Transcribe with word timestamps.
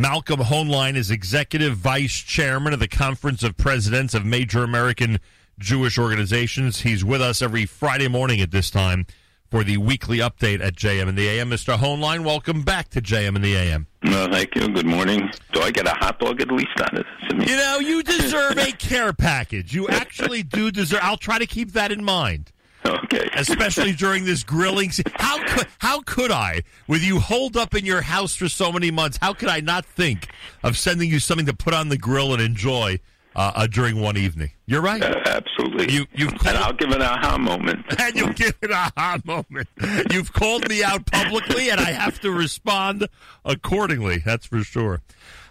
Malcolm 0.00 0.40
Hoenlein 0.40 0.96
is 0.96 1.10
executive 1.10 1.76
vice 1.76 2.20
chairman 2.20 2.72
of 2.72 2.80
the 2.80 2.88
Conference 2.88 3.42
of 3.42 3.58
Presidents 3.58 4.14
of 4.14 4.24
Major 4.24 4.64
American 4.64 5.20
Jewish 5.58 5.98
Organizations. 5.98 6.80
He's 6.80 7.04
with 7.04 7.20
us 7.20 7.42
every 7.42 7.66
Friday 7.66 8.08
morning 8.08 8.40
at 8.40 8.50
this 8.50 8.70
time 8.70 9.04
for 9.50 9.62
the 9.62 9.76
weekly 9.76 10.16
update 10.16 10.64
at 10.64 10.74
JM 10.74 11.06
and 11.06 11.18
the 11.18 11.28
AM. 11.28 11.50
Mr. 11.50 11.76
Hoenlein, 11.76 12.24
welcome 12.24 12.62
back 12.62 12.88
to 12.88 13.02
JM 13.02 13.36
and 13.36 13.44
the 13.44 13.54
AM. 13.54 13.88
No, 14.02 14.26
thank 14.26 14.54
you. 14.54 14.68
Good 14.68 14.86
morning. 14.86 15.30
Do 15.52 15.60
I 15.60 15.70
get 15.70 15.86
a 15.86 15.90
hot 15.90 16.18
dog 16.18 16.40
at 16.40 16.50
least 16.50 16.80
on 16.80 16.96
it? 16.96 17.06
You 17.46 17.56
know, 17.58 17.78
you 17.80 18.02
deserve 18.18 18.56
a 18.56 18.72
care 18.72 19.12
package. 19.12 19.74
You 19.74 19.86
actually 19.88 20.42
do 20.42 20.70
deserve. 20.70 21.00
I'll 21.02 21.18
try 21.18 21.38
to 21.38 21.46
keep 21.46 21.72
that 21.72 21.92
in 21.92 22.02
mind. 22.02 22.52
Okay. 23.04 23.28
Especially 23.34 23.92
during 23.92 24.24
this 24.24 24.42
grilling 24.42 24.90
season. 24.90 25.12
How 25.16 25.44
could 25.46 25.66
how 25.78 26.00
could 26.02 26.30
I, 26.30 26.62
with 26.86 27.02
you 27.02 27.18
holed 27.18 27.56
up 27.56 27.74
in 27.74 27.84
your 27.84 28.00
house 28.02 28.34
for 28.34 28.48
so 28.48 28.72
many 28.72 28.90
months, 28.90 29.18
how 29.20 29.32
could 29.34 29.48
I 29.48 29.60
not 29.60 29.84
think 29.84 30.28
of 30.62 30.78
sending 30.78 31.10
you 31.10 31.18
something 31.18 31.46
to 31.46 31.54
put 31.54 31.74
on 31.74 31.88
the 31.88 31.98
grill 31.98 32.32
and 32.32 32.40
enjoy 32.40 33.00
uh, 33.34 33.52
uh, 33.54 33.66
during 33.66 34.00
one 34.00 34.16
evening? 34.16 34.52
You're 34.66 34.80
right. 34.80 35.02
Uh, 35.02 35.20
absolutely. 35.26 35.92
You, 35.92 36.06
you've 36.14 36.34
called, 36.38 36.54
and 36.54 36.58
I'll 36.58 36.72
give 36.72 36.90
an 36.90 37.02
aha 37.02 37.36
moment. 37.36 37.84
And 38.00 38.14
you'll 38.14 38.32
give 38.32 38.56
an 38.62 38.72
aha 38.72 39.18
moment. 39.24 39.68
You've 40.10 40.32
called 40.32 40.68
me 40.68 40.82
out 40.82 41.04
publicly, 41.06 41.68
and 41.70 41.80
I 41.80 41.90
have 41.92 42.20
to 42.20 42.30
respond 42.30 43.08
accordingly. 43.44 44.18
That's 44.18 44.46
for 44.46 44.62
sure. 44.62 45.02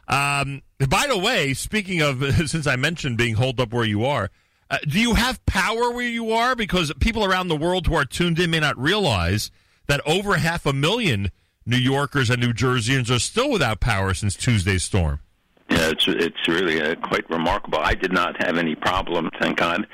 Um, 0.07 0.61
by 0.87 1.05
the 1.07 1.17
way, 1.17 1.53
speaking 1.53 2.01
of, 2.01 2.23
since 2.47 2.65
I 2.65 2.75
mentioned 2.75 3.17
being 3.17 3.35
holed 3.35 3.59
up 3.59 3.71
where 3.71 3.85
you 3.85 4.05
are, 4.05 4.31
uh, 4.69 4.77
do 4.87 4.99
you 4.99 5.15
have 5.15 5.43
power 5.45 5.91
where 5.91 6.07
you 6.07 6.31
are? 6.31 6.55
Because 6.55 6.91
people 6.99 7.23
around 7.25 7.47
the 7.47 7.55
world 7.55 7.87
who 7.87 7.95
are 7.95 8.05
tuned 8.05 8.39
in 8.39 8.51
may 8.51 8.59
not 8.59 8.77
realize 8.77 9.51
that 9.87 10.01
over 10.05 10.37
half 10.37 10.65
a 10.65 10.73
million 10.73 11.31
New 11.65 11.77
Yorkers 11.77 12.29
and 12.29 12.39
New 12.41 12.53
Jerseyans 12.53 13.09
are 13.13 13.19
still 13.19 13.49
without 13.51 13.79
power 13.79 14.13
since 14.13 14.35
Tuesday's 14.35 14.83
storm. 14.83 15.19
Yeah, 15.69 15.89
it's 15.89 16.05
it's 16.07 16.47
really 16.47 16.81
uh, 16.81 16.95
quite 16.95 17.29
remarkable. 17.29 17.79
I 17.79 17.93
did 17.93 18.11
not 18.11 18.41
have 18.43 18.57
any 18.57 18.73
problem, 18.75 19.29
thank 19.39 19.57
God, 19.57 19.85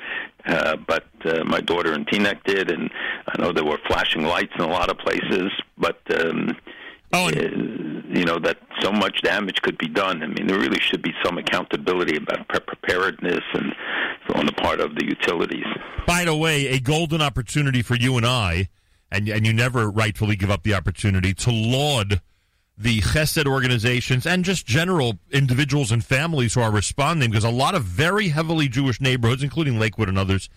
uh, 0.46 0.76
but 0.76 1.04
uh, 1.24 1.44
my 1.44 1.60
daughter 1.60 1.92
and 1.92 2.06
Teaneck 2.06 2.42
did, 2.44 2.70
and 2.70 2.90
I 3.28 3.40
know 3.42 3.52
there 3.52 3.64
were 3.64 3.78
flashing 3.86 4.22
lights 4.24 4.52
in 4.56 4.62
a 4.62 4.68
lot 4.68 4.90
of 4.90 4.98
places, 4.98 5.50
but. 5.78 6.00
Um, 6.18 6.56
Oh, 7.12 7.28
and- 7.28 8.04
you 8.16 8.24
know 8.24 8.38
that 8.40 8.58
so 8.80 8.90
much 9.06 9.22
damage 9.22 9.62
could 9.62 9.78
be 9.78 9.86
done. 9.86 10.20
I 10.20 10.26
mean, 10.26 10.48
there 10.48 10.58
really 10.58 10.80
should 10.80 11.00
be 11.00 11.14
some 11.24 11.38
accountability 11.38 12.16
about 12.16 12.48
preparedness 12.48 13.44
and 13.54 13.72
on 14.34 14.46
the 14.46 14.52
part 14.52 14.80
of 14.80 14.96
the 14.96 15.04
utilities. 15.06 15.64
By 16.06 16.24
the 16.24 16.34
way, 16.34 16.66
a 16.68 16.80
golden 16.80 17.22
opportunity 17.22 17.82
for 17.82 17.94
you 17.94 18.16
and 18.16 18.26
I, 18.26 18.68
and 19.12 19.28
and 19.28 19.46
you 19.46 19.52
never 19.52 19.88
rightfully 19.88 20.34
give 20.34 20.50
up 20.50 20.64
the 20.64 20.74
opportunity 20.74 21.32
to 21.34 21.52
laud 21.52 22.20
the 22.76 23.00
Chesed 23.00 23.46
organizations 23.46 24.26
and 24.26 24.44
just 24.44 24.66
general 24.66 25.18
individuals 25.30 25.92
and 25.92 26.04
families 26.04 26.54
who 26.54 26.60
are 26.60 26.72
responding 26.72 27.30
because 27.30 27.44
a 27.44 27.50
lot 27.50 27.76
of 27.76 27.84
very 27.84 28.28
heavily 28.28 28.68
Jewish 28.68 29.00
neighborhoods, 29.00 29.44
including 29.44 29.78
Lakewood 29.78 30.08
and 30.08 30.18
others, 30.18 30.50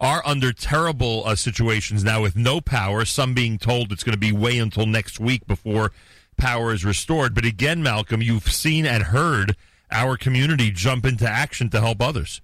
are 0.00 0.22
under 0.24 0.54
terrible 0.54 1.22
uh, 1.26 1.36
situations 1.36 2.02
now 2.02 2.22
with 2.22 2.34
no 2.34 2.62
power. 2.62 3.04
Some 3.04 3.34
being 3.34 3.58
told 3.58 3.92
it's 3.92 4.02
going 4.02 4.14
to 4.14 4.18
be 4.18 4.32
way 4.32 4.58
until 4.58 4.86
next 4.86 5.20
week 5.20 5.46
before 5.46 5.92
power 6.40 6.72
is 6.72 6.84
restored. 6.84 7.34
But 7.34 7.44
again, 7.44 7.82
Malcolm, 7.82 8.22
you've 8.22 8.50
seen 8.50 8.86
and 8.86 9.04
heard 9.04 9.56
our 9.92 10.16
community 10.16 10.70
jump 10.70 11.04
into 11.04 11.28
action 11.28 11.68
to 11.70 11.80
help 11.80 12.00
others. 12.00 12.40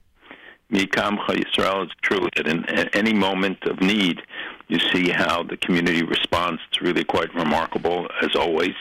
Mikamcha 0.70 1.28
Yisrael 1.28 1.84
is 1.84 1.92
true 2.03 2.28
that 2.36 2.47
in, 2.47 2.64
in 2.64 2.88
any 2.92 3.12
moment 3.12 3.62
of 3.64 3.80
need, 3.80 4.20
you 4.69 4.78
see 4.92 5.11
how 5.11 5.44
the 5.44 5.56
community 5.58 6.03
responds. 6.03 6.61
It's 6.69 6.83
really 6.83 7.05
quite 7.05 7.33
remarkable, 7.34 8.08
as 8.20 8.34
always. 8.34 8.75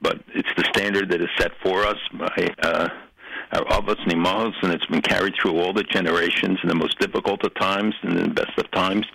But 0.00 0.20
it's 0.34 0.48
the 0.56 0.64
standard 0.72 1.10
that 1.10 1.20
is 1.20 1.28
set 1.36 1.52
for 1.62 1.84
us 1.84 1.98
by 2.12 2.54
uh, 2.62 2.88
our 3.52 3.64
Avos 3.64 4.06
Nimos, 4.06 4.54
and 4.62 4.72
it's 4.72 4.86
been 4.86 5.02
carried 5.02 5.34
through 5.40 5.58
all 5.58 5.72
the 5.72 5.82
generations 5.82 6.58
in 6.62 6.68
the 6.68 6.74
most 6.76 6.98
difficult 7.00 7.44
of 7.44 7.54
times 7.54 7.94
and 8.02 8.16
the 8.16 8.28
best 8.28 8.56
of 8.56 8.70
times. 8.70 9.06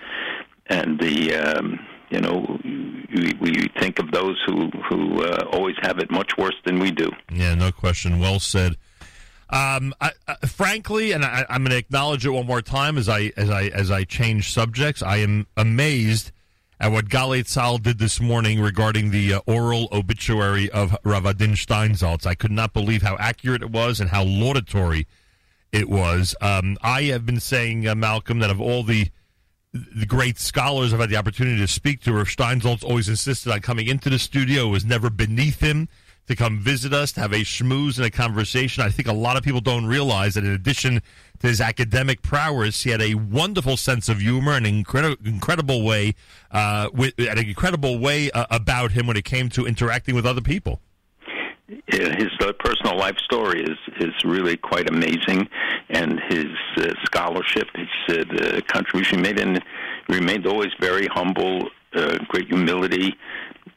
And 0.67 0.99
the 0.99 1.35
um, 1.35 1.79
you 2.11 2.21
know 2.21 2.59
we, 2.63 3.33
we 3.39 3.67
think 3.79 3.99
of 3.99 4.11
those 4.11 4.41
who 4.45 4.69
who 4.89 5.23
uh, 5.23 5.45
always 5.51 5.75
have 5.81 5.99
it 5.99 6.11
much 6.11 6.37
worse 6.37 6.55
than 6.65 6.79
we 6.79 6.91
do. 6.91 7.09
Yeah, 7.31 7.55
no 7.55 7.71
question. 7.71 8.19
Well 8.19 8.39
said. 8.39 8.75
Um, 9.49 9.93
I, 9.99 10.11
I, 10.29 10.35
frankly, 10.47 11.11
and 11.11 11.25
I, 11.25 11.45
am 11.49 11.63
going 11.63 11.71
to 11.71 11.77
acknowledge 11.77 12.25
it 12.25 12.29
one 12.29 12.45
more 12.45 12.61
time 12.61 12.97
as 12.97 13.09
I 13.09 13.31
as 13.35 13.49
I 13.49 13.65
as 13.65 13.91
I 13.91 14.03
change 14.03 14.51
subjects. 14.51 15.01
I 15.01 15.17
am 15.17 15.47
amazed 15.57 16.31
at 16.79 16.91
what 16.91 17.05
Galei 17.09 17.43
Tzahal 17.43 17.81
did 17.81 17.99
this 17.99 18.19
morning 18.19 18.61
regarding 18.61 19.11
the 19.11 19.35
uh, 19.35 19.41
oral 19.45 19.87
obituary 19.91 20.69
of 20.71 20.97
Rav 21.03 21.25
Adin 21.25 21.51
Steinsaltz. 21.51 22.25
I 22.25 22.33
could 22.33 22.51
not 22.51 22.73
believe 22.73 23.01
how 23.01 23.17
accurate 23.17 23.61
it 23.61 23.71
was 23.71 23.99
and 23.99 24.09
how 24.09 24.23
laudatory 24.23 25.05
it 25.71 25.89
was. 25.89 26.33
Um, 26.41 26.77
I 26.81 27.03
have 27.03 27.25
been 27.25 27.39
saying, 27.39 27.87
uh, 27.87 27.95
Malcolm, 27.95 28.39
that 28.39 28.49
of 28.49 28.59
all 28.59 28.83
the 28.83 29.09
the 29.73 30.05
great 30.05 30.37
scholars 30.37 30.93
I've 30.93 30.99
had 30.99 31.09
the 31.09 31.15
opportunity 31.15 31.57
to 31.59 31.67
speak 31.67 32.01
to, 32.01 32.13
Rav 32.13 32.27
Steinsaltz 32.27 32.83
always 32.83 33.07
insisted 33.07 33.51
on 33.51 33.61
coming 33.61 33.87
into 33.87 34.09
the 34.09 34.19
studio. 34.19 34.67
It 34.67 34.71
was 34.71 34.85
never 34.85 35.09
beneath 35.09 35.61
him 35.61 35.87
to 36.27 36.35
come 36.35 36.59
visit 36.59 36.93
us, 36.93 37.11
to 37.13 37.21
have 37.21 37.31
a 37.31 37.37
schmooze 37.37 37.97
and 37.97 38.05
a 38.05 38.11
conversation. 38.11 38.83
I 38.83 38.89
think 38.89 39.07
a 39.07 39.13
lot 39.13 39.37
of 39.37 39.43
people 39.43 39.61
don't 39.61 39.85
realize 39.85 40.35
that 40.35 40.43
in 40.43 40.51
addition 40.51 41.01
to 41.39 41.47
his 41.47 41.59
academic 41.59 42.21
prowess, 42.21 42.83
he 42.83 42.89
had 42.89 43.01
a 43.01 43.15
wonderful 43.15 43.77
sense 43.77 44.07
of 44.07 44.19
humor, 44.19 44.53
and 44.53 44.67
an 44.67 44.75
incredible, 44.75 45.25
incredible 45.25 45.83
way, 45.83 46.15
uh, 46.51 46.89
with, 46.93 47.17
an 47.17 47.37
incredible 47.37 47.97
way 47.97 48.29
uh, 48.31 48.45
about 48.51 48.91
him 48.91 49.07
when 49.07 49.17
it 49.17 49.25
came 49.25 49.49
to 49.49 49.65
interacting 49.65 50.15
with 50.15 50.25
other 50.25 50.41
people. 50.41 50.79
His 51.87 52.29
uh, 52.41 52.51
personal 52.59 52.97
life 52.97 53.17
story 53.19 53.63
is 53.63 53.77
is 53.99 54.13
really 54.25 54.57
quite 54.57 54.89
amazing, 54.89 55.47
and 55.89 56.19
his 56.29 56.47
uh, 56.77 56.93
scholarship, 57.05 57.67
his 57.75 57.87
uh, 58.09 58.23
the 58.33 58.63
contribution 58.67 59.19
he 59.19 59.23
made, 59.23 59.39
and 59.39 59.63
remained 60.09 60.45
always 60.47 60.71
very 60.79 61.07
humble, 61.07 61.69
uh, 61.93 62.17
great 62.27 62.47
humility, 62.47 63.15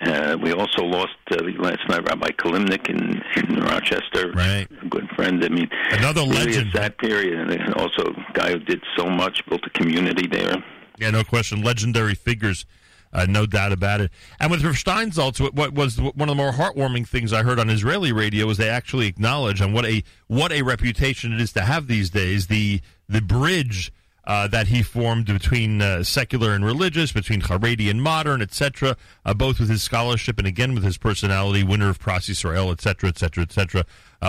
uh, 0.00 0.37
we 0.43 0.53
also 0.53 0.82
lost 0.82 1.16
uh, 1.31 1.37
last 1.59 1.88
night 1.88 2.06
Rabbi 2.09 2.28
Kalimnik 2.31 2.88
in, 2.88 3.22
in 3.37 3.60
Rochester, 3.60 4.32
right. 4.32 4.66
a 4.82 4.88
good 4.88 5.09
friend. 5.11 5.44
I 5.44 5.49
mean, 5.49 5.69
another 5.91 6.22
really 6.22 6.47
legend. 6.47 6.72
That 6.72 6.99
period, 6.99 7.50
and 7.50 7.75
also 7.75 8.03
a 8.03 8.32
guy 8.32 8.53
who 8.53 8.59
did 8.59 8.82
so 8.97 9.09
much, 9.09 9.44
built 9.47 9.62
a 9.66 9.71
community 9.71 10.26
there. 10.26 10.62
Yeah, 10.99 11.11
no 11.11 11.25
question. 11.25 11.62
Legendary 11.62 12.15
figures, 12.15 12.66
uh, 13.14 13.26
no 13.28 13.47
doubt 13.47 13.72
about 13.72 14.00
it. 14.00 14.10
And 14.41 14.50
with 14.50 14.64
Rav 14.64 14.75
Steinsaltz, 14.75 15.41
what, 15.41 15.72
was 15.72 16.00
one 16.00 16.28
of 16.28 16.28
the 16.28 16.34
more 16.34 16.52
heartwarming 16.52 17.06
things 17.06 17.32
I 17.32 17.42
heard 17.42 17.58
on 17.58 17.70
Israeli 17.70 18.12
radio 18.12 18.47
was 18.47 18.58
they 18.58 18.69
actually 18.69 19.06
acknowledge 19.06 19.60
and 19.60 19.72
what 19.72 19.86
a 19.86 20.02
what 20.26 20.52
a 20.52 20.62
reputation 20.62 21.32
it 21.32 21.41
is 21.41 21.52
to 21.52 21.62
have 21.62 21.86
these 21.86 22.10
days. 22.10 22.48
The 22.48 22.80
the 23.08 23.22
bridge 23.22 23.92
uh, 24.26 24.48
that 24.48 24.69
he 24.69 24.82
formed 24.82 25.26
between 25.26 25.82
uh, 25.82 26.02
secular 26.02 26.54
and 26.54 26.64
religious, 26.64 27.12
between 27.12 27.42
Haredi 27.42 27.91
and 27.91 28.02
modern, 28.02 28.41
etc., 28.41 28.97
uh, 29.25 29.34
both 29.34 29.60
with 29.60 29.69
his 29.69 29.82
scholarship 29.82 30.38
and 30.38 30.46
again 30.46 30.75
with 30.75 30.82
his 30.82 30.96
personality, 30.96 31.62
winner 31.62 31.91
of 31.91 31.98
Pras 31.98 32.31
Israel, 32.31 32.70
etc., 32.70 33.10
etc., 33.10 33.44
etc. 33.44 33.84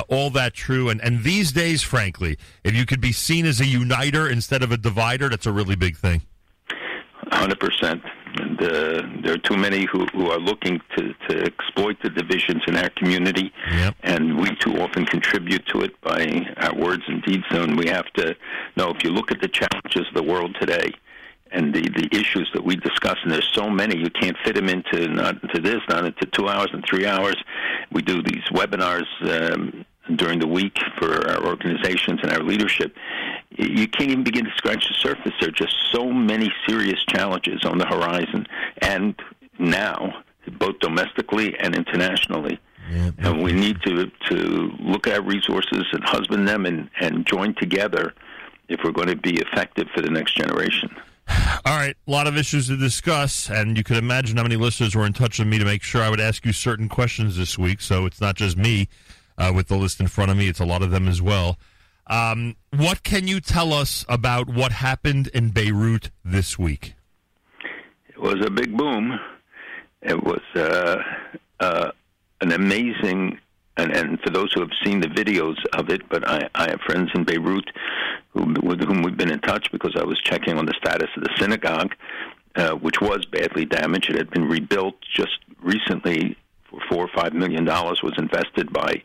all 0.10 0.30
that 0.32 0.54
true. 0.54 0.90
And, 0.90 1.02
and 1.02 1.24
these 1.24 1.54
days, 1.54 1.82
frankly, 1.82 2.38
if 2.64 2.76
you 2.76 2.86
could 2.86 3.00
be 3.00 3.14
seen 3.14 3.46
as 3.46 3.62
a 3.62 3.66
uniter 3.66 4.30
instead 4.30 4.64
of 4.64 4.72
a 4.72 4.78
divider, 4.78 5.30
that's 5.30 5.46
a 5.46 5.54
really 5.54 5.78
big 5.78 5.96
thing. 5.96 6.22
100%. 7.32 8.02
Uh, 8.38 9.02
there 9.24 9.34
are 9.34 9.38
too 9.38 9.58
many 9.58 9.86
who, 9.86 10.06
who 10.08 10.30
are 10.30 10.40
looking 10.40 10.82
to, 10.98 11.14
to 11.28 11.44
exploit 11.44 11.98
the 12.04 12.10
divisions 12.10 12.62
in 12.68 12.76
our 12.76 12.90
community, 12.92 13.52
yep. 13.72 13.96
and 14.04 14.40
we 14.40 14.54
too 14.58 14.82
often 14.82 15.06
contribute 15.06 15.66
to 15.68 15.82
it 15.82 16.00
by 16.02 16.46
our 16.58 16.76
words 16.76 17.04
and 17.08 17.22
deeds. 17.24 17.46
And 17.52 17.78
we 17.78 17.88
have 17.88 18.12
to 18.14 18.36
know 18.76 18.90
if 18.90 19.04
you 19.04 19.12
look 19.12 19.32
at 19.32 19.42
the 19.42 19.48
challenges 19.48 20.08
of 20.08 20.14
the 20.14 20.24
world 20.24 20.56
today, 20.60 20.92
and 21.52 21.74
the, 21.74 21.82
the 21.82 22.10
issues 22.12 22.50
that 22.54 22.64
we 22.64 22.76
discuss, 22.76 23.18
and 23.24 23.32
there's 23.32 23.50
so 23.54 23.70
many, 23.70 23.98
you 23.98 24.10
can't 24.10 24.36
fit 24.44 24.56
them 24.56 24.68
into 24.68 25.08
not 25.08 25.42
into 25.44 25.62
this, 25.62 25.82
not 25.88 26.06
into 26.06 26.26
two 26.28 26.50
hours 26.50 26.70
and 26.74 26.84
three 26.90 27.06
hours. 27.06 27.38
We 27.92 28.02
do 28.02 28.22
these 28.22 28.44
webinars 28.52 29.08
um, 29.22 29.86
during 30.16 30.40
the 30.40 30.48
week 30.48 30.78
for 30.98 31.28
our 31.30 31.46
organizations 31.46 32.20
and 32.22 32.32
our 32.32 32.44
leadership, 32.44 32.96
you 33.58 33.88
can't 33.88 34.12
even 34.12 34.24
begin 34.24 34.46
to 34.46 34.52
scratch 34.58 34.88
the 34.88 34.96
surface. 34.96 35.34
There 35.40 35.50
are 35.50 35.52
just 35.52 35.76
so 35.92 36.12
many 36.12 36.52
serious 36.68 37.04
challenges 37.06 37.64
on 37.66 37.78
the 37.78 37.86
horizon, 37.86 38.48
and 38.80 39.16
now, 39.60 40.24
both 40.60 40.80
domestically 40.80 41.58
and 41.60 41.76
internationally. 41.76 42.60
Yeah, 42.92 43.12
and 43.18 43.42
we 43.42 43.54
need 43.54 43.82
to 43.84 44.12
to 44.30 44.36
look 44.80 45.08
at 45.08 45.26
resources 45.26 45.86
and 45.92 46.04
husband 46.04 46.48
them 46.48 46.66
and, 46.66 46.90
and 47.00 47.26
join 47.26 47.56
together 47.56 48.14
if 48.70 48.82
we're 48.84 48.92
going 48.92 49.08
to 49.08 49.16
be 49.16 49.40
effective 49.40 49.88
for 49.96 50.02
the 50.02 50.10
next 50.10 50.36
generation. 50.36 50.96
All 51.66 51.78
right, 51.78 51.96
a 52.08 52.12
lot 52.12 52.28
of 52.28 52.38
issues 52.38 52.68
to 52.68 52.78
discuss, 52.78 53.50
and 53.50 53.76
you 53.76 53.84
can 53.84 53.96
imagine 53.96 54.38
how 54.38 54.44
many 54.44 54.56
listeners 54.56 54.94
were 54.94 55.06
in 55.06 55.14
touch 55.14 55.40
with 55.40 55.48
me 55.48 55.58
to 55.58 55.66
make 55.66 55.82
sure 55.82 56.02
I 56.02 56.10
would 56.10 56.20
ask 56.20 56.46
you 56.46 56.54
certain 56.54 56.88
questions 56.88 57.38
this 57.38 57.58
week. 57.58 57.82
So 57.82 58.06
it's 58.06 58.22
not 58.22 58.36
just 58.36 58.56
me 58.56 58.88
uh, 59.38 59.52
with 59.56 59.68
the 59.68 59.78
list 59.78 60.00
in 60.00 60.08
front 60.08 60.30
of 60.30 60.38
me; 60.38 60.48
it's 60.48 60.60
a 60.60 60.66
lot 60.66 60.84
of 60.84 60.92
them 60.92 61.08
as 61.08 61.22
well. 61.22 61.58
Um, 62.08 62.56
what 62.72 63.04
can 63.04 63.28
you 63.28 63.40
tell 63.40 63.74
us 63.74 64.06
about 64.08 64.48
what 64.48 64.72
happened 64.72 65.28
in 65.28 65.50
Beirut 65.50 66.12
this 66.24 66.60
week? 66.60 66.94
It 68.10 68.20
was 68.20 68.46
a 68.46 68.50
big 68.50 68.76
boom. 68.78 69.20
It 70.02 70.24
was 70.24 70.42
uh, 70.56 71.02
uh, 71.60 71.92
an 72.42 72.52
amazing 72.52 73.40
and, 73.78 73.92
and 73.96 74.20
for 74.22 74.30
those 74.30 74.54
who 74.54 74.62
have 74.62 74.72
seen 74.84 75.02
the 75.02 75.08
videos 75.08 75.58
of 75.74 75.90
it, 75.90 76.08
but 76.10 76.28
I, 76.28 76.48
I 76.56 76.70
have 76.70 76.80
friends 76.82 77.12
in 77.14 77.26
Beirut 77.26 77.70
who, 78.30 78.54
with 78.64 78.82
whom 78.82 79.02
we've 79.02 79.18
been 79.18 79.32
in 79.32 79.40
touch 79.40 79.72
because 79.72 79.96
I 79.98 80.04
was 80.04 80.20
checking 80.22 80.58
on 80.58 80.66
the 80.66 80.74
status 80.78 81.10
of 81.18 81.24
the 81.24 81.36
synagogue, 81.38 81.94
uh, 82.56 82.72
which 82.72 83.02
was 83.02 83.26
badly 83.26 83.66
damaged. 83.66 84.10
It 84.10 84.18
had 84.18 84.30
been 84.30 84.48
rebuilt 84.48 84.96
just 85.02 85.40
recently 85.62 86.38
for 86.70 86.80
four 86.90 87.04
or 87.04 87.10
five 87.14 87.34
million 87.34 87.66
dollars, 87.66 88.02
was 88.02 88.14
invested 88.18 88.72
by 88.72 89.02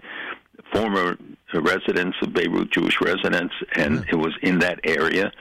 former 0.73 1.17
residents 1.55 2.17
of 2.23 2.33
Beirut, 2.33 2.71
Jewish 2.71 3.01
residents, 3.01 3.55
and 3.75 4.05
it 4.09 4.17
was 4.17 4.35
in 4.43 4.59
that 4.61 4.81
area. 4.85 5.33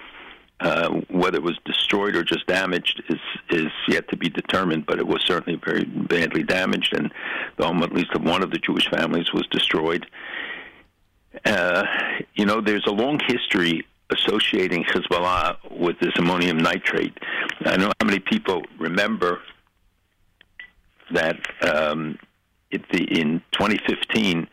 Uh, 0.61 0.89
whether 1.09 1.37
it 1.37 1.43
was 1.43 1.57
destroyed 1.63 2.17
or 2.17 2.23
just 2.23 2.45
damaged 2.45 3.01
is 3.07 3.19
is 3.49 3.71
yet 3.87 4.05
to 4.09 4.17
be 4.17 4.27
determined, 4.27 4.85
but 4.85 4.99
it 4.99 5.07
was 5.07 5.23
certainly 5.25 5.57
very 5.63 5.85
badly 5.85 6.43
damaged, 6.43 6.93
and 6.93 7.13
the 7.55 7.65
home, 7.65 7.81
at 7.81 7.93
least 7.93 8.11
of 8.13 8.23
one 8.23 8.43
of 8.43 8.51
the 8.51 8.57
Jewish 8.57 8.89
families, 8.89 9.31
was 9.31 9.47
destroyed. 9.51 10.05
Uh, 11.45 11.85
you 12.35 12.45
know, 12.45 12.59
there's 12.59 12.85
a 12.87 12.91
long 12.91 13.21
history 13.25 13.85
associating 14.09 14.83
Hezbollah 14.83 15.57
with 15.71 15.97
this 15.99 16.11
ammonium 16.17 16.57
nitrate. 16.57 17.17
I 17.61 17.77
know 17.77 17.91
how 18.01 18.05
many 18.05 18.19
people 18.19 18.63
remember 18.77 19.39
that 21.11 21.37
um, 21.61 22.17
it, 22.71 22.81
the, 22.91 23.03
in 23.03 23.41
2015 23.51 24.47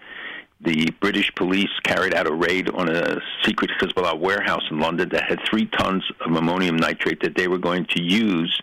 the 0.61 0.91
British 1.01 1.35
police 1.35 1.71
carried 1.85 2.15
out 2.15 2.27
a 2.27 2.33
raid 2.33 2.71
on 2.71 2.89
a 2.89 3.21
secret 3.45 3.71
Hezbollah 3.81 4.19
warehouse 4.19 4.65
in 4.71 4.81
London 4.81 5.09
that 5.11 5.25
had 5.29 5.39
three 5.49 5.67
tons 5.67 6.03
of 6.25 6.33
ammonium 6.33 6.77
nitrate 6.77 7.21
that 7.23 7.37
they 7.37 7.47
were 7.47 7.59
going 7.59 7.87
to 7.95 8.03
use 8.03 8.61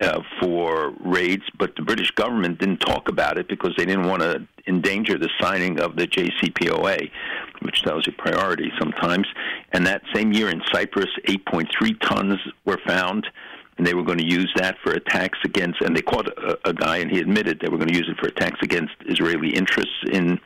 uh, 0.00 0.22
for 0.40 0.94
raids, 1.00 1.42
but 1.58 1.74
the 1.76 1.82
British 1.82 2.10
government 2.12 2.58
didn't 2.58 2.78
talk 2.78 3.08
about 3.08 3.36
it 3.36 3.48
because 3.48 3.74
they 3.76 3.84
didn't 3.84 4.06
want 4.06 4.22
to 4.22 4.46
endanger 4.66 5.18
the 5.18 5.28
signing 5.40 5.80
of 5.80 5.96
the 5.96 6.06
JCPOA, 6.06 7.10
which 7.62 7.82
tells 7.82 8.06
you 8.06 8.12
priority 8.12 8.70
sometimes. 8.78 9.26
And 9.72 9.86
that 9.86 10.02
same 10.14 10.32
year 10.32 10.50
in 10.50 10.62
Cyprus, 10.72 11.10
8.3 11.26 12.00
tons 12.00 12.38
were 12.64 12.78
found 12.86 13.26
and 13.76 13.86
they 13.86 13.94
were 13.94 14.02
going 14.02 14.18
to 14.18 14.26
use 14.26 14.52
that 14.56 14.76
for 14.82 14.92
attacks 14.92 15.38
against. 15.44 15.80
And 15.80 15.96
they 15.96 16.02
caught 16.02 16.26
a, 16.26 16.58
a 16.68 16.72
guy, 16.72 16.98
and 16.98 17.10
he 17.10 17.20
admitted 17.20 17.60
they 17.60 17.68
were 17.68 17.78
going 17.78 17.88
to 17.88 17.96
use 17.96 18.08
it 18.08 18.18
for 18.18 18.26
attacks 18.26 18.58
against 18.60 18.92
Israeli 19.06 19.50
interests 19.54 19.94
in 20.10 20.40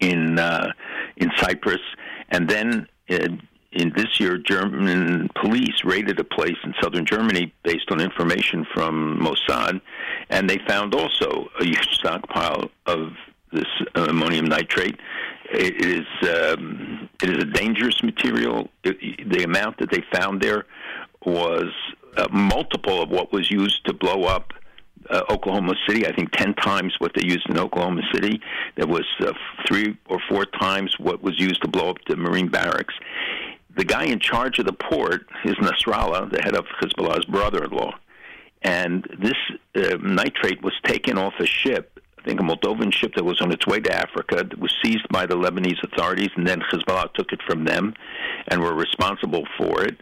in 0.00 0.38
uh, 0.38 0.72
in 1.16 1.30
Cyprus, 1.36 1.80
and 2.30 2.48
then 2.48 2.86
uh, 3.10 3.28
in 3.72 3.92
this 3.94 4.18
year, 4.18 4.38
German 4.38 5.28
police 5.34 5.84
raided 5.84 6.18
a 6.18 6.24
place 6.24 6.56
in 6.64 6.74
southern 6.80 7.04
Germany 7.04 7.52
based 7.64 7.90
on 7.90 8.00
information 8.00 8.66
from 8.72 9.18
Mossad, 9.20 9.80
and 10.30 10.48
they 10.48 10.58
found 10.66 10.94
also 10.94 11.48
a 11.60 11.64
huge 11.64 11.88
stockpile 11.92 12.70
of 12.86 13.12
this 13.52 13.66
ammonium 13.94 14.46
nitrate. 14.46 14.96
It 15.50 15.84
is 15.84 16.06
um, 16.28 17.08
it 17.22 17.30
is 17.30 17.42
a 17.42 17.46
dangerous 17.46 18.02
material. 18.02 18.68
The 18.82 19.44
amount 19.44 19.78
that 19.78 19.90
they 19.90 20.02
found 20.12 20.40
there 20.40 20.66
was 21.24 21.72
a 22.16 22.28
multiple 22.30 23.02
of 23.02 23.10
what 23.10 23.32
was 23.32 23.50
used 23.50 23.84
to 23.86 23.92
blow 23.92 24.24
up 24.24 24.52
uh, 25.10 25.22
Oklahoma 25.30 25.74
City. 25.86 26.06
I 26.06 26.14
think 26.14 26.30
ten 26.32 26.54
times 26.54 26.94
what 26.98 27.12
they 27.14 27.24
used 27.24 27.48
in 27.48 27.58
Oklahoma 27.58 28.02
City. 28.14 28.40
There 28.76 28.86
was 28.86 29.06
uh, 29.20 29.32
three 29.66 29.96
or 30.08 30.18
four 30.28 30.44
times 30.44 30.94
what 30.98 31.22
was 31.22 31.38
used 31.38 31.62
to 31.62 31.68
blow 31.68 31.90
up 31.90 31.96
the 32.08 32.16
Marine 32.16 32.48
barracks. 32.48 32.94
The 33.76 33.84
guy 33.84 34.04
in 34.04 34.18
charge 34.18 34.58
of 34.58 34.66
the 34.66 34.72
port 34.72 35.26
is 35.44 35.54
Nasrallah, 35.56 36.30
the 36.32 36.42
head 36.42 36.56
of 36.56 36.66
Hezbollah's 36.80 37.24
brother-in-law, 37.26 37.92
and 38.62 39.06
this 39.20 39.36
uh, 39.76 39.96
nitrate 40.02 40.62
was 40.62 40.74
taken 40.84 41.16
off 41.16 41.34
a 41.38 41.46
ship. 41.46 42.00
I 42.18 42.22
think 42.22 42.40
a 42.40 42.42
Moldovan 42.42 42.92
ship 42.92 43.14
that 43.14 43.24
was 43.24 43.40
on 43.40 43.52
its 43.52 43.66
way 43.66 43.78
to 43.80 43.94
Africa 43.94 44.36
that 44.36 44.58
was 44.58 44.74
seized 44.82 45.08
by 45.10 45.26
the 45.26 45.36
Lebanese 45.36 45.82
authorities, 45.84 46.30
and 46.36 46.46
then 46.46 46.60
Hezbollah 46.60 47.14
took 47.14 47.32
it 47.32 47.40
from 47.46 47.64
them 47.64 47.94
and 48.48 48.60
were 48.60 48.74
responsible 48.74 49.44
for 49.56 49.84
it 49.84 49.96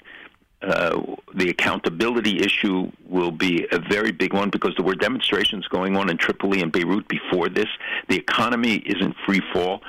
uh, 0.63 1.01
the 1.35 1.51
accountability 1.51 2.41
issue 2.41 2.91
will 3.07 3.31
be 3.31 3.67
a 3.73 3.79
very 3.79 4.11
big 4.11 4.33
one 4.33 4.51
because 4.51 4.75
there 4.77 4.87
were 4.87 4.95
demonstrations 4.95 5.67
going 5.69 5.97
on 5.97 6.09
in 6.09 6.17
Tripoli 6.17 6.63
and 6.63 6.73
Beirut 6.73 7.07
before 7.09 7.49
this. 7.49 7.69
The 8.09 8.17
economy 8.17 8.77
is 8.77 8.97
in 9.01 9.15
free 9.27 9.43
fall. 9.53 9.83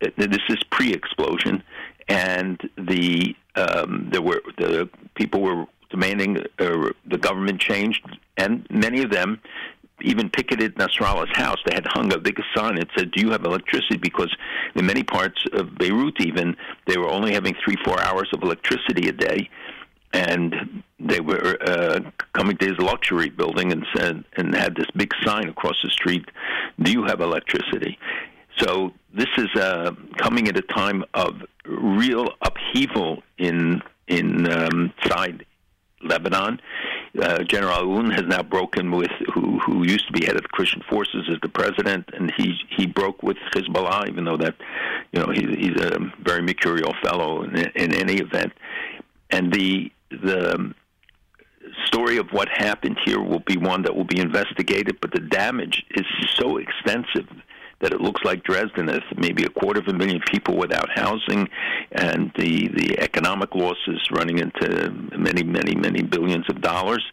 This 0.00 0.40
is 0.48 0.58
pre-explosion, 0.70 1.62
and 2.08 2.60
the 2.76 3.36
um, 3.54 4.08
there 4.10 4.22
were 4.22 4.42
the 4.58 4.88
people 5.14 5.40
were 5.40 5.66
demanding 5.90 6.38
uh, 6.58 6.90
the 7.06 7.18
government 7.18 7.60
changed, 7.60 8.04
and 8.36 8.66
many 8.70 9.02
of 9.02 9.10
them 9.10 9.40
even 10.00 10.28
picketed 10.28 10.74
Nasrallah's 10.74 11.36
house. 11.36 11.58
They 11.64 11.74
had 11.74 11.86
hung 11.86 12.12
a 12.12 12.18
big 12.18 12.40
sign 12.56 12.74
that 12.76 12.88
said, 12.96 13.12
"Do 13.12 13.20
you 13.20 13.30
have 13.30 13.44
electricity?" 13.44 13.98
Because 13.98 14.34
in 14.74 14.84
many 14.86 15.04
parts 15.04 15.44
of 15.52 15.78
Beirut, 15.78 16.20
even 16.20 16.56
they 16.86 16.98
were 16.98 17.08
only 17.08 17.32
having 17.32 17.54
three, 17.64 17.76
four 17.84 18.00
hours 18.00 18.28
of 18.32 18.42
electricity 18.42 19.08
a 19.08 19.12
day, 19.12 19.48
and 20.12 20.82
they 21.00 21.20
were 21.20 21.56
uh, 21.62 22.00
coming 22.32 22.56
to 22.58 22.66
his 22.66 22.78
luxury 22.78 23.28
building 23.28 23.72
and 23.72 23.86
said 23.96 24.24
and 24.36 24.54
had 24.54 24.76
this 24.76 24.86
big 24.96 25.12
sign 25.22 25.48
across 25.48 25.76
the 25.82 25.90
street, 25.90 26.24
"Do 26.80 26.92
you 26.92 27.04
have 27.04 27.20
electricity?" 27.20 27.98
So 28.58 28.92
this 29.14 29.28
is 29.38 29.48
uh, 29.56 29.92
coming 30.18 30.48
at 30.48 30.56
a 30.56 30.62
time 30.62 31.04
of 31.14 31.42
real 31.66 32.28
upheaval 32.42 33.22
in 33.38 33.82
in 34.08 34.50
um, 34.52 34.92
side 35.06 35.46
Lebanon. 36.02 36.60
Uh, 37.20 37.42
General 37.44 37.82
Aoun 37.82 38.10
has 38.12 38.24
now 38.26 38.42
broken 38.42 38.90
with 38.90 39.10
who 39.34 39.58
who 39.60 39.84
used 39.84 40.06
to 40.06 40.12
be 40.12 40.24
head 40.24 40.36
of 40.36 40.42
the 40.42 40.48
Christian 40.48 40.82
forces 40.88 41.28
as 41.30 41.38
the 41.42 41.48
president, 41.48 42.08
and 42.12 42.32
he 42.36 42.54
he 42.70 42.86
broke 42.86 43.22
with 43.22 43.36
Hezbollah, 43.54 44.08
even 44.08 44.24
though 44.24 44.38
that 44.38 44.54
you 45.12 45.20
know 45.20 45.30
he, 45.32 45.42
he's 45.58 45.80
a 45.80 45.98
very 46.22 46.42
mercurial 46.42 46.94
fellow 47.02 47.42
in, 47.42 47.56
in 47.56 47.94
any 47.94 48.14
event. 48.14 48.52
And 49.30 49.52
the 49.52 49.90
the 50.22 50.74
story 51.86 52.16
of 52.16 52.28
what 52.30 52.48
happened 52.48 52.98
here 53.04 53.20
will 53.20 53.40
be 53.40 53.56
one 53.56 53.82
that 53.82 53.94
will 53.94 54.04
be 54.04 54.20
investigated, 54.20 54.98
but 55.00 55.12
the 55.12 55.20
damage 55.20 55.84
is 55.90 56.06
so 56.38 56.58
extensive 56.58 57.28
that 57.80 57.92
it 57.92 58.00
looks 58.00 58.22
like 58.24 58.44
Dresden 58.44 58.88
has 58.88 59.02
maybe 59.16 59.42
a 59.42 59.48
quarter 59.48 59.80
of 59.80 59.88
a 59.88 59.92
million 59.92 60.20
people 60.30 60.56
without 60.56 60.88
housing, 60.94 61.48
and 61.90 62.32
the 62.38 62.68
the 62.68 62.98
economic 63.00 63.54
losses 63.54 64.00
running 64.12 64.38
into 64.38 64.90
many, 65.18 65.42
many, 65.42 65.74
many 65.74 66.02
billions 66.02 66.48
of 66.48 66.60
dollars. 66.60 67.04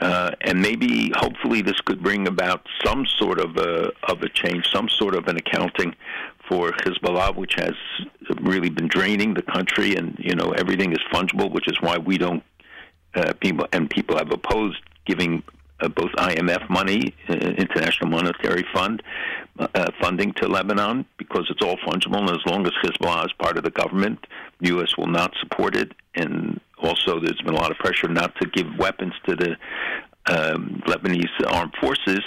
Uh, 0.00 0.30
and 0.42 0.60
maybe, 0.60 1.10
hopefully, 1.16 1.60
this 1.60 1.80
could 1.80 2.00
bring 2.00 2.28
about 2.28 2.64
some 2.84 3.04
sort 3.18 3.40
of 3.40 3.56
a 3.56 3.90
of 4.04 4.22
a 4.22 4.28
change, 4.28 4.64
some 4.72 4.88
sort 4.88 5.14
of 5.14 5.26
an 5.26 5.36
accounting 5.36 5.94
for 6.48 6.72
Hezbollah, 6.72 7.36
which 7.36 7.54
has 7.56 7.74
really 8.40 8.70
been 8.70 8.88
draining 8.88 9.34
the 9.34 9.42
country, 9.42 9.96
and 9.96 10.16
you 10.18 10.34
know 10.34 10.50
everything 10.52 10.92
is 10.92 10.98
fungible, 11.12 11.50
which 11.52 11.68
is 11.68 11.80
why 11.80 11.98
we 11.98 12.18
don't 12.18 12.42
uh, 13.14 13.32
people 13.40 13.66
and 13.72 13.88
people 13.90 14.16
have 14.16 14.30
opposed 14.32 14.78
giving 15.06 15.42
uh, 15.80 15.88
both 15.88 16.10
IMF 16.12 16.68
money, 16.68 17.14
uh, 17.28 17.34
International 17.34 18.10
Monetary 18.10 18.64
Fund, 18.72 19.02
uh, 19.58 19.90
funding 20.00 20.32
to 20.34 20.48
Lebanon 20.48 21.04
because 21.18 21.46
it's 21.50 21.62
all 21.62 21.76
fungible, 21.78 22.18
and 22.18 22.30
as 22.30 22.44
long 22.46 22.66
as 22.66 22.72
Hezbollah 22.82 23.26
is 23.26 23.32
part 23.38 23.56
of 23.56 23.64
the 23.64 23.70
government, 23.70 24.26
the 24.60 24.68
U.S. 24.68 24.96
will 24.96 25.06
not 25.06 25.32
support 25.40 25.76
it. 25.76 25.92
And 26.14 26.60
also, 26.82 27.20
there's 27.20 27.40
been 27.42 27.54
a 27.54 27.58
lot 27.58 27.70
of 27.70 27.78
pressure 27.78 28.08
not 28.08 28.34
to 28.40 28.48
give 28.48 28.66
weapons 28.78 29.14
to 29.28 29.36
the 29.36 29.56
um, 30.26 30.82
Lebanese 30.86 31.28
armed 31.46 31.74
forces 31.80 32.20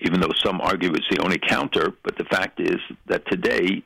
even 0.00 0.20
though 0.20 0.32
some 0.44 0.60
argue 0.60 0.92
it's 0.92 1.08
the 1.10 1.22
only 1.22 1.38
counter. 1.38 1.92
But 2.02 2.16
the 2.16 2.24
fact 2.24 2.60
is 2.60 2.76
that 3.06 3.26
today, 3.26 3.82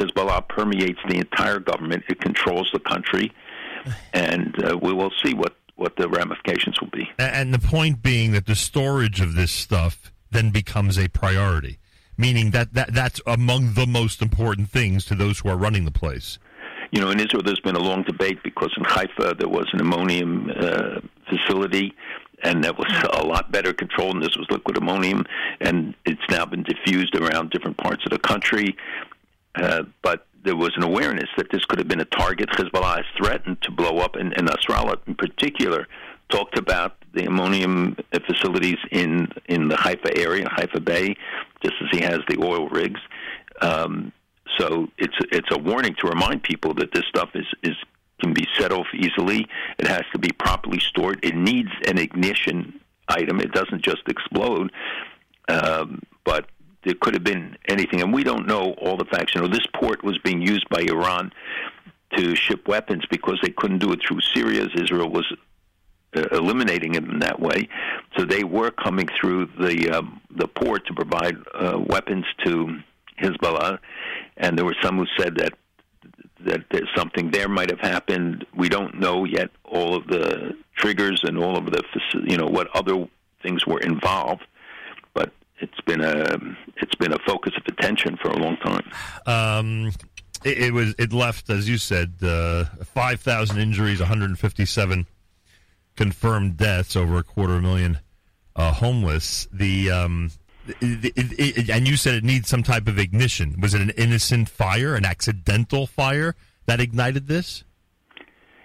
Hezbollah 0.00 0.48
permeates 0.48 0.98
the 1.08 1.16
entire 1.16 1.58
government. 1.58 2.04
It 2.08 2.20
controls 2.20 2.70
the 2.72 2.80
country, 2.80 3.32
and 4.12 4.54
uh, 4.64 4.78
we 4.78 4.92
will 4.92 5.12
see 5.22 5.34
what, 5.34 5.56
what 5.76 5.96
the 5.96 6.08
ramifications 6.08 6.80
will 6.80 6.90
be. 6.90 7.08
And 7.18 7.52
the 7.52 7.58
point 7.58 8.02
being 8.02 8.32
that 8.32 8.46
the 8.46 8.54
storage 8.54 9.20
of 9.20 9.34
this 9.34 9.52
stuff 9.52 10.12
then 10.30 10.50
becomes 10.50 10.98
a 10.98 11.08
priority, 11.08 11.78
meaning 12.16 12.50
that, 12.52 12.72
that 12.74 12.94
that's 12.94 13.20
among 13.26 13.74
the 13.74 13.86
most 13.86 14.22
important 14.22 14.70
things 14.70 15.04
to 15.06 15.14
those 15.14 15.40
who 15.40 15.48
are 15.48 15.56
running 15.56 15.84
the 15.84 15.90
place. 15.90 16.38
You 16.90 17.00
know, 17.00 17.10
in 17.10 17.20
Israel, 17.20 17.42
there's 17.42 17.60
been 17.60 17.76
a 17.76 17.80
long 17.80 18.02
debate 18.02 18.38
because 18.44 18.70
in 18.76 18.84
Haifa 18.84 19.36
there 19.38 19.48
was 19.48 19.66
an 19.72 19.80
ammonium 19.80 20.50
uh, 20.54 21.00
facility 21.28 21.94
and 22.42 22.64
that 22.64 22.76
was 22.76 22.92
a 23.12 23.24
lot 23.24 23.52
better 23.52 23.72
controlled. 23.72 24.16
And 24.16 24.24
this 24.24 24.36
was 24.36 24.46
liquid 24.50 24.76
ammonium, 24.76 25.24
and 25.60 25.94
it's 26.04 26.22
now 26.30 26.44
been 26.44 26.62
diffused 26.62 27.14
around 27.16 27.50
different 27.50 27.76
parts 27.76 28.04
of 28.04 28.10
the 28.10 28.18
country. 28.18 28.76
Uh, 29.54 29.82
but 30.02 30.26
there 30.44 30.56
was 30.56 30.72
an 30.76 30.82
awareness 30.82 31.28
that 31.36 31.50
this 31.50 31.64
could 31.64 31.78
have 31.78 31.88
been 31.88 32.00
a 32.00 32.06
target. 32.06 32.48
Hezbollah 32.50 32.96
has 32.96 33.06
threatened 33.16 33.62
to 33.62 33.70
blow 33.70 33.98
up, 33.98 34.16
and, 34.16 34.36
and 34.36 34.48
Nasrallah 34.48 34.98
in 35.06 35.14
particular 35.14 35.86
talked 36.30 36.58
about 36.58 36.96
the 37.14 37.26
ammonium 37.26 37.96
facilities 38.26 38.78
in 38.90 39.28
in 39.46 39.68
the 39.68 39.76
Haifa 39.76 40.18
area, 40.18 40.48
Haifa 40.48 40.80
Bay, 40.80 41.14
just 41.62 41.74
as 41.82 41.88
he 41.92 42.00
has 42.00 42.20
the 42.28 42.38
oil 42.42 42.68
rigs. 42.68 43.00
Um, 43.60 44.12
so 44.58 44.88
it's 44.98 45.14
it's 45.30 45.48
a 45.52 45.58
warning 45.58 45.94
to 46.00 46.08
remind 46.08 46.42
people 46.42 46.74
that 46.74 46.92
this 46.92 47.04
stuff 47.08 47.30
is 47.34 47.46
is 47.62 47.76
can 48.22 48.32
be 48.32 48.46
set 48.58 48.72
off 48.72 48.86
easily. 48.94 49.46
It 49.78 49.86
has 49.86 50.02
to 50.12 50.18
be 50.18 50.30
properly 50.32 50.80
stored. 50.80 51.20
It 51.22 51.34
needs 51.34 51.70
an 51.86 51.98
ignition 51.98 52.80
item. 53.08 53.40
It 53.40 53.52
doesn't 53.52 53.82
just 53.82 54.02
explode. 54.08 54.70
Um, 55.48 56.02
but 56.24 56.46
there 56.84 56.94
could 57.00 57.14
have 57.14 57.24
been 57.24 57.56
anything, 57.68 58.00
and 58.00 58.12
we 58.12 58.24
don't 58.24 58.46
know 58.46 58.72
all 58.78 58.96
the 58.96 59.04
facts. 59.04 59.34
You 59.34 59.42
know, 59.42 59.48
this 59.48 59.66
port 59.74 60.02
was 60.02 60.18
being 60.18 60.42
used 60.42 60.68
by 60.68 60.82
Iran 60.82 61.32
to 62.16 62.34
ship 62.36 62.68
weapons 62.68 63.04
because 63.10 63.38
they 63.42 63.50
couldn't 63.50 63.78
do 63.78 63.92
it 63.92 64.00
through 64.06 64.20
Syria. 64.34 64.68
Israel 64.74 65.10
was 65.10 65.26
uh, 66.16 66.22
eliminating 66.32 66.92
them 66.92 67.20
that 67.20 67.40
way, 67.40 67.68
so 68.16 68.24
they 68.24 68.44
were 68.44 68.70
coming 68.70 69.08
through 69.20 69.46
the 69.58 69.90
um, 69.90 70.20
the 70.36 70.46
port 70.46 70.86
to 70.86 70.94
provide 70.94 71.36
uh, 71.54 71.78
weapons 71.86 72.24
to 72.44 72.78
Hezbollah, 73.20 73.78
and 74.36 74.58
there 74.58 74.64
were 74.64 74.76
some 74.82 74.98
who 74.98 75.06
said 75.18 75.36
that 75.36 75.54
that 76.46 76.64
something 76.96 77.30
there 77.30 77.48
might 77.48 77.70
have 77.70 77.80
happened. 77.80 78.46
We 78.54 78.68
don't 78.68 78.98
know 78.98 79.24
yet 79.24 79.50
all 79.64 79.94
of 79.94 80.06
the 80.06 80.56
triggers 80.76 81.22
and 81.24 81.38
all 81.38 81.56
of 81.56 81.66
the 81.66 81.82
you 82.26 82.36
know 82.36 82.46
what 82.46 82.68
other 82.74 83.06
things 83.42 83.66
were 83.66 83.80
involved, 83.80 84.42
but 85.14 85.32
it's 85.58 85.80
been 85.82 86.00
a 86.00 86.38
it's 86.76 86.94
been 86.96 87.12
a 87.12 87.18
focus 87.26 87.52
of 87.56 87.62
attention 87.66 88.16
for 88.16 88.30
a 88.30 88.36
long 88.36 88.56
time. 88.58 88.90
Um, 89.26 89.92
it, 90.44 90.58
it, 90.58 90.72
was 90.72 90.94
it 90.98 91.12
left 91.12 91.50
as 91.50 91.68
you 91.68 91.78
said 91.78 92.14
uh, 92.22 92.64
five 92.84 93.20
thousand 93.20 93.58
injuries, 93.58 94.00
one 94.00 94.08
hundred 94.08 94.30
and 94.30 94.38
fifty 94.38 94.64
seven 94.64 95.06
confirmed 95.96 96.56
deaths, 96.56 96.96
over 96.96 97.18
a 97.18 97.22
quarter 97.22 97.60
million 97.60 97.98
uh, 98.56 98.72
homeless. 98.72 99.46
The 99.52 99.90
um, 99.90 100.30
it, 100.80 101.12
it, 101.16 101.70
and 101.70 101.88
you 101.88 101.96
said 101.96 102.14
it 102.14 102.24
needs 102.24 102.48
some 102.48 102.62
type 102.62 102.88
of 102.88 102.98
ignition. 102.98 103.56
Was 103.60 103.74
it 103.74 103.80
an 103.80 103.90
innocent 103.90 104.48
fire, 104.48 104.94
an 104.94 105.04
accidental 105.04 105.86
fire 105.86 106.34
that 106.66 106.80
ignited 106.80 107.28
this? 107.28 107.64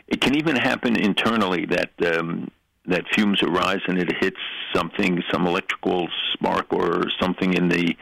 It 0.08 0.22
can 0.22 0.36
even 0.36 0.56
happen 0.56 0.96
internally 0.96 1.66
that 1.66 1.92
um, 2.18 2.50
that 2.86 3.04
fumes 3.14 3.44
arise 3.44 3.82
and 3.88 4.00
it 4.00 4.10
hits 4.20 4.40
something, 4.74 5.22
some 5.32 5.46
electrical 5.46 6.08
spark 6.34 6.72
or 6.72 7.04
something 7.20 7.54
in 7.54 7.68
the 7.68 7.96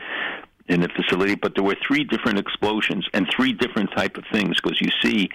in 0.68 0.82
the 0.82 0.90
facility. 0.90 1.36
But 1.36 1.56
there 1.56 1.64
were 1.64 1.78
three 1.88 2.04
different 2.04 2.40
explosions 2.40 3.08
and 3.14 3.28
three 3.36 3.54
different 3.54 3.92
type 3.96 4.18
of 4.18 4.24
things 4.32 4.60
because 4.62 4.80
you 4.82 4.90
see 5.02 5.30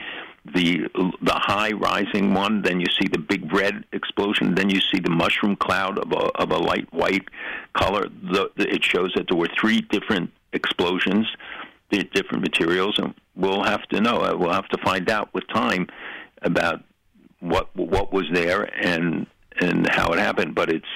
the 0.44 0.88
the 0.94 1.34
high 1.34 1.72
rising 1.72 2.32
one, 2.32 2.62
then 2.62 2.80
you 2.80 2.86
see 3.00 3.08
the 3.08 3.18
big 3.18 3.52
red 3.52 3.84
explosion, 3.92 4.54
then 4.54 4.70
you 4.70 4.80
see 4.80 4.98
the 4.98 5.10
mushroom 5.10 5.56
cloud 5.56 5.98
of 5.98 6.12
a 6.12 6.26
of 6.40 6.50
a 6.50 6.58
light 6.58 6.92
white 6.92 7.28
color. 7.74 8.08
The, 8.08 8.50
it 8.56 8.82
shows 8.82 9.12
that 9.16 9.26
there 9.28 9.36
were 9.36 9.50
three 9.60 9.82
different 9.82 10.30
explosions, 10.52 11.26
the 11.90 12.04
different 12.04 12.42
materials, 12.42 12.98
and 12.98 13.14
we'll 13.36 13.64
have 13.64 13.86
to 13.88 14.00
know. 14.00 14.22
Uh, 14.22 14.36
we'll 14.36 14.52
have 14.52 14.68
to 14.68 14.78
find 14.78 15.10
out 15.10 15.32
with 15.34 15.46
time 15.48 15.86
about 16.42 16.82
what 17.40 17.74
what 17.76 18.12
was 18.12 18.24
there 18.32 18.62
and 18.82 19.26
and 19.60 19.88
how 19.90 20.12
it 20.12 20.18
happened. 20.18 20.54
But 20.54 20.70
it's 20.70 20.86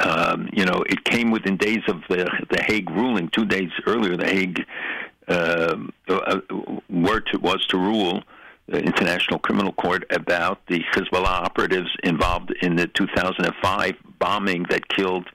um, 0.00 0.50
you 0.52 0.66
know 0.66 0.84
it 0.86 1.02
came 1.04 1.30
within 1.30 1.56
days 1.56 1.82
of 1.88 2.02
the 2.10 2.30
the 2.50 2.62
Hague 2.62 2.90
ruling. 2.90 3.28
Two 3.28 3.46
days 3.46 3.70
earlier, 3.86 4.18
the 4.18 4.26
Hague 4.26 4.66
were 5.28 7.20
to, 7.20 7.38
was 7.38 7.66
to 7.68 7.78
rule 7.78 8.22
the 8.68 8.78
International 8.78 9.38
Criminal 9.38 9.72
Court 9.72 10.04
about 10.10 10.66
the 10.66 10.82
Hezbollah 10.92 11.44
operatives 11.44 11.88
involved 12.02 12.52
in 12.62 12.74
the 12.74 12.88
2005 12.88 13.94
bombing 14.18 14.64
that 14.70 14.88
killed 14.88 15.28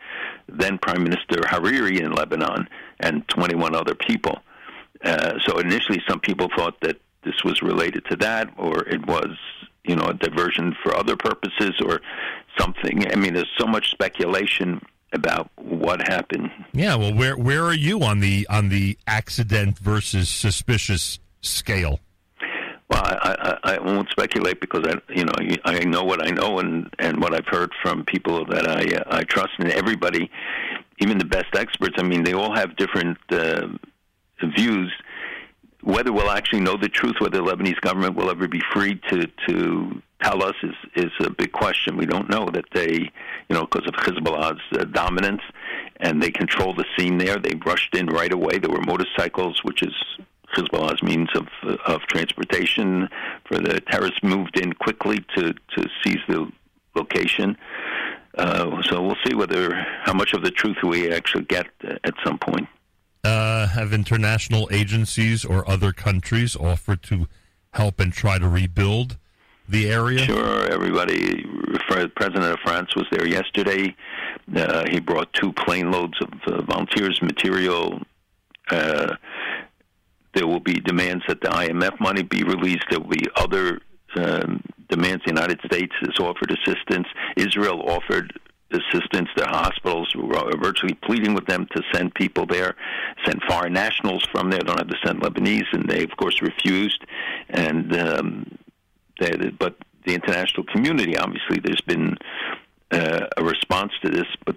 then 0.47 0.77
Prime 0.77 1.03
Minister 1.03 1.37
Hariri 1.37 2.01
in 2.01 2.11
Lebanon 2.11 2.67
and 2.99 3.27
21 3.29 3.73
other 3.73 3.95
people. 3.95 4.39
Uh, 5.03 5.39
so 5.45 5.59
initially, 5.59 6.01
some 6.07 6.19
people 6.19 6.49
thought 6.55 6.79
that 6.81 6.99
this 7.23 7.43
was 7.43 7.61
related 7.61 8.03
to 8.05 8.15
that, 8.17 8.49
or 8.57 8.87
it 8.87 9.05
was, 9.07 9.37
you 9.85 9.95
know, 9.95 10.07
a 10.07 10.13
diversion 10.13 10.75
for 10.83 10.95
other 10.95 11.15
purposes, 11.15 11.79
or 11.83 12.01
something. 12.57 13.09
I 13.11 13.15
mean, 13.15 13.33
there's 13.33 13.49
so 13.57 13.65
much 13.65 13.91
speculation 13.91 14.81
about 15.13 15.49
what 15.57 16.07
happened. 16.07 16.49
Yeah, 16.73 16.95
well, 16.95 17.13
where 17.13 17.37
where 17.37 17.63
are 17.63 17.73
you 17.73 18.01
on 18.03 18.19
the 18.19 18.47
on 18.49 18.69
the 18.69 18.97
accident 19.07 19.77
versus 19.77 20.29
suspicious 20.29 21.19
scale? 21.41 21.99
Well, 22.89 23.01
I, 23.03 23.57
I, 23.63 23.75
I 23.75 23.79
won't 23.79 24.09
speculate 24.09 24.59
because 24.59 24.85
I, 24.85 24.95
you 25.13 25.23
know, 25.23 25.33
I 25.63 25.79
know 25.85 26.03
what 26.03 26.25
I 26.25 26.31
know 26.31 26.59
and 26.59 26.93
and 26.99 27.21
what 27.21 27.33
I've 27.33 27.47
heard 27.47 27.71
from 27.81 28.03
people 28.03 28.45
that 28.45 28.67
I 28.67 28.97
uh, 28.97 29.17
I 29.19 29.23
trust, 29.23 29.51
and 29.59 29.71
everybody, 29.71 30.29
even 30.99 31.17
the 31.17 31.25
best 31.25 31.55
experts. 31.55 31.95
I 31.97 32.03
mean, 32.03 32.23
they 32.23 32.33
all 32.33 32.53
have 32.53 32.75
different 32.75 33.17
uh, 33.31 33.67
views. 34.55 34.91
Whether 35.83 36.13
we'll 36.13 36.29
actually 36.29 36.59
know 36.59 36.77
the 36.77 36.89
truth, 36.89 37.15
whether 37.19 37.39
the 37.39 37.43
Lebanese 37.43 37.79
government 37.81 38.15
will 38.15 38.29
ever 38.29 38.47
be 38.47 38.61
free 38.73 38.99
to 39.09 39.27
to 39.47 40.01
tell 40.21 40.43
us 40.43 40.55
is 40.63 40.75
is 40.95 41.11
a 41.19 41.29
big 41.29 41.51
question. 41.51 41.97
We 41.97 42.05
don't 42.05 42.29
know 42.29 42.49
that 42.53 42.65
they, 42.73 43.11
you 43.49 43.55
know, 43.55 43.65
because 43.65 43.87
of 43.87 43.93
Hezbollah's 43.95 44.61
uh, 44.73 44.85
dominance, 44.85 45.41
and 45.97 46.21
they 46.21 46.31
control 46.31 46.73
the 46.73 46.85
scene 46.97 47.17
there. 47.17 47.37
They 47.37 47.53
rushed 47.65 47.95
in 47.95 48.07
right 48.07 48.31
away. 48.31 48.59
There 48.59 48.71
were 48.71 48.81
motorcycles, 48.81 49.63
which 49.63 49.81
is 49.83 49.93
Hezbollah's 50.55 51.01
means 51.03 51.29
of 51.35 51.47
of 51.85 52.01
transportation 52.07 53.09
for 53.45 53.57
the 53.59 53.81
terrorists. 53.81 54.19
Moved 54.23 54.59
in 54.59 54.73
quickly 54.73 55.19
to 55.35 55.53
to 55.53 55.89
seize 56.03 56.21
the 56.27 56.51
location. 56.95 57.57
Uh, 58.37 58.81
so 58.83 59.01
we'll 59.01 59.17
see 59.25 59.35
whether 59.35 59.73
how 60.03 60.13
much 60.13 60.33
of 60.33 60.43
the 60.43 60.51
truth 60.51 60.77
we 60.83 61.11
actually 61.11 61.43
get 61.43 61.67
at 61.83 62.13
some 62.23 62.37
point. 62.37 62.67
Uh, 63.23 63.67
have 63.67 63.93
international 63.93 64.67
agencies 64.71 65.45
or 65.45 65.69
other 65.69 65.91
countries 65.91 66.55
offered 66.55 67.03
to 67.03 67.27
help 67.73 67.99
and 67.99 68.13
try 68.13 68.39
to 68.39 68.47
rebuild 68.47 69.17
the 69.71 69.89
area? 69.89 70.19
Sure, 70.19 70.71
everybody. 70.71 71.45
President 72.15 72.45
of 72.45 72.59
France 72.63 72.95
was 72.95 73.05
there 73.11 73.25
yesterday. 73.25 73.95
Uh, 74.55 74.85
he 74.89 74.99
brought 74.99 75.31
two 75.33 75.51
plane 75.53 75.91
loads 75.91 76.17
of 76.21 76.53
uh, 76.53 76.61
volunteers, 76.63 77.19
material. 77.21 77.99
Uh, 78.69 79.15
there 80.33 80.47
will 80.47 80.59
be 80.59 80.73
demands 80.73 81.23
that 81.27 81.41
the 81.41 81.47
IMF 81.47 81.99
money 81.99 82.21
be 82.21 82.43
released. 82.43 82.85
There 82.89 82.99
will 82.99 83.09
be 83.09 83.27
other 83.35 83.79
um, 84.15 84.63
demands. 84.89 85.23
The 85.25 85.31
United 85.31 85.59
States 85.65 85.93
has 86.01 86.17
offered 86.19 86.51
assistance. 86.51 87.07
Israel 87.35 87.81
offered 87.89 88.39
assistance. 88.71 89.29
The 89.35 89.47
hospitals 89.47 90.13
were 90.15 90.51
virtually 90.61 90.93
pleading 90.93 91.33
with 91.33 91.45
them 91.47 91.67
to 91.75 91.81
send 91.93 92.13
people 92.13 92.45
there, 92.45 92.75
send 93.25 93.41
foreign 93.49 93.73
nationals 93.73 94.25
from 94.31 94.49
there. 94.49 94.59
Don't 94.59 94.77
have 94.77 94.87
to 94.87 94.97
send 95.05 95.21
Lebanese, 95.21 95.71
and 95.73 95.89
they 95.89 96.03
of 96.03 96.15
course 96.17 96.41
refused. 96.41 97.03
And 97.49 97.95
um, 97.97 98.57
but 99.59 99.75
the 100.05 100.13
international 100.13 100.65
community, 100.65 101.17
obviously, 101.17 101.59
there's 101.63 101.81
been 101.81 102.17
uh, 102.91 103.27
a 103.37 103.43
response 103.43 103.91
to 104.03 104.09
this, 104.09 104.27
but 104.45 104.55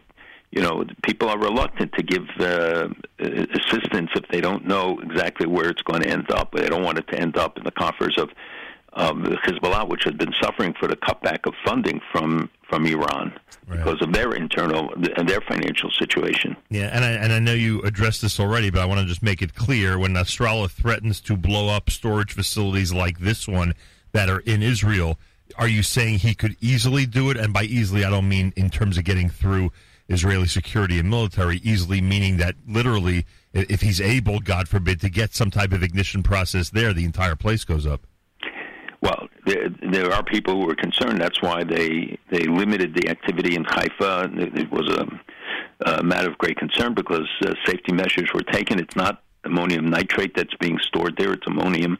you 0.50 0.62
know, 0.62 0.85
people 1.02 1.28
are 1.28 1.38
reluctant 1.38 1.92
to 1.94 2.02
give 2.02 2.23
uh, 2.38 2.88
assistance 3.18 4.11
if 4.14 4.28
they 4.30 4.40
don't 4.40 4.64
know 4.66 4.99
exactly 5.00 5.47
where 5.47 5.68
it's 5.68 5.83
going 5.83 6.02
to 6.02 6.09
end 6.09 6.30
up. 6.30 6.52
They 6.52 6.68
don't 6.68 6.85
want 6.85 6.99
it 6.99 7.09
to 7.09 7.18
end 7.18 7.37
up 7.37 7.59
in 7.59 7.64
the 7.64 7.73
coffers 7.73 8.16
of 8.18 8.30
of 8.92 9.16
Hezbollah, 9.16 9.88
which 9.88 10.04
has 10.04 10.14
been 10.14 10.33
suffering 10.40 10.73
for 10.78 10.87
the 10.87 10.97
cutback 10.97 11.47
of 11.47 11.54
funding 11.64 12.00
from 12.12 12.49
from 12.68 12.87
Iran 12.87 13.33
right. 13.66 13.78
because 13.78 14.00
of 14.00 14.12
their 14.12 14.33
internal 14.35 14.92
and 14.94 15.28
their 15.28 15.40
financial 15.40 15.90
situation. 15.90 16.56
Yeah, 16.71 16.90
and 16.92 17.04
I 17.04 17.11
and 17.11 17.33
I 17.33 17.40
know 17.40 17.52
you 17.52 17.83
addressed 17.83 18.23
this 18.23 18.38
already, 18.38 18.71
but 18.71 18.80
I 18.80 18.87
want 18.87 19.00
to 19.00 19.06
just 19.06 19.23
make 19.23 19.42
it 19.42 19.54
clear: 19.54 19.99
when 19.99 20.12
Nasrallah 20.12 20.71
threatens 20.71 21.21
to 21.23 21.37
blow 21.37 21.68
up 21.68 21.90
storage 21.90 22.33
facilities 22.33 22.92
like 22.92 23.18
this 23.18 23.49
one, 23.49 23.75
that 24.14 24.30
are 24.30 24.40
in 24.40 24.62
Israel. 24.62 25.18
Are 25.59 25.68
you 25.68 25.83
saying 25.83 26.21
he 26.21 26.35
could 26.35 26.56
easily 26.61 27.04
do 27.04 27.28
it? 27.30 27.37
And 27.37 27.52
by 27.52 27.64
easily, 27.64 28.04
I 28.04 28.11
don't 28.11 28.28
mean 28.28 28.54
in 28.56 28.71
terms 28.71 28.97
of 28.97 29.04
getting 29.04 29.28
through 29.28 29.71
Israeli 30.09 30.47
security 30.47 30.99
and 30.99 31.11
military, 31.11 31.59
easily 31.59 32.00
meaning 32.00 32.38
that 32.38 32.54
literally, 32.66 33.26
if 33.52 33.83
he's 33.83 34.00
able, 34.00 34.40
God 34.40 34.68
forbid, 34.68 35.00
to 35.02 35.11
get 35.11 35.35
some 35.35 35.50
type 35.50 35.73
of 35.73 35.83
ignition 35.83 36.23
process 36.23 36.71
there, 36.71 36.92
the 36.92 37.04
entire 37.04 37.37
place 37.37 37.64
goes 37.64 37.87
up. 37.87 38.06
Well, 39.00 39.28
there, 39.44 39.68
there 39.90 40.12
are 40.12 40.23
people 40.23 40.62
who 40.62 40.71
are 40.71 40.75
concerned. 40.75 41.21
That's 41.21 41.42
why 41.42 41.64
they 41.64 42.18
they 42.30 42.44
limited 42.44 42.94
the 42.94 43.11
activity 43.11 43.54
in 43.54 43.64
Haifa. 43.64 44.30
It 44.35 44.71
was 44.71 44.88
a, 44.88 45.90
a 45.99 46.02
matter 46.02 46.30
of 46.30 46.38
great 46.38 46.56
concern 46.56 46.94
because 46.94 47.28
uh, 47.44 47.52
safety 47.66 47.92
measures 47.92 48.30
were 48.33 48.42
taken. 48.42 48.78
It's 48.78 48.97
not 48.97 49.24
ammonium 49.45 49.91
nitrate 49.91 50.35
that's 50.35 50.55
being 50.55 50.79
stored 50.79 51.17
there. 51.17 51.33
It's 51.33 51.47
ammonium, 51.47 51.99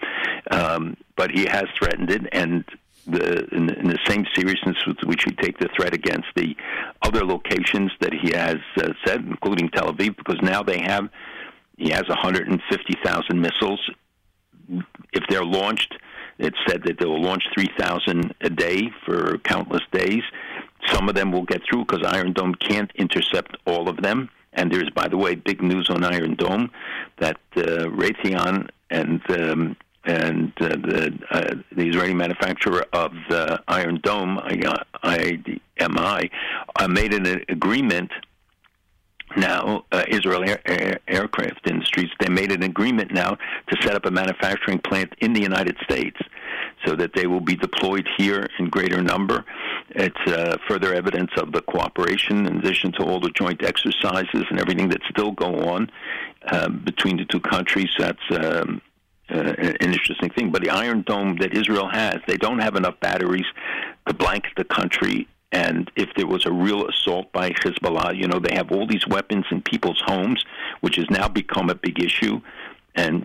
um, 0.51 0.97
but 1.17 1.31
he 1.31 1.47
has 1.47 1.65
threatened 1.79 2.11
it, 2.11 2.27
and 2.33 2.65
the, 3.07 3.45
in, 3.55 3.71
in 3.71 3.89
the 3.89 3.99
same 4.07 4.27
seriousness 4.35 4.77
with 4.87 4.99
which 5.05 5.27
we 5.27 5.33
take 5.33 5.59
the 5.59 5.69
threat 5.77 5.95
against 5.95 6.29
the 6.37 6.57
other 7.03 7.25
locations 7.25 7.93
that 8.01 8.13
he 8.15 8.31
has 8.31 8.57
uh, 8.79 8.93
said, 9.05 9.21
including 9.21 9.69
Tel 9.69 9.93
Aviv, 9.93 10.17
because 10.17 10.41
now 10.43 10.63
they 10.63 10.81
have 10.81 11.09
he 11.77 11.91
has 11.91 12.09
150,000 12.09 13.41
missiles. 13.41 13.91
If 15.13 15.25
they're 15.29 15.45
launched, 15.45 15.95
it's 16.39 16.57
said 16.69 16.83
that 16.85 16.99
they 16.99 17.07
will 17.07 17.23
launch 17.23 17.45
3,000 17.55 18.35
a 18.41 18.51
day 18.51 18.91
for 19.05 19.39
countless 19.39 19.83
days. 19.93 20.23
Some 20.93 21.09
of 21.09 21.15
them 21.15 21.33
will 21.33 21.43
get 21.43 21.63
through 21.69 21.85
because 21.87 22.07
Iron 22.07 22.33
Dome 22.33 22.55
can't 22.55 22.91
intercept 22.95 23.57
all 23.67 23.89
of 23.89 23.97
them. 23.99 24.31
And 24.55 24.71
there's, 24.73 24.91
by 24.91 25.09
the 25.09 25.17
way, 25.17 25.35
big 25.35 25.63
news 25.63 25.91
on 25.91 26.05
Iron 26.05 26.35
Dome 26.37 26.71
that 27.19 27.41
uh, 27.57 27.89
Raytheon 27.91 28.69
and 28.91 29.21
um, 29.31 29.77
and 30.07 30.53
uh, 30.61 30.69
the, 30.69 31.19
uh, 31.31 31.55
the 31.73 31.89
Israeli 31.89 32.15
manufacturer 32.15 32.85
of 32.93 33.13
the 33.31 33.63
Iron 33.69 34.01
Dome, 34.03 34.39
IDMI, 35.03 36.31
uh, 36.79 36.89
made 36.89 37.15
an 37.15 37.43
agreement. 37.49 38.11
Now 39.37 39.85
uh, 39.91 40.05
Israel 40.09 40.45
Air, 40.49 40.61
Air, 40.67 41.01
Aircraft 41.09 41.67
Industries 41.67 42.11
they 42.21 42.29
made 42.29 42.53
an 42.53 42.63
agreement 42.63 43.13
now 43.13 43.31
to 43.69 43.83
set 43.83 43.97
up 43.97 44.05
a 44.07 44.11
manufacturing 44.11 44.79
plant 44.79 45.13
in 45.21 45.33
the 45.33 45.41
United 45.41 45.77
States 45.83 46.21
so 46.85 46.95
that 46.97 47.13
they 47.15 47.27
will 47.27 47.41
be 47.41 47.57
deployed 47.57 48.09
here 48.17 48.47
in 48.59 48.69
greater 48.69 49.03
number. 49.03 49.45
It's 49.91 50.17
uh, 50.27 50.57
further 50.69 50.95
evidence 50.95 51.31
of 51.37 51.53
the 51.53 51.63
cooperation 51.63 52.47
in 52.47 52.59
addition 52.59 52.93
to 52.93 53.05
all 53.05 53.21
the 53.21 53.31
joint 53.31 53.63
exercises 53.63 54.45
and 54.51 54.61
everything 54.61 54.89
that 54.91 55.01
still 55.11 55.33
go 55.33 55.69
on 55.69 55.91
uh, 56.47 56.69
between 56.69 57.17
the 57.17 57.25
two 57.25 57.41
countries. 57.41 57.91
That's 57.99 58.19
um, 58.31 58.81
uh, 59.31 59.55
an 59.59 59.93
interesting 59.93 60.31
thing. 60.31 60.51
But 60.51 60.63
the 60.63 60.71
Iron 60.71 61.03
Dome 61.03 61.37
that 61.41 61.57
Israel 61.57 61.89
has, 61.89 62.17
they 62.27 62.37
don't 62.37 62.59
have 62.59 62.77
enough 62.77 62.99
batteries 63.01 63.47
to 64.07 64.15
blanket 64.15 64.53
the 64.57 64.65
country 64.65 65.29
and 65.55 65.89
if 65.95 66.09
there 66.17 66.27
was 66.27 66.47
a 66.47 66.53
real 66.53 66.89
assault 66.89 67.31
by 67.31 67.51
Hezbollah, 67.51 68.17
you 68.17 68.27
know, 68.27 68.41
they 68.41 68.55
have 68.57 68.73
all 68.73 68.89
these 68.89 69.07
weapons 69.07 69.45
in 69.53 69.63
people's 69.63 70.03
homes, 70.05 70.45
which 70.81 70.97
has 70.97 71.09
now 71.11 71.29
become 71.29 71.71
a 71.71 71.77
big 71.77 72.03
issue. 72.03 72.41
And 72.97 73.25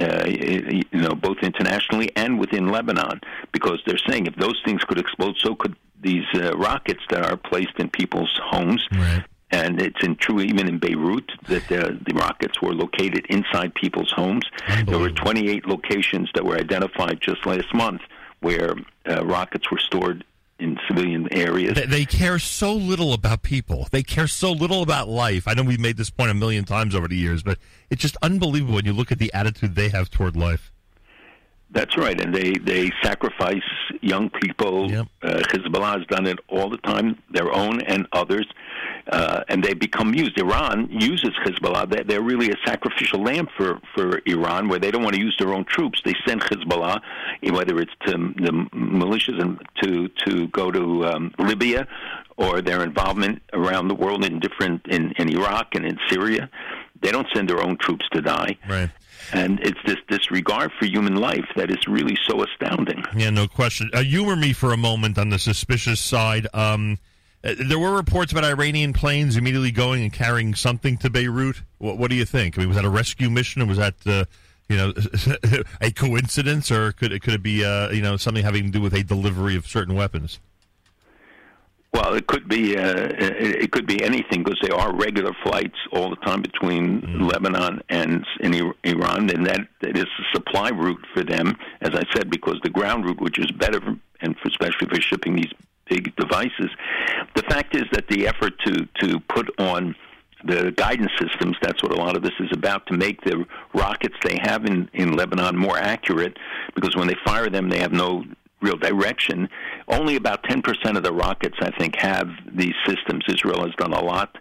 uh, 0.00 0.26
you 0.26 0.84
know, 0.92 1.14
both 1.14 1.38
internationally 1.42 2.10
and 2.16 2.38
within 2.38 2.68
Lebanon, 2.68 3.20
because 3.52 3.80
they're 3.86 3.98
saying 4.08 4.26
if 4.26 4.36
those 4.36 4.60
things 4.64 4.82
could 4.84 4.98
explode, 4.98 5.36
so 5.38 5.54
could 5.54 5.74
these 6.00 6.24
uh, 6.34 6.56
rockets 6.56 7.00
that 7.10 7.24
are 7.24 7.36
placed 7.36 7.78
in 7.78 7.88
people's 7.90 8.38
homes. 8.44 8.86
Right. 8.92 9.24
And 9.50 9.80
it's 9.80 10.04
in 10.04 10.16
true 10.16 10.40
even 10.40 10.68
in 10.68 10.78
Beirut 10.78 11.32
that 11.48 11.66
the, 11.68 11.98
the 12.06 12.14
rockets 12.14 12.60
were 12.60 12.74
located 12.74 13.24
inside 13.30 13.74
people's 13.74 14.12
homes. 14.12 14.44
There 14.84 14.98
were 14.98 15.10
28 15.10 15.66
locations 15.66 16.30
that 16.34 16.44
were 16.44 16.56
identified 16.56 17.20
just 17.22 17.46
last 17.46 17.74
month 17.74 18.02
where 18.40 18.74
uh, 19.08 19.24
rockets 19.24 19.70
were 19.70 19.78
stored 19.78 20.22
in 20.58 20.78
civilian 20.88 21.32
areas. 21.32 21.74
They, 21.74 21.86
they, 21.86 22.04
care 22.04 22.38
so 22.38 22.72
little 22.72 23.12
about 23.12 23.42
people. 23.42 23.86
They 23.90 24.02
care 24.02 24.26
so 24.26 24.50
little 24.52 24.82
about 24.82 25.08
life. 25.08 25.46
I 25.46 25.54
know 25.54 25.62
we've 25.62 25.80
made 25.80 25.96
this 25.96 26.10
point 26.10 26.30
a 26.30 26.34
million 26.34 26.64
times 26.64 26.94
over 26.94 27.06
the 27.06 27.16
years, 27.16 27.42
but 27.42 27.58
it's 27.90 28.02
just 28.02 28.16
unbelievable 28.22 28.74
when 28.74 28.84
you 28.84 28.92
look 28.92 29.12
at 29.12 29.18
the 29.18 29.32
attitude 29.32 29.74
they 29.74 29.88
have 29.90 30.10
toward 30.10 30.36
life. 30.36 30.72
That's 31.70 31.96
right, 31.98 32.18
and 32.18 32.34
they 32.34 32.52
they 32.52 32.90
sacrifice 33.02 33.62
young 34.00 34.30
people. 34.30 34.90
Yep. 34.90 35.06
Uh, 35.22 35.28
Hezbollah 35.50 35.98
has 35.98 36.06
done 36.06 36.26
it 36.26 36.38
all 36.48 36.70
the 36.70 36.78
time, 36.78 37.22
their 37.30 37.52
own 37.52 37.82
and 37.82 38.06
others, 38.12 38.46
uh, 39.12 39.42
and 39.48 39.62
they 39.62 39.74
become 39.74 40.14
used. 40.14 40.38
Iran 40.38 40.88
uses 40.90 41.30
Hezbollah. 41.44 41.90
They're, 41.90 42.04
they're 42.04 42.22
really 42.22 42.50
a 42.50 42.56
sacrificial 42.64 43.22
lamb 43.22 43.48
for 43.56 43.80
for 43.94 44.22
Iran, 44.24 44.68
where 44.68 44.78
they 44.78 44.90
don't 44.90 45.02
want 45.02 45.14
to 45.16 45.20
use 45.20 45.36
their 45.38 45.52
own 45.52 45.66
troops. 45.66 46.00
They 46.06 46.14
send 46.26 46.40
Hezbollah, 46.40 47.02
whether 47.50 47.78
it's 47.80 47.92
to 48.06 48.12
the 48.12 48.52
militias 48.72 49.38
and 49.38 49.60
to 49.82 50.08
to 50.26 50.48
go 50.48 50.70
to 50.70 51.04
um, 51.04 51.34
Libya, 51.38 51.86
or 52.38 52.62
their 52.62 52.82
involvement 52.82 53.42
around 53.52 53.88
the 53.88 53.94
world 53.94 54.24
in 54.24 54.40
different 54.40 54.86
in, 54.86 55.12
in 55.18 55.28
Iraq 55.36 55.74
and 55.74 55.84
in 55.84 55.98
Syria. 56.08 56.48
They 57.02 57.12
don't 57.12 57.26
send 57.34 57.48
their 57.50 57.62
own 57.62 57.76
troops 57.76 58.06
to 58.12 58.22
die. 58.22 58.56
Right. 58.68 58.90
And 59.32 59.60
it's 59.60 59.78
this 59.84 59.96
disregard 60.08 60.72
for 60.78 60.86
human 60.86 61.16
life 61.16 61.46
that 61.56 61.70
is 61.70 61.86
really 61.86 62.16
so 62.26 62.42
astounding. 62.42 63.04
Yeah, 63.16 63.30
no 63.30 63.46
question. 63.46 63.90
Uh, 63.92 64.02
humor 64.02 64.36
me 64.36 64.52
for 64.52 64.72
a 64.72 64.76
moment 64.76 65.18
on 65.18 65.28
the 65.28 65.38
suspicious 65.38 66.00
side. 66.00 66.46
Um, 66.54 66.98
uh, 67.44 67.54
there 67.68 67.78
were 67.78 67.94
reports 67.94 68.32
about 68.32 68.44
Iranian 68.44 68.92
planes 68.92 69.36
immediately 69.36 69.70
going 69.70 70.02
and 70.02 70.12
carrying 70.12 70.54
something 70.54 70.96
to 70.98 71.10
Beirut. 71.10 71.62
What, 71.78 71.98
what 71.98 72.10
do 72.10 72.16
you 72.16 72.24
think? 72.24 72.56
I 72.56 72.60
mean, 72.60 72.68
was 72.68 72.76
that 72.76 72.84
a 72.84 72.90
rescue 72.90 73.30
mission, 73.30 73.62
or 73.62 73.66
was 73.66 73.78
that, 73.78 73.94
uh, 74.06 74.24
you 74.68 74.76
know, 74.76 74.92
a 75.80 75.90
coincidence, 75.92 76.70
or 76.70 76.92
could 76.92 77.12
it 77.12 77.22
could 77.22 77.34
it 77.34 77.42
be, 77.42 77.64
uh, 77.64 77.90
you 77.90 78.02
know, 78.02 78.16
something 78.16 78.42
having 78.42 78.64
to 78.64 78.70
do 78.70 78.80
with 78.80 78.94
a 78.94 79.04
delivery 79.04 79.54
of 79.54 79.66
certain 79.66 79.94
weapons? 79.94 80.40
Well, 81.92 82.14
it 82.14 82.26
could 82.26 82.48
be 82.48 82.76
uh, 82.76 83.08
it 83.18 83.72
could 83.72 83.86
be 83.86 84.04
anything 84.04 84.44
because 84.44 84.60
there 84.62 84.76
are 84.76 84.94
regular 84.94 85.32
flights 85.42 85.78
all 85.90 86.10
the 86.10 86.16
time 86.16 86.42
between 86.42 87.00
mm. 87.00 87.32
Lebanon 87.32 87.80
and 87.88 88.26
in 88.40 88.72
Iran, 88.84 89.30
and 89.30 89.46
that, 89.46 89.66
that 89.80 89.96
is 89.96 90.04
a 90.04 90.36
supply 90.36 90.68
route 90.68 91.04
for 91.14 91.24
them. 91.24 91.56
As 91.80 91.94
I 91.94 92.04
said, 92.14 92.30
because 92.30 92.58
the 92.62 92.70
ground 92.70 93.06
route, 93.06 93.20
which 93.20 93.38
is 93.38 93.50
better, 93.52 93.80
for, 93.80 93.96
and 94.20 94.36
for, 94.38 94.48
especially 94.48 94.88
for 94.88 95.00
shipping 95.00 95.36
these 95.36 95.52
big 95.88 96.14
devices. 96.16 96.70
The 97.34 97.42
fact 97.44 97.74
is 97.74 97.84
that 97.92 98.06
the 98.08 98.26
effort 98.26 98.58
to 98.66 98.86
to 99.00 99.20
put 99.20 99.48
on 99.58 99.94
the 100.44 100.70
guidance 100.72 101.10
systems, 101.18 101.56
that's 101.60 101.82
what 101.82 101.92
a 101.92 101.96
lot 101.96 102.16
of 102.16 102.22
this 102.22 102.34
is 102.38 102.50
about, 102.52 102.86
to 102.86 102.94
make 102.94 103.22
the 103.22 103.44
rockets 103.74 104.14
they 104.22 104.38
have 104.40 104.66
in, 104.66 104.88
in 104.92 105.16
Lebanon 105.16 105.56
more 105.56 105.76
accurate, 105.76 106.36
because 106.76 106.94
when 106.94 107.08
they 107.08 107.16
fire 107.24 107.50
them, 107.50 107.68
they 107.68 107.80
have 107.80 107.92
no 107.92 108.24
real 108.60 108.76
direction. 108.76 109.48
Only 109.88 110.16
about 110.16 110.42
10% 110.44 110.96
of 110.96 111.02
the 111.02 111.12
rockets, 111.12 111.56
I 111.60 111.70
think, 111.78 111.96
have 111.96 112.28
these 112.52 112.74
systems. 112.86 113.24
Israel 113.28 113.64
has 113.64 113.74
done 113.76 113.92
a 113.92 114.04
lot 114.04 114.36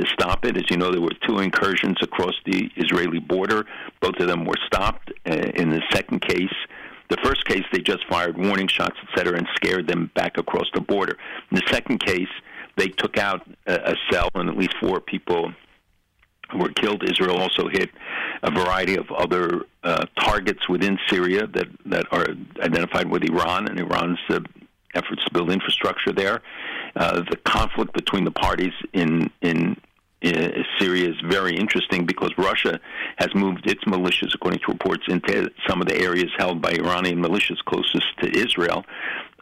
to 0.00 0.06
stop 0.12 0.44
it. 0.44 0.56
As 0.56 0.64
you 0.70 0.76
know, 0.76 0.90
there 0.90 1.00
were 1.00 1.16
two 1.26 1.38
incursions 1.40 1.96
across 2.02 2.34
the 2.46 2.70
Israeli 2.76 3.18
border. 3.18 3.66
Both 4.00 4.16
of 4.18 4.28
them 4.28 4.44
were 4.44 4.58
stopped. 4.66 5.12
Uh, 5.28 5.34
in 5.34 5.70
the 5.70 5.82
second 5.92 6.22
case, 6.22 6.54
the 7.08 7.16
first 7.24 7.44
case, 7.46 7.64
they 7.72 7.80
just 7.80 8.06
fired 8.08 8.38
warning 8.38 8.68
shots, 8.68 8.96
et 9.02 9.18
cetera, 9.18 9.36
and 9.36 9.46
scared 9.56 9.88
them 9.88 10.10
back 10.14 10.38
across 10.38 10.66
the 10.74 10.80
border. 10.80 11.16
In 11.50 11.56
the 11.56 11.66
second 11.68 12.04
case, 12.04 12.28
they 12.76 12.86
took 12.86 13.18
out 13.18 13.42
a, 13.66 13.92
a 13.92 13.96
cell, 14.10 14.28
and 14.34 14.48
at 14.48 14.56
least 14.56 14.74
four 14.80 15.00
people 15.00 15.52
were 16.54 16.70
killed. 16.70 17.02
Israel 17.08 17.38
also 17.38 17.68
hit 17.68 17.90
a 18.42 18.50
variety 18.50 18.96
of 18.96 19.10
other 19.10 19.62
uh, 19.82 20.06
targets 20.18 20.68
within 20.68 20.98
Syria 21.08 21.46
that, 21.48 21.68
that 21.86 22.06
are 22.12 22.26
identified 22.62 23.08
with 23.08 23.22
Iran 23.24 23.68
and 23.68 23.78
Iran's 23.78 24.18
uh, 24.28 24.40
efforts 24.94 25.24
to 25.24 25.32
build 25.32 25.50
infrastructure 25.50 26.12
there. 26.12 26.42
Uh, 26.96 27.22
the 27.30 27.36
conflict 27.44 27.92
between 27.92 28.24
the 28.24 28.32
parties 28.32 28.72
in 28.92 29.30
in 29.40 29.76
Syria 30.78 31.08
is 31.08 31.16
very 31.26 31.56
interesting 31.56 32.04
because 32.04 32.30
Russia 32.36 32.78
has 33.16 33.34
moved 33.34 33.66
its 33.66 33.82
militias, 33.84 34.34
according 34.34 34.60
to 34.60 34.72
reports, 34.72 35.04
into 35.08 35.50
some 35.66 35.80
of 35.80 35.88
the 35.88 35.96
areas 35.96 36.30
held 36.36 36.60
by 36.60 36.72
Iranian 36.72 37.22
militias 37.22 37.58
closest 37.64 38.06
to 38.20 38.28
Israel. 38.38 38.84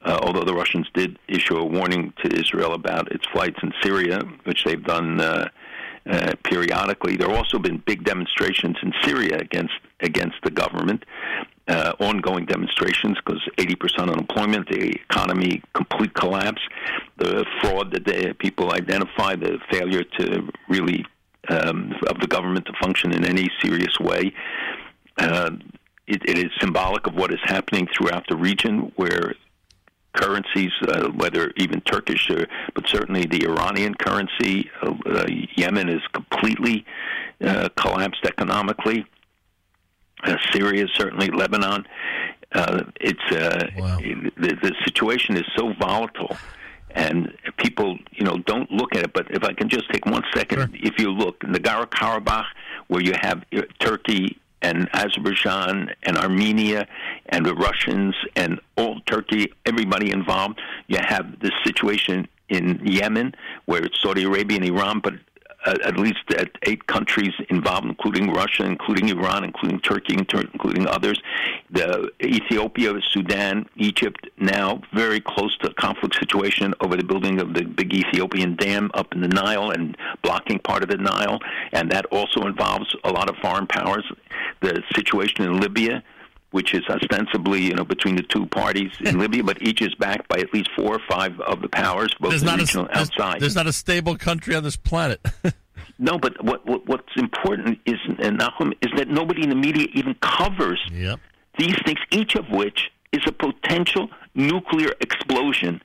Uh, 0.03 0.19
although 0.23 0.45
the 0.45 0.55
Russians 0.55 0.87
did 0.95 1.19
issue 1.27 1.57
a 1.57 1.65
warning 1.65 2.13
to 2.23 2.33
Israel 2.33 2.75
about 2.75 3.11
its 3.11 3.27
flights 3.33 3.59
in 3.65 3.73
Syria, 3.83 4.21
which 4.45 4.65
they've 4.65 4.85
done 4.85 5.21
uh, 5.21 5.49
uh, 6.09 6.33
periodically. 6.45 7.17
There 7.17 7.29
have 7.29 7.37
also 7.37 7.59
been 7.59 7.79
big 7.79 8.05
demonstrations 8.05 8.77
in 8.83 8.93
Syria 9.05 9.39
against 9.39 9.75
against 10.01 10.37
the 10.43 10.51
government, 10.51 11.05
uh, 11.67 11.93
ongoing 12.01 12.47
demonstrations 12.47 13.19
because 13.25 13.43
80% 13.57 14.11
unemployment, 14.11 14.69
the 14.69 14.91
economy 14.91 15.63
complete 15.75 16.15
collapse, 16.15 16.63
the 17.17 17.45
fraud 17.61 17.93
that 17.93 18.05
the 18.05 18.35
people 18.39 18.73
identify, 18.73 19.35
the 19.35 19.59
failure 19.71 20.05
to 20.19 20.49
really 20.69 21.05
um, 21.49 21.95
of 22.09 22.21
the 22.21 22.27
government 22.27 22.67
to 22.67 22.73
function 22.81 23.13
in 23.13 23.25
any 23.25 23.51
serious 23.63 23.99
way. 24.01 24.33
Uh, 25.19 25.51
it, 26.07 26.23
it 26.27 26.39
is 26.39 26.51
symbolic 26.61 27.07
of 27.07 27.15
what 27.15 27.33
is 27.33 27.41
happening 27.45 27.87
throughout 27.95 28.25
the 28.29 28.37
region, 28.37 28.93
where 28.97 29.35
currencies, 30.15 30.73
uh, 30.83 31.09
whether 31.11 31.53
even 31.57 31.81
Turkish, 31.83 32.31
or, 32.31 32.47
but 32.75 32.87
certainly 32.87 33.25
the 33.27 33.45
Iranian 33.45 33.95
currency. 33.95 34.71
Uh, 34.83 34.95
uh, 35.07 35.27
Yemen 35.57 35.89
is 35.89 36.03
completely 36.13 36.85
uh, 37.45 37.69
collapsed 37.77 38.25
economically. 38.25 39.07
Uh, 40.25 40.37
Syria, 40.53 40.87
certainly 40.95 41.29
Lebanon. 41.29 41.87
Uh, 42.53 42.85
it's 43.01 43.21
wow. 43.79 43.99
the, 43.99 44.55
the 44.63 44.75
situation 44.85 45.37
is 45.37 45.45
so 45.55 45.75
volatile 45.75 46.37
and 46.91 47.33
people, 47.59 47.99
you 48.13 48.25
know, 48.25 48.39
don't 48.39 48.71
look 48.73 48.97
at 48.97 49.05
it. 49.05 49.13
But 49.13 49.31
if 49.31 49.45
I 49.45 49.53
can 49.53 49.69
just 49.69 49.91
take 49.93 50.07
one 50.07 50.25
second, 50.35 50.59
sure. 50.59 50.69
if 50.73 50.99
you 50.99 51.11
look 51.11 51.41
the 51.41 51.61
Karabakh, 51.61 52.47
where 52.89 53.03
you 53.03 53.13
have 53.21 53.45
Turkey 53.79 54.39
and 54.63 54.89
Azerbaijan 54.93 55.91
and 56.03 56.17
Armenia 56.17 56.87
and 57.29 57.45
the 57.45 57.55
Russians 57.55 58.15
and 58.37 58.61
all 58.77 59.01
Turkey, 59.07 59.53
everybody 59.67 60.11
involved. 60.11 60.61
You 60.87 60.99
have 61.01 61.39
this 61.41 61.53
situation 61.65 62.29
in 62.49 62.81
Yemen 62.85 63.35
where 63.67 63.85
it's 63.85 64.01
Saudi 64.01 64.25
Arabia 64.25 64.57
and 64.57 64.67
Iran, 64.67 65.01
but 65.01 65.15
at 65.85 65.99
least 65.99 66.19
at 66.37 66.51
eight 66.63 66.87
countries 66.87 67.33
involved, 67.49 67.87
including 67.87 68.31
Russia, 68.33 68.65
including 68.65 69.09
Iran, 69.09 69.45
including 69.45 69.81
Turkey, 69.81 70.15
including 70.15 70.87
others. 70.87 71.21
The 71.71 72.11
Ethiopia, 72.23 72.95
Sudan, 73.13 73.67
Egypt, 73.77 74.29
now 74.39 74.81
very 74.95 75.21
close 75.21 75.57
to 75.59 75.71
a 75.71 75.75
conflict 75.75 76.17
situation 76.17 76.75
over 76.81 76.97
the 76.97 77.05
building 77.05 77.41
of 77.41 77.55
the 77.55 77.65
big 77.65 77.93
Ethiopian 77.95 78.57
dam 78.57 78.91
up 78.95 79.13
in 79.13 79.21
the 79.21 79.29
Nile 79.29 79.71
and 79.71 79.97
blocking 80.23 80.59
part 80.59 80.83
of 80.83 80.89
the 80.89 80.97
Nile, 80.97 81.39
and 81.73 81.91
that 81.91 82.07
also 82.07 82.47
involves 82.47 82.95
a 83.05 83.11
lot 83.11 83.29
of 83.29 83.37
foreign 83.37 83.67
powers. 83.67 84.05
The 84.61 84.83
situation 84.95 85.45
in 85.45 85.61
Libya 85.61 86.03
which 86.51 86.75
is 86.75 86.83
ostensibly 86.89 87.63
you 87.63 87.75
know 87.75 87.85
between 87.85 88.17
the 88.17 88.23
two 88.23 88.47
parties 88.47 88.91
in 89.01 89.19
Libya, 89.19 89.45
but 89.45 89.61
each 89.63 89.83
is 89.83 89.95
backed 89.97 90.29
by 90.29 90.39
at 90.39 90.53
least 90.53 90.71
four 90.77 90.95
or 90.95 91.01
five 91.09 91.39
of 91.41 91.63
the 91.63 91.69
powers, 91.69 92.15
both 92.21 92.31
there's 92.31 92.43
not 92.43 92.59
regional 92.59 92.87
a, 92.87 92.99
outside. 92.99 93.41
There's 93.41 93.57
not 93.57 93.67
a 93.67 93.73
stable 93.73 94.17
country 94.17 94.55
on 94.55 94.63
this 94.63 94.77
planet. 94.77 95.21
no, 95.99 96.19
but 96.19 96.43
what, 96.43 96.67
what, 96.67 96.87
what's 96.87 97.17
important 97.17 97.79
is 97.87 97.97
and 98.19 98.39
Nachum 98.39 98.73
is 98.81 98.91
that 98.97 99.09
nobody 99.09 99.43
in 99.43 99.51
the 99.51 99.57
media 99.57 99.87
even 99.95 100.15
covers 100.15 100.81
yep. 100.93 101.21
these 101.59 101.77
things, 101.85 101.99
each 102.11 102.35
of 102.35 102.49
which 102.51 102.91
is 103.13 103.23
a 103.27 103.33
potential 103.33 104.09
nuclear 104.35 104.91
explosion 105.01 105.81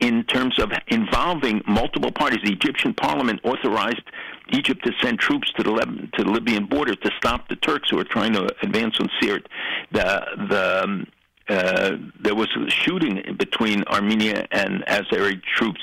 in 0.00 0.24
terms 0.24 0.58
of 0.58 0.72
involving 0.88 1.62
multiple 1.66 2.12
parties. 2.12 2.40
The 2.44 2.52
Egyptian 2.52 2.94
parliament 2.94 3.40
authorized 3.44 4.02
Egypt 4.52 4.84
has 4.84 4.94
sent 5.02 5.18
troops 5.20 5.50
to 5.52 5.62
the 5.62 5.72
to 6.14 6.24
the 6.24 6.30
Libyan 6.30 6.66
border 6.66 6.94
to 6.94 7.10
stop 7.16 7.48
the 7.48 7.56
Turks 7.56 7.88
who 7.90 7.98
are 7.98 8.04
trying 8.04 8.32
to 8.34 8.48
advance 8.62 8.98
on 9.00 9.08
Sirte. 9.20 9.46
The 9.92 10.26
the 10.48 10.84
um, 10.84 11.06
uh, 11.48 11.96
there 12.22 12.34
was 12.34 12.48
shooting 12.68 13.22
between 13.38 13.84
Armenia 13.84 14.46
and 14.50 14.82
Azeri 14.86 15.42
troops 15.42 15.80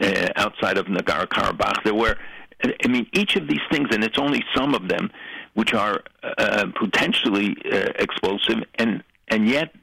uh, 0.00 0.28
outside 0.36 0.76
of 0.76 0.86
Nagorno 0.86 1.26
Karabakh. 1.26 1.82
There 1.82 1.94
were, 1.94 2.16
I 2.62 2.88
mean, 2.88 3.06
each 3.12 3.36
of 3.36 3.48
these 3.48 3.60
things, 3.70 3.88
and 3.90 4.04
it's 4.04 4.18
only 4.18 4.44
some 4.54 4.74
of 4.74 4.88
them, 4.88 5.10
which 5.54 5.72
are 5.72 6.02
uh, 6.22 6.66
potentially 6.78 7.56
uh, 7.72 7.88
explosive, 7.98 8.58
and 8.74 9.02
and 9.28 9.48
yet 9.48 9.74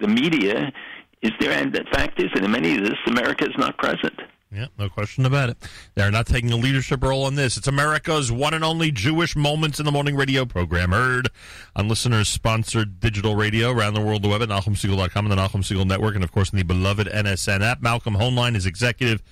the 0.00 0.08
media 0.08 0.72
is 1.20 1.32
there. 1.38 1.52
And 1.52 1.72
the 1.72 1.84
fact 1.92 2.20
is 2.20 2.30
that 2.34 2.42
in 2.42 2.50
many 2.50 2.76
of 2.76 2.84
this, 2.84 2.98
America 3.06 3.44
is 3.44 3.56
not 3.58 3.76
present. 3.78 4.18
Yeah, 4.54 4.66
no 4.78 4.90
question 4.90 5.24
about 5.24 5.48
it. 5.48 5.56
They're 5.94 6.10
not 6.10 6.26
taking 6.26 6.52
a 6.52 6.56
leadership 6.56 7.02
role 7.02 7.26
in 7.26 7.36
this. 7.36 7.56
It's 7.56 7.68
America's 7.68 8.30
one 8.30 8.52
and 8.52 8.62
only 8.62 8.90
Jewish 8.90 9.34
Moments 9.34 9.78
in 9.78 9.86
the 9.86 9.92
Morning 9.92 10.14
radio 10.14 10.44
program, 10.44 10.90
heard 10.90 11.30
on 11.74 11.88
listeners 11.88 12.28
sponsored 12.28 13.00
digital 13.00 13.34
radio 13.34 13.70
around 13.70 13.94
the 13.94 14.02
world, 14.02 14.22
the 14.22 14.28
web 14.28 14.42
at 14.42 14.50
NachumSegal.com 14.50 15.24
and 15.24 15.32
the 15.32 15.36
Nachum 15.36 15.62
Segal 15.62 15.86
Network, 15.86 16.16
and 16.16 16.22
of 16.22 16.32
course 16.32 16.50
in 16.50 16.58
the 16.58 16.64
beloved 16.64 17.06
NSN 17.06 17.62
app. 17.62 17.80
Malcolm 17.80 18.14
Hoenlein 18.14 18.54
is 18.54 18.66
executive 18.66 19.22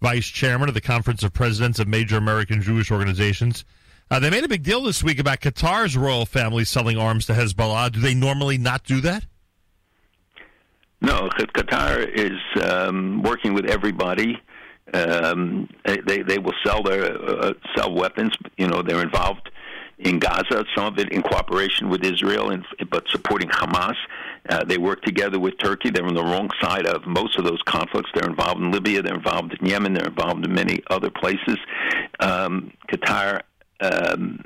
vice 0.00 0.26
chairman 0.26 0.68
of 0.68 0.74
the 0.74 0.80
Conference 0.80 1.24
of 1.24 1.32
Presidents 1.32 1.80
of 1.80 1.88
Major 1.88 2.16
American 2.16 2.62
Jewish 2.62 2.92
Organizations. 2.92 3.64
Uh, 4.12 4.20
they 4.20 4.30
made 4.30 4.44
a 4.44 4.48
big 4.48 4.62
deal 4.62 4.84
this 4.84 5.02
week 5.02 5.18
about 5.18 5.40
Qatar's 5.40 5.96
royal 5.96 6.24
family 6.24 6.64
selling 6.64 6.96
arms 6.96 7.26
to 7.26 7.32
Hezbollah. 7.32 7.90
Do 7.90 8.00
they 8.00 8.14
normally 8.14 8.58
not 8.58 8.84
do 8.84 9.00
that? 9.00 9.26
No, 11.00 11.28
Qatar 11.28 12.08
is 12.08 12.38
um, 12.64 13.22
working 13.22 13.54
with 13.54 13.66
everybody 13.66 14.40
um, 14.94 15.68
they 15.84 16.22
they 16.22 16.38
will 16.38 16.54
sell 16.64 16.82
their 16.82 17.04
uh, 17.04 17.52
sell 17.76 17.94
weapons. 17.94 18.32
You 18.56 18.68
know, 18.68 18.82
they're 18.82 19.02
involved 19.02 19.50
in 19.98 20.18
Gaza. 20.18 20.64
Some 20.76 20.86
of 20.86 20.98
it 20.98 21.12
in 21.12 21.22
cooperation 21.22 21.88
with 21.88 22.04
Israel, 22.04 22.50
and, 22.50 22.64
but 22.90 23.04
supporting 23.10 23.48
Hamas. 23.48 23.96
Uh, 24.48 24.64
they 24.64 24.78
work 24.78 25.02
together 25.02 25.38
with 25.38 25.58
Turkey. 25.58 25.90
They're 25.90 26.06
on 26.06 26.14
the 26.14 26.22
wrong 26.22 26.48
side 26.60 26.86
of 26.86 27.06
most 27.06 27.38
of 27.38 27.44
those 27.44 27.60
conflicts. 27.66 28.08
They're 28.14 28.30
involved 28.30 28.60
in 28.60 28.70
Libya. 28.70 29.02
They're 29.02 29.14
involved 29.14 29.54
in 29.60 29.66
Yemen. 29.66 29.94
They're 29.94 30.08
involved 30.08 30.44
in 30.44 30.54
many 30.54 30.82
other 30.90 31.10
places. 31.10 31.58
Um, 32.20 32.72
Qatar. 32.90 33.42
Um, 33.80 34.44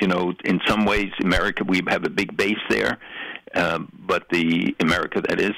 you 0.00 0.08
know, 0.08 0.32
in 0.44 0.60
some 0.66 0.84
ways, 0.84 1.12
America, 1.22 1.62
we 1.62 1.80
have 1.88 2.04
a 2.04 2.10
big 2.10 2.36
base 2.36 2.58
there, 2.68 2.98
um, 3.54 3.88
but 4.06 4.24
the 4.30 4.74
America 4.80 5.20
that 5.28 5.40
is, 5.40 5.52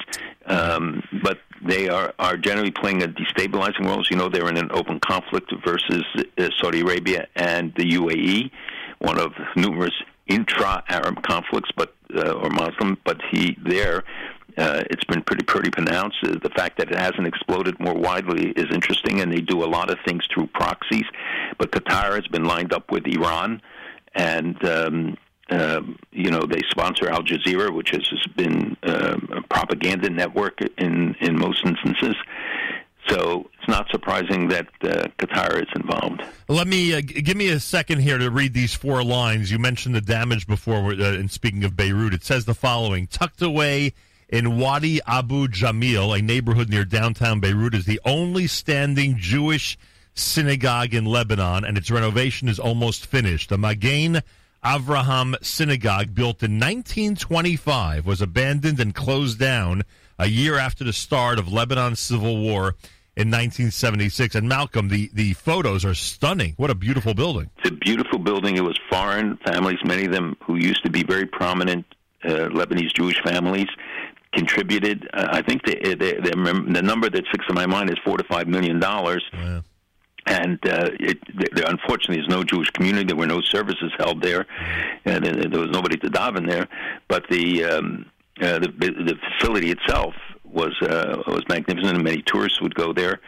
um, 0.45 1.03
but 1.23 1.39
they 1.65 1.89
are, 1.89 2.13
are 2.19 2.37
generally 2.37 2.71
playing 2.71 3.03
a 3.03 3.07
destabilizing 3.07 3.85
role. 3.85 3.99
As 3.99 4.09
you 4.09 4.17
know, 4.17 4.29
they're 4.29 4.49
in 4.49 4.57
an 4.57 4.69
open 4.71 4.99
conflict 4.99 5.51
versus 5.65 6.03
uh, 6.37 6.49
Saudi 6.61 6.81
Arabia 6.81 7.27
and 7.35 7.73
the 7.75 7.91
UAE, 7.91 8.51
one 8.99 9.19
of 9.19 9.33
numerous 9.55 9.93
intra-Arab 10.27 11.21
conflicts, 11.23 11.69
but 11.75 11.93
uh, 12.15 12.31
or 12.33 12.49
Muslim. 12.49 12.97
But 13.03 13.21
he 13.31 13.57
there, 13.63 14.03
uh, 14.57 14.83
it's 14.89 15.03
been 15.05 15.21
pretty 15.23 15.43
pretty 15.43 15.71
pronounced. 15.71 16.17
Uh, 16.23 16.35
the 16.41 16.51
fact 16.55 16.77
that 16.77 16.91
it 16.91 16.97
hasn't 16.97 17.27
exploded 17.27 17.79
more 17.79 17.95
widely 17.95 18.51
is 18.51 18.65
interesting, 18.71 19.21
and 19.21 19.31
they 19.31 19.41
do 19.41 19.63
a 19.63 19.65
lot 19.67 19.89
of 19.89 19.97
things 20.05 20.23
through 20.33 20.47
proxies. 20.47 21.05
But 21.57 21.71
Qatar 21.71 22.15
has 22.15 22.27
been 22.27 22.45
lined 22.45 22.73
up 22.73 22.91
with 22.91 23.07
Iran, 23.07 23.61
and 24.13 24.63
um, 24.65 25.17
um, 25.49 25.97
you 26.11 26.31
know, 26.31 26.41
they 26.41 26.61
sponsor 26.69 27.09
Al 27.09 27.23
Jazeera, 27.23 27.73
which 27.73 27.91
has 27.91 28.03
been 28.35 28.75
um, 28.83 29.29
a 29.31 29.41
propaganda 29.41 30.09
network 30.09 30.59
in 30.77 31.15
in 31.21 31.37
most 31.37 31.63
instances. 31.65 32.15
So 33.07 33.47
it's 33.59 33.67
not 33.67 33.87
surprising 33.91 34.47
that 34.47 34.67
uh, 34.81 35.07
Qatar 35.19 35.61
is 35.61 35.69
involved. 35.75 36.23
Let 36.49 36.67
me 36.67 36.95
uh, 36.95 37.01
give 37.01 37.37
me 37.37 37.49
a 37.49 37.59
second 37.59 37.99
here 37.99 38.17
to 38.17 38.31
read 38.31 38.53
these 38.53 38.73
four 38.73 39.03
lines. 39.03 39.51
You 39.51 39.59
mentioned 39.59 39.93
the 39.93 40.01
damage 40.01 40.47
before. 40.47 40.93
Uh, 40.93 41.13
in 41.13 41.29
speaking 41.29 41.63
of 41.63 41.75
Beirut, 41.75 42.13
it 42.13 42.23
says 42.23 42.45
the 42.45 42.55
following: 42.55 43.05
tucked 43.05 43.43
away 43.43 43.93
in 44.29 44.57
Wadi 44.57 44.99
Abu 45.05 45.47
Jamil, 45.47 46.17
a 46.17 46.21
neighborhood 46.21 46.69
near 46.69 46.85
downtown 46.85 47.39
Beirut, 47.39 47.75
is 47.75 47.85
the 47.85 48.01
only 48.05 48.47
standing 48.47 49.17
Jewish 49.17 49.77
synagogue 50.15 50.95
in 50.95 51.05
Lebanon, 51.05 51.63
and 51.63 51.77
its 51.77 51.91
renovation 51.91 52.47
is 52.47 52.57
almost 52.57 53.05
finished. 53.05 53.49
The 53.49 53.57
Magen 53.59 54.23
Avraham 54.65 55.35
Synagogue, 55.43 56.15
built 56.15 56.41
in 56.41 56.53
1925, 56.53 58.03
was 58.03 58.19
abandoned 58.19 58.79
and 58.79 58.95
closed 58.95 59.37
down 59.37 59.83
a 60.17 60.25
year 60.25 60.57
after 60.57 60.83
the 60.83 60.91
start 60.91 61.37
of 61.37 61.45
Lebanon's 61.45 61.99
civil 61.99 62.41
war 62.41 62.75
in 63.15 63.29
1976. 63.29 64.33
And 64.33 64.49
Malcolm, 64.49 64.89
the, 64.89 65.11
the 65.13 65.33
photos 65.33 65.85
are 65.85 65.93
stunning. 65.93 66.55
What 66.57 66.71
a 66.71 66.75
beautiful 66.75 67.13
building. 67.13 67.51
It's 67.59 67.69
a 67.69 67.73
beautiful 67.73 68.17
building. 68.17 68.57
It 68.57 68.63
was 68.63 68.79
foreign 68.89 69.37
families, 69.45 69.77
many 69.85 70.05
of 70.05 70.11
them 70.11 70.35
who 70.43 70.55
used 70.55 70.83
to 70.83 70.89
be 70.89 71.03
very 71.03 71.27
prominent 71.27 71.85
uh, 72.23 72.49
Lebanese 72.49 72.91
Jewish 72.91 73.21
families, 73.23 73.67
contributed. 74.33 75.07
Uh, 75.13 75.27
I 75.29 75.43
think 75.43 75.63
the, 75.63 75.75
the, 75.75 76.21
the, 76.23 76.71
the 76.73 76.81
number 76.81 77.07
that 77.07 77.23
sticks 77.27 77.45
in 77.47 77.53
my 77.53 77.67
mind 77.67 77.91
is 77.91 77.97
four 78.03 78.17
to 78.17 78.23
five 78.23 78.47
million 78.47 78.79
dollars. 78.79 79.23
And 80.25 80.59
uh, 80.67 80.89
it, 80.99 81.19
there, 81.55 81.65
unfortunately, 81.67 82.17
there's 82.17 82.27
no 82.27 82.43
Jewish 82.43 82.69
community. 82.71 83.05
There 83.05 83.15
were 83.15 83.27
no 83.27 83.41
services 83.41 83.91
held 83.97 84.21
there, 84.21 84.45
and 85.05 85.23
there 85.23 85.59
was 85.59 85.69
nobody 85.69 85.97
to 85.97 86.09
daven 86.09 86.49
there. 86.49 86.67
But 87.07 87.27
the 87.29 87.63
um, 87.65 88.05
uh, 88.41 88.59
the, 88.59 88.67
the 88.69 89.15
facility 89.37 89.71
itself 89.71 90.13
was 90.43 90.75
uh, 90.81 91.21
was 91.27 91.43
magnificent, 91.47 91.95
and 91.95 92.03
many 92.03 92.23
tourists 92.23 92.61
would 92.61 92.75
go 92.75 92.93
there. 92.93 93.21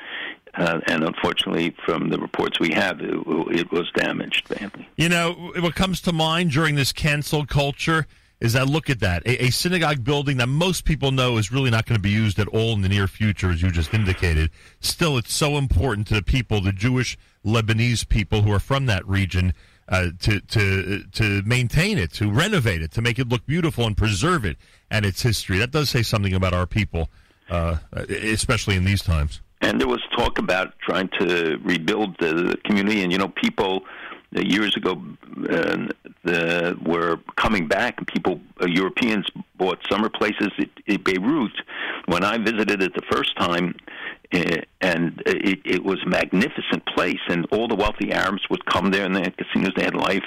Uh, 0.55 0.79
and 0.87 1.03
unfortunately, 1.03 1.75
from 1.85 2.09
the 2.09 2.17
reports 2.17 2.59
we 2.59 2.73
have, 2.73 2.99
it, 2.99 3.13
it 3.51 3.71
was 3.71 3.91
damaged 3.95 4.49
badly. 4.49 4.89
You 4.95 5.07
know, 5.07 5.51
what 5.59 5.75
comes 5.75 6.01
to 6.01 6.11
mind 6.11 6.49
during 6.49 6.73
this 6.73 6.91
cancel 6.91 7.45
culture 7.45 8.07
is 8.39 8.53
that 8.53 8.67
look 8.67 8.89
at 8.89 8.99
that 8.99 9.25
a, 9.25 9.45
a, 9.45 9.49
synagogue 9.49 10.03
building 10.03 10.37
that 10.37 10.47
most 10.47 10.85
people 10.85 11.11
know 11.11 11.37
is 11.37 11.51
really 11.51 11.71
not 11.71 11.85
going 11.85 11.97
to 11.97 12.01
be 12.01 12.09
used 12.09 12.37
at 12.39 12.47
all 12.49 12.73
in 12.73 12.81
the 12.81 12.89
near 12.89 13.07
future, 13.07 13.49
as 13.49 13.61
you 13.61 13.71
just 13.71 13.93
indicated. 13.93 14.51
Still, 14.79 15.17
it's 15.17 15.33
so 15.33 15.57
important 15.57 16.07
to 16.07 16.13
the 16.13 16.21
people, 16.21 16.61
the 16.61 16.71
Jewish 16.71 17.17
Lebanese 17.45 18.07
people 18.07 18.43
who 18.43 18.51
are 18.51 18.59
from 18.59 18.85
that 18.85 19.07
region, 19.07 19.53
uh, 19.89 20.07
to 20.19 20.39
to 20.41 21.03
to 21.13 21.41
maintain 21.45 21.97
it, 21.97 22.11
to 22.13 22.29
renovate 22.29 22.81
it, 22.81 22.91
to 22.91 23.01
make 23.01 23.17
it 23.17 23.27
look 23.27 23.45
beautiful 23.45 23.85
and 23.85 23.97
preserve 23.97 24.45
it 24.45 24.57
and 24.91 25.05
its 25.05 25.21
history. 25.21 25.57
That 25.57 25.71
does 25.71 25.89
say 25.89 26.03
something 26.03 26.33
about 26.33 26.53
our 26.53 26.67
people, 26.67 27.09
uh, 27.49 27.77
especially 27.93 28.75
in 28.75 28.85
these 28.85 29.01
times. 29.01 29.41
And 29.61 29.81
there 29.81 29.87
was 29.87 30.01
talk 30.15 30.37
about 30.37 30.77
trying 30.79 31.09
to 31.19 31.57
rebuild 31.63 32.15
the 32.19 32.57
community, 32.65 33.01
and 33.01 33.11
you 33.11 33.17
know, 33.17 33.29
people 33.29 33.83
years 34.45 34.75
ago 34.75 35.01
uh, 35.49 35.87
the, 36.23 36.77
were 36.85 37.19
coming 37.35 37.67
back, 37.67 37.97
and 37.97 38.07
people, 38.07 38.39
uh, 38.61 38.65
Europeans, 38.65 39.25
bought 39.57 39.79
summer 39.89 40.09
places 40.09 40.49
in 40.85 41.01
Beirut. 41.03 41.51
When 42.05 42.23
I 42.23 42.37
visited 42.37 42.81
it 42.81 42.93
the 42.93 43.05
first 43.11 43.35
time, 43.37 43.75
uh, 44.33 44.57
and 44.81 45.21
it, 45.25 45.59
it 45.65 45.83
was 45.83 46.01
a 46.05 46.09
magnificent 46.09 46.85
place, 46.85 47.19
and 47.29 47.45
all 47.51 47.67
the 47.67 47.75
wealthy 47.75 48.11
Arabs 48.11 48.41
would 48.49 48.65
come 48.65 48.91
there, 48.91 49.05
and 49.05 49.15
they 49.15 49.21
had 49.21 49.37
casinos, 49.37 49.71
they 49.75 49.83
had 49.83 49.95
life. 49.95 50.25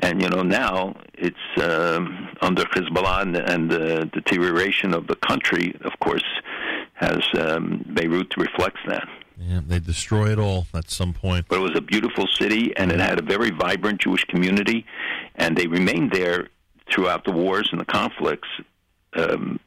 And 0.00 0.22
you 0.22 0.28
know 0.28 0.42
now 0.42 0.96
it's 1.14 1.36
uh, 1.56 2.00
under 2.40 2.64
Hezbollah 2.64 3.22
and, 3.22 3.36
and 3.36 3.70
the 3.70 4.10
deterioration 4.12 4.94
of 4.94 5.06
the 5.06 5.16
country. 5.16 5.74
Of 5.84 5.92
course, 6.00 6.24
has 6.94 7.22
um, 7.38 7.84
Beirut 7.94 8.36
reflects 8.36 8.80
that. 8.86 9.08
Yeah, 9.38 9.60
they 9.66 9.78
destroy 9.78 10.32
it 10.32 10.38
all 10.38 10.66
at 10.74 10.90
some 10.90 11.12
point. 11.12 11.46
But 11.48 11.58
it 11.58 11.62
was 11.62 11.76
a 11.76 11.80
beautiful 11.80 12.26
city, 12.26 12.76
and 12.76 12.92
it 12.92 13.00
had 13.00 13.18
a 13.18 13.22
very 13.22 13.50
vibrant 13.50 14.00
Jewish 14.00 14.24
community, 14.24 14.86
and 15.36 15.56
they 15.56 15.66
remained 15.66 16.12
there 16.12 16.48
throughout 16.92 17.24
the 17.24 17.32
wars 17.32 17.68
and 17.72 17.80
the 17.80 17.84
conflicts. 17.84 18.48
Um, 19.14 19.60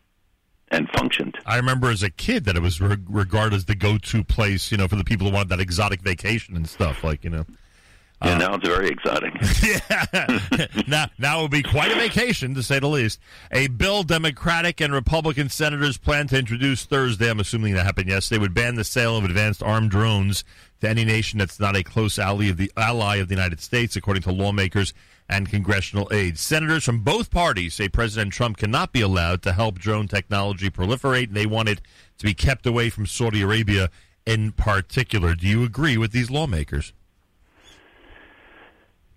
and 0.72 0.90
functioned. 0.90 1.38
I 1.46 1.58
remember 1.58 1.92
as 1.92 2.02
a 2.02 2.10
kid 2.10 2.46
that 2.46 2.56
it 2.56 2.62
was 2.62 2.82
re- 2.82 2.98
regarded 3.08 3.56
as 3.56 3.66
the 3.66 3.76
go-to 3.76 4.24
place, 4.24 4.72
you 4.72 4.78
know, 4.78 4.88
for 4.88 4.96
the 4.96 5.04
people 5.04 5.28
who 5.28 5.34
wanted 5.34 5.50
that 5.50 5.60
exotic 5.60 6.02
vacation 6.02 6.56
and 6.56 6.68
stuff. 6.68 7.04
Like, 7.04 7.24
you 7.24 7.30
know, 7.30 7.46
yeah, 8.24 8.34
uh, 8.34 8.38
now 8.38 8.54
it's 8.56 8.68
very 8.68 8.88
exotic. 8.88 9.34
yeah, 9.64 10.68
now 10.88 11.08
now 11.18 11.40
it 11.40 11.42
will 11.42 11.50
be 11.50 11.64
quite 11.64 11.92
a 11.92 11.96
vacation 11.96 12.56
to 12.56 12.64
say 12.64 12.80
the 12.80 12.88
least. 12.88 13.20
A 13.52 13.68
bill 13.68 14.04
Democratic 14.04 14.82
and 14.82 14.94
Republican 14.94 15.50
senators 15.50 15.98
plan 15.98 16.28
to 16.28 16.38
introduce 16.38 16.86
Thursday. 16.86 17.30
I'm 17.30 17.40
assuming 17.40 17.74
that 17.74 17.86
happened 17.86 18.10
yesterday. 18.10 18.40
Would 18.40 18.54
ban 18.54 18.76
the 18.76 18.84
sale 18.84 19.18
of 19.18 19.26
advanced 19.26 19.62
armed 19.62 19.92
drones 19.92 20.44
to 20.82 20.90
any 20.90 21.04
nation 21.04 21.40
that's 21.40 21.60
not 21.60 21.76
a 21.76 21.84
close 21.84 22.18
ally 22.18 22.46
of 22.46 22.58
the 22.58 22.72
ally 22.78 23.18
of 23.18 23.28
the 23.28 23.36
United 23.36 23.60
States, 23.60 23.96
according 23.96 24.24
to 24.24 24.32
lawmakers 24.32 24.94
and 25.28 25.50
congressional 25.50 26.08
aides. 26.12 26.40
Senators 26.40 26.84
from 26.84 27.00
both 27.00 27.32
parties 27.32 27.74
say 27.74 27.90
President 27.90 28.32
Trump 28.32 28.58
cannot 28.58 28.94
be 28.94 29.02
allowed 29.02 29.42
to 29.42 29.54
help 29.54 29.80
drone 29.80 30.08
technology 30.08 30.70
proliferate, 30.70 31.28
and 31.28 31.36
they 31.36 31.46
want 31.46 31.70
it 31.70 31.82
to 32.18 32.26
be 32.26 32.34
kept 32.34 32.66
away 32.66 32.90
from 32.90 33.06
Saudi 33.06 33.42
Arabia 33.42 33.90
in 34.26 34.52
particular. 34.52 35.36
Do 35.36 35.48
you 35.48 35.64
agree 35.64 35.98
with 35.98 36.12
these 36.12 36.30
lawmakers? 36.30 36.94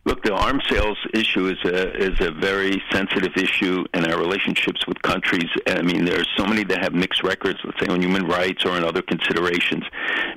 Look, 0.04 0.22
the 0.22 0.32
arms 0.32 0.62
sales 0.70 0.96
issue 1.12 1.48
is 1.48 1.58
a 1.64 1.94
is 1.96 2.20
a 2.20 2.30
very 2.30 2.82
sensitive 2.90 3.36
issue 3.36 3.84
in 3.92 4.10
our 4.10 4.18
relationships 4.18 4.86
with 4.86 5.00
countries. 5.02 5.48
I 5.66 5.82
mean, 5.82 6.04
there 6.04 6.20
are 6.20 6.26
so 6.36 6.46
many 6.46 6.64
that 6.64 6.82
have 6.82 6.94
mixed 6.94 7.22
records, 7.22 7.58
let's 7.64 7.78
say 7.80 7.86
on 7.88 8.00
human 8.00 8.26
rights 8.26 8.64
or 8.64 8.70
on 8.70 8.84
other 8.84 9.02
considerations. 9.02 9.84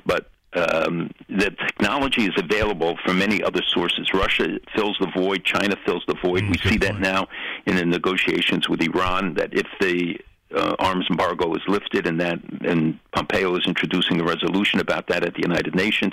But 0.04 0.28
um, 0.54 1.10
the 1.28 1.50
technology 1.50 2.24
is 2.24 2.34
available 2.36 2.98
from 3.04 3.18
many 3.18 3.42
other 3.42 3.62
sources. 3.66 4.12
Russia 4.12 4.58
fills 4.74 4.96
the 5.00 5.10
void. 5.16 5.44
China 5.44 5.76
fills 5.86 6.04
the 6.06 6.16
void. 6.22 6.42
Mm, 6.42 6.50
we 6.50 6.70
see 6.70 6.76
that 6.78 6.92
point. 6.92 7.00
now 7.02 7.28
in 7.66 7.76
the 7.76 7.86
negotiations 7.86 8.68
with 8.68 8.82
Iran. 8.82 9.34
That 9.34 9.54
if 9.54 9.66
the 9.80 10.18
uh, 10.54 10.74
arms 10.78 11.06
embargo 11.10 11.54
is 11.54 11.62
lifted, 11.66 12.06
and 12.06 12.20
that 12.20 12.38
and 12.62 12.98
Pompeo 13.12 13.56
is 13.56 13.66
introducing 13.66 14.20
a 14.20 14.24
resolution 14.24 14.80
about 14.80 15.06
that 15.06 15.24
at 15.24 15.34
the 15.34 15.42
United 15.42 15.74
Nations, 15.74 16.12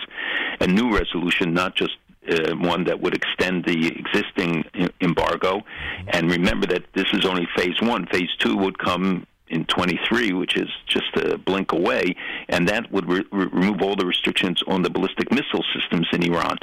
a 0.61 0.67
new 0.67 0.95
resolution, 0.95 1.53
not 1.53 1.75
just 1.75 1.97
uh, 2.29 2.55
one 2.55 2.83
that 2.85 2.99
would 3.01 3.15
extend 3.15 3.65
the 3.65 3.87
existing 3.87 4.63
embargo. 5.01 5.61
And 6.07 6.29
remember 6.29 6.67
that 6.67 6.83
this 6.93 7.07
is 7.13 7.25
only 7.25 7.47
phase 7.55 7.81
one. 7.81 8.05
Phase 8.07 8.29
two 8.39 8.55
would 8.57 8.77
come 8.77 9.25
in 9.49 9.65
23, 9.65 10.33
which 10.33 10.55
is 10.55 10.69
just 10.85 11.15
a 11.15 11.37
blink 11.37 11.71
away, 11.71 12.15
and 12.49 12.67
that 12.67 12.91
would 12.91 13.09
re- 13.09 13.25
remove 13.31 13.81
all 13.81 13.95
the 13.95 14.05
restrictions 14.05 14.61
on 14.67 14.83
the 14.83 14.89
ballistic 14.89 15.31
missile 15.31 15.63
systems 15.73 16.07
in 16.13 16.23
Iran. 16.23 16.57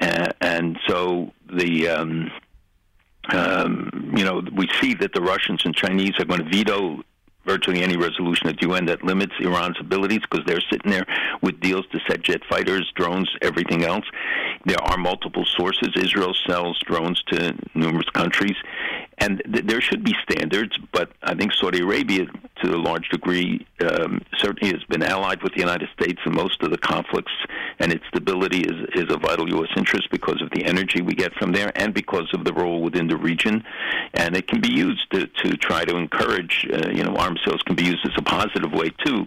Uh, 0.00 0.32
and 0.40 0.78
so 0.88 1.32
the 1.52 1.88
um, 1.88 2.30
um, 3.30 4.12
you 4.16 4.24
know 4.24 4.42
we 4.54 4.68
see 4.80 4.94
that 4.94 5.12
the 5.14 5.20
Russians 5.20 5.62
and 5.64 5.74
Chinese 5.74 6.18
are 6.18 6.24
going 6.24 6.42
to 6.42 6.50
veto 6.50 7.02
virtually 7.46 7.82
any 7.82 7.96
resolution 7.96 8.48
at 8.48 8.58
the 8.58 8.68
UN 8.68 8.86
that 8.86 9.04
limits 9.04 9.34
Iran's 9.40 9.76
abilities 9.80 10.20
because 10.20 10.44
they're 10.46 10.62
sitting 10.70 10.90
there 10.90 11.06
with 11.42 11.60
deals 11.60 11.86
to 11.92 12.00
set 12.08 12.22
jet 12.22 12.42
fighters, 12.48 12.90
drones, 12.94 13.30
everything 13.42 13.84
else. 13.84 14.04
There 14.64 14.80
are 14.80 14.96
multiple 14.96 15.44
sources. 15.44 15.88
Israel 15.96 16.34
sells 16.46 16.78
drones 16.80 17.22
to 17.28 17.54
numerous 17.74 18.08
countries, 18.10 18.56
and 19.18 19.42
th- 19.52 19.66
there 19.66 19.80
should 19.80 20.04
be 20.04 20.14
standards. 20.28 20.76
But 20.92 21.10
I 21.22 21.34
think 21.34 21.52
Saudi 21.52 21.80
Arabia, 21.82 22.26
to 22.62 22.74
a 22.74 22.76
large 22.76 23.08
degree, 23.08 23.66
um, 23.80 24.20
certainly 24.38 24.72
has 24.72 24.84
been 24.84 25.02
allied 25.02 25.42
with 25.42 25.54
the 25.54 25.60
United 25.60 25.88
States 25.98 26.20
in 26.26 26.34
most 26.34 26.62
of 26.62 26.70
the 26.70 26.78
conflicts, 26.78 27.32
and 27.78 27.92
its 27.92 28.04
stability 28.08 28.60
is 28.60 28.88
is 28.94 29.12
a 29.12 29.18
vital 29.18 29.48
U.S. 29.50 29.70
interest 29.76 30.08
because 30.10 30.40
of 30.42 30.50
the 30.50 30.64
energy 30.64 31.00
we 31.02 31.14
get 31.14 31.32
from 31.34 31.52
there, 31.52 31.72
and 31.76 31.94
because 31.94 32.28
of 32.34 32.44
the 32.44 32.52
role 32.52 32.82
within 32.82 33.06
the 33.06 33.16
region, 33.16 33.64
and 34.14 34.36
it 34.36 34.48
can 34.48 34.60
be 34.60 34.72
used 34.72 35.10
to 35.12 35.26
to 35.26 35.56
try 35.56 35.84
to 35.84 35.96
encourage. 35.96 36.66
Uh, 36.72 36.90
you 36.90 37.02
know, 37.04 37.14
arms 37.16 37.40
sales 37.44 37.62
can 37.62 37.76
be 37.76 37.84
used 37.84 38.04
as 38.04 38.12
a 38.16 38.22
positive 38.22 38.72
way 38.72 38.90
too, 39.04 39.26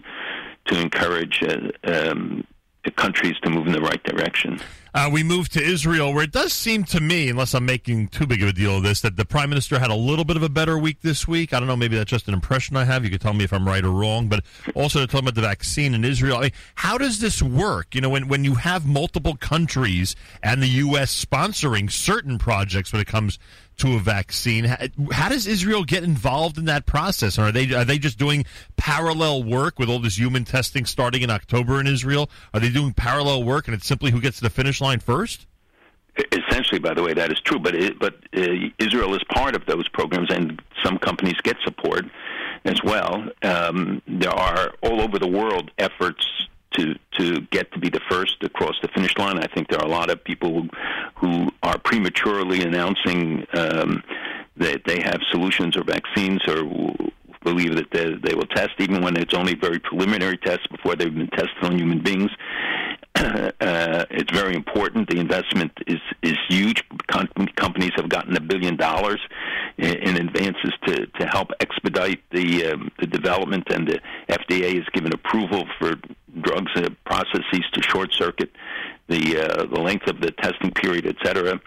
to 0.66 0.80
encourage. 0.80 1.42
Uh, 1.42 1.70
um, 1.84 2.44
countries 2.96 3.34
to 3.42 3.50
move 3.50 3.66
in 3.66 3.72
the 3.72 3.80
right 3.80 4.02
direction. 4.04 4.58
Uh, 4.98 5.08
we 5.08 5.22
move 5.22 5.48
to 5.48 5.62
Israel, 5.62 6.12
where 6.12 6.24
it 6.24 6.32
does 6.32 6.52
seem 6.52 6.82
to 6.82 6.98
me, 6.98 7.28
unless 7.28 7.54
I'm 7.54 7.64
making 7.64 8.08
too 8.08 8.26
big 8.26 8.42
of 8.42 8.48
a 8.48 8.52
deal 8.52 8.78
of 8.78 8.82
this, 8.82 9.00
that 9.02 9.16
the 9.16 9.24
prime 9.24 9.48
minister 9.48 9.78
had 9.78 9.90
a 9.90 9.94
little 9.94 10.24
bit 10.24 10.36
of 10.36 10.42
a 10.42 10.48
better 10.48 10.76
week 10.76 11.02
this 11.02 11.28
week. 11.28 11.52
I 11.52 11.60
don't 11.60 11.68
know, 11.68 11.76
maybe 11.76 11.96
that's 11.96 12.10
just 12.10 12.26
an 12.26 12.34
impression 12.34 12.76
I 12.76 12.82
have. 12.82 13.04
You 13.04 13.10
could 13.10 13.20
tell 13.20 13.32
me 13.32 13.44
if 13.44 13.52
I'm 13.52 13.64
right 13.64 13.84
or 13.84 13.92
wrong. 13.92 14.26
But 14.26 14.42
also, 14.74 14.98
to 14.98 15.06
talk 15.06 15.20
about 15.22 15.36
the 15.36 15.42
vaccine 15.42 15.94
in 15.94 16.04
Israel. 16.04 16.38
I 16.38 16.40
mean, 16.40 16.50
how 16.74 16.98
does 16.98 17.20
this 17.20 17.40
work? 17.40 17.94
You 17.94 18.00
know, 18.00 18.10
when 18.10 18.26
when 18.26 18.42
you 18.42 18.56
have 18.56 18.86
multiple 18.86 19.36
countries 19.36 20.16
and 20.42 20.60
the 20.60 20.66
U.S. 20.66 21.24
sponsoring 21.24 21.92
certain 21.92 22.36
projects 22.36 22.92
when 22.92 23.00
it 23.00 23.06
comes 23.06 23.38
to 23.78 23.94
a 23.94 23.98
vaccine, 23.98 24.64
how, 24.64 25.28
does 25.28 25.46
Israel 25.46 25.84
get 25.84 26.04
involved 26.04 26.58
in 26.58 26.66
that 26.66 26.86
process? 26.86 27.38
Are 27.38 27.52
they 27.52 27.72
are 27.74 27.84
they 27.84 27.98
just 27.98 28.18
doing 28.18 28.44
parallel 28.76 29.44
work 29.44 29.78
with 29.78 29.88
all 29.88 29.98
this 29.98 30.18
human 30.18 30.44
testing 30.44 30.84
starting 30.84 31.22
in 31.22 31.30
October 31.30 31.80
in 31.80 31.86
Israel? 31.86 32.30
Are 32.52 32.60
they 32.60 32.70
doing 32.70 32.92
parallel 32.92 33.44
work, 33.44 33.68
and 33.68 33.74
it's 33.74 33.86
simply 33.86 34.10
who 34.10 34.20
gets 34.20 34.38
to 34.38 34.42
the 34.42 34.50
finish 34.50 34.80
line 34.80 35.00
first? 35.00 35.46
Essentially, 36.32 36.80
by 36.80 36.94
the 36.94 37.02
way, 37.02 37.14
that 37.14 37.30
is 37.30 37.40
true. 37.40 37.60
But 37.60 37.76
it, 37.76 37.98
but 37.98 38.14
uh, 38.36 38.70
Israel 38.78 39.14
is 39.14 39.22
part 39.32 39.54
of 39.54 39.64
those 39.66 39.88
programs, 39.88 40.30
and 40.30 40.60
some 40.84 40.98
companies 40.98 41.36
get 41.42 41.56
support 41.64 42.04
as 42.64 42.82
well. 42.82 43.28
Um, 43.42 44.02
there 44.08 44.32
are 44.32 44.74
all 44.82 45.00
over 45.00 45.18
the 45.18 45.28
world 45.28 45.70
efforts 45.78 46.26
to 46.76 46.94
to 47.18 47.40
get 47.50 47.72
to 47.72 47.78
be 47.78 47.88
the 47.88 48.00
first 48.08 48.42
across 48.42 48.74
the 48.82 48.88
finish 48.88 49.16
line. 49.18 49.38
I 49.38 49.46
think 49.46 49.68
there 49.68 49.80
are 49.80 49.86
a 49.86 49.90
lot 49.90 50.10
of 50.10 50.22
people 50.22 50.62
who, 50.62 50.68
who 51.16 51.48
are 51.62 51.78
prematurely 51.78 52.62
announcing 52.62 53.46
um, 53.54 54.02
that 54.56 54.82
they 54.86 55.00
have 55.00 55.20
solutions 55.30 55.76
or 55.76 55.84
vaccines 55.84 56.40
or 56.48 56.62
believe 57.44 57.76
that 57.76 57.90
they, 57.92 58.14
they 58.22 58.34
will 58.34 58.46
test, 58.46 58.72
even 58.78 59.02
when 59.02 59.16
it's 59.16 59.34
only 59.34 59.54
very 59.54 59.78
preliminary 59.78 60.36
tests 60.36 60.66
before 60.66 60.96
they've 60.96 61.14
been 61.14 61.28
tested 61.28 61.62
on 61.62 61.78
human 61.78 62.02
beings. 62.02 62.30
Uh, 63.60 64.04
it's 64.10 64.32
very 64.32 64.54
important. 64.54 65.10
The 65.10 65.18
investment 65.18 65.72
is 65.88 66.00
is 66.22 66.36
huge. 66.48 66.84
Com- 67.08 67.28
companies 67.56 67.90
have 67.96 68.08
gotten 68.08 68.36
a 68.36 68.40
billion 68.40 68.76
dollars 68.76 69.20
in, 69.76 69.94
in 69.96 70.16
advances 70.16 70.72
to, 70.86 71.06
to 71.06 71.26
help 71.26 71.50
expedite 71.60 72.20
the 72.30 72.66
um, 72.66 72.90
the 73.00 73.06
development, 73.06 73.64
and 73.70 73.88
the 73.88 74.00
FDA 74.28 74.76
has 74.76 74.84
given 74.92 75.12
approval 75.12 75.64
for 75.78 75.96
drugs 76.40 76.72
processes 77.04 77.64
to 77.72 77.82
short 77.82 78.12
circuit 78.12 78.50
the 79.08 79.38
uh, 79.38 79.64
the 79.66 79.80
length 79.80 80.06
of 80.08 80.20
the 80.20 80.30
testing 80.30 80.70
period, 80.70 81.06
et 81.06 81.16
cetera. 81.24 81.60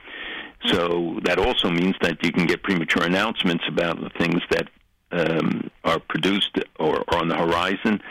So 0.68 1.20
that 1.24 1.40
also 1.40 1.70
means 1.70 1.96
that 2.02 2.24
you 2.24 2.32
can 2.32 2.46
get 2.46 2.62
premature 2.62 3.04
announcements 3.04 3.64
about 3.68 4.00
the 4.00 4.12
things 4.12 4.42
that 4.52 4.70
um, 5.12 5.70
are 5.84 6.00
produced 6.00 6.60
or, 6.80 7.00
or 7.00 7.18
on 7.18 7.28
the 7.28 7.36
horizon. 7.36 8.02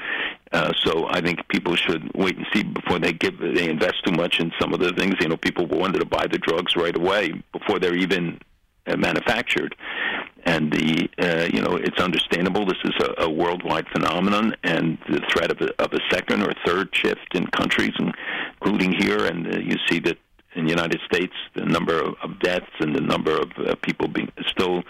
Uh, 0.53 0.73
so 0.85 1.07
I 1.09 1.21
think 1.21 1.47
people 1.49 1.77
should 1.77 2.11
wait 2.15 2.37
and 2.37 2.47
see 2.53 2.65
before 2.65 2.99
they 2.99 3.13
give 3.13 3.39
they 3.39 3.69
invest 3.69 4.05
too 4.05 4.13
much 4.13 4.41
in 4.41 4.53
some 4.61 4.75
of 4.75 4.81
the 4.81 4.93
things. 4.93 5.15
You 5.21 5.29
know, 5.29 5.37
people 5.37 5.67
wanted 5.67 6.01
to 6.01 6.07
buy 6.07 6.27
the 6.27 6.39
drugs 6.39 6.75
right 6.75 6.97
away 6.97 7.33
before 7.53 7.79
they're 7.79 7.95
even 7.95 8.41
uh, 8.87 8.97
manufactured, 8.97 9.77
and 10.45 10.73
the 10.73 11.09
uh, 11.19 11.49
you 11.53 11.63
know 11.63 11.77
it's 11.77 12.01
understandable. 12.01 12.67
This 12.67 12.79
is 12.85 12.95
a, 13.01 13.25
a 13.25 13.31
worldwide 13.31 13.87
phenomenon, 13.89 14.55
and 14.65 14.99
the 15.09 15.21
threat 15.33 15.51
of 15.51 15.61
a, 15.61 15.83
of 15.83 15.93
a 15.93 16.01
second 16.11 16.43
or 16.43 16.53
third 16.65 16.89
shift 16.93 17.35
in 17.35 17.47
countries, 17.49 17.93
including 17.99 18.93
here, 18.93 19.27
and 19.27 19.47
uh, 19.47 19.59
you 19.59 19.77
see 19.89 20.01
that 20.01 20.19
in 20.55 20.65
the 20.65 20.71
United 20.71 21.01
States, 21.13 21.33
the 21.55 21.65
number 21.65 22.01
of, 22.01 22.15
of 22.23 22.39
deaths 22.41 22.67
and 22.81 22.95
the 22.95 23.01
number 23.01 23.37
of 23.37 23.51
uh, 23.59 23.75
people 23.83 24.09
being 24.09 24.31
still 24.49 24.83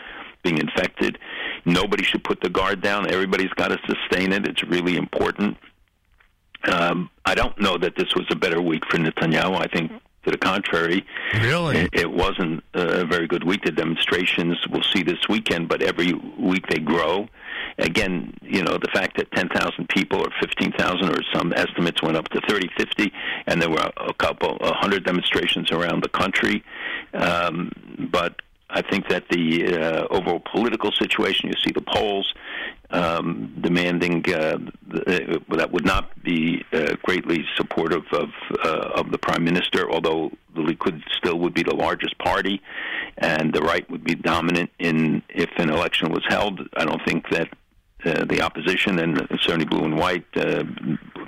being 0.42 0.58
infected. 0.58 1.18
Nobody 1.64 2.02
should 2.02 2.24
put 2.24 2.40
the 2.40 2.48
guard 2.48 2.80
down. 2.80 3.10
Everybody's 3.10 3.50
got 3.50 3.68
to 3.68 3.78
sustain 3.86 4.32
it. 4.32 4.46
It's 4.46 4.64
really 4.64 4.96
important. 4.96 5.56
Um, 6.70 7.10
I 7.24 7.34
don't 7.34 7.58
know 7.60 7.78
that 7.78 7.96
this 7.96 8.14
was 8.14 8.26
a 8.30 8.36
better 8.36 8.60
week 8.60 8.82
for 8.90 8.98
Netanyahu. 8.98 9.56
I 9.56 9.66
think, 9.66 9.92
to 10.24 10.30
the 10.30 10.38
contrary, 10.38 11.04
Really? 11.35 11.78
it, 11.78 11.90
it 11.92 12.11
wasn't 12.11 12.62
a 12.74 13.04
very 13.06 13.26
good 13.26 13.44
week. 13.44 13.62
The 13.64 13.72
demonstrations 13.72 14.59
we'll 14.68 14.83
see 14.83 15.02
this 15.02 15.18
weekend, 15.28 15.68
but 15.68 15.83
every 15.83 16.12
week 16.38 16.66
they 16.68 16.78
grow. 16.78 17.28
Again, 17.78 18.35
you 18.42 18.62
know, 18.62 18.76
the 18.76 18.90
fact 18.92 19.16
that 19.16 19.30
10,000 19.33 19.88
people 19.88 20.18
or 20.20 20.28
15,000 20.40 21.09
or 21.09 21.20
some 21.33 21.52
estimates 21.54 22.02
went 22.02 22.16
up 22.16 22.28
to 22.28 22.40
30, 22.48 22.68
50, 22.76 23.12
and 23.46 23.62
there 23.62 23.70
were 23.70 23.90
a 23.96 24.12
couple, 24.14 24.56
a 24.61 24.74
hundred 24.74 25.04
demonstrations 25.04 25.70
around 25.70 26.02
the 26.02 26.09
country. 26.11 26.62
Um, 27.14 27.70
but 28.11 28.42
I 28.72 28.83
think 28.83 29.09
that 29.09 29.24
the 29.28 29.76
uh, 29.76 30.06
overall 30.11 30.40
political 30.40 30.92
situation, 30.92 31.48
you 31.48 31.54
see 31.64 31.72
the 31.72 31.80
polls 31.83 32.33
um, 32.90 33.56
demanding 33.61 34.18
uh, 34.33 34.59
the, 34.88 35.37
uh, 35.37 35.56
that 35.56 35.72
would 35.72 35.85
not 35.85 36.22
be 36.22 36.64
uh, 36.72 36.94
greatly 37.02 37.44
supportive 37.56 38.04
of 38.12 38.30
uh, 38.64 38.90
of 38.94 39.11
the 39.11 39.18
prime 39.18 39.44
minister, 39.44 39.90
although 39.90 40.30
the 40.54 40.62
Likud 40.62 41.02
still 41.16 41.38
would 41.38 41.54
be 41.54 41.62
the 41.62 41.74
largest 41.74 42.18
party, 42.18 42.61
and 43.18 43.52
the 43.52 43.61
right 43.61 43.88
would 43.90 44.04
be 44.04 44.14
dominant 44.14 44.70
in 44.78 45.22
if 45.28 45.50
an 45.56 45.70
election 45.70 46.11
was 46.11 46.24
held. 46.28 46.61
I 46.76 46.85
don't 46.85 47.04
think 47.04 47.28
that 47.30 47.48
uh, 48.04 48.24
the 48.24 48.42
opposition 48.42 48.98
and 48.98 49.16
the 49.16 49.38
certainly 49.42 49.66
blue 49.66 49.85
and 49.85 49.96
white 49.96 50.24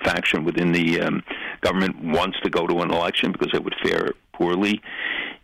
faction 0.02 0.44
within 0.44 0.72
the 0.72 1.00
um, 1.00 1.22
government 1.60 2.02
wants 2.02 2.40
to 2.40 2.50
go 2.50 2.66
to 2.66 2.80
an 2.80 2.90
election 2.90 3.30
because 3.30 3.54
it 3.54 3.62
would 3.62 3.76
fare 3.82 4.12
poorly. 4.32 4.80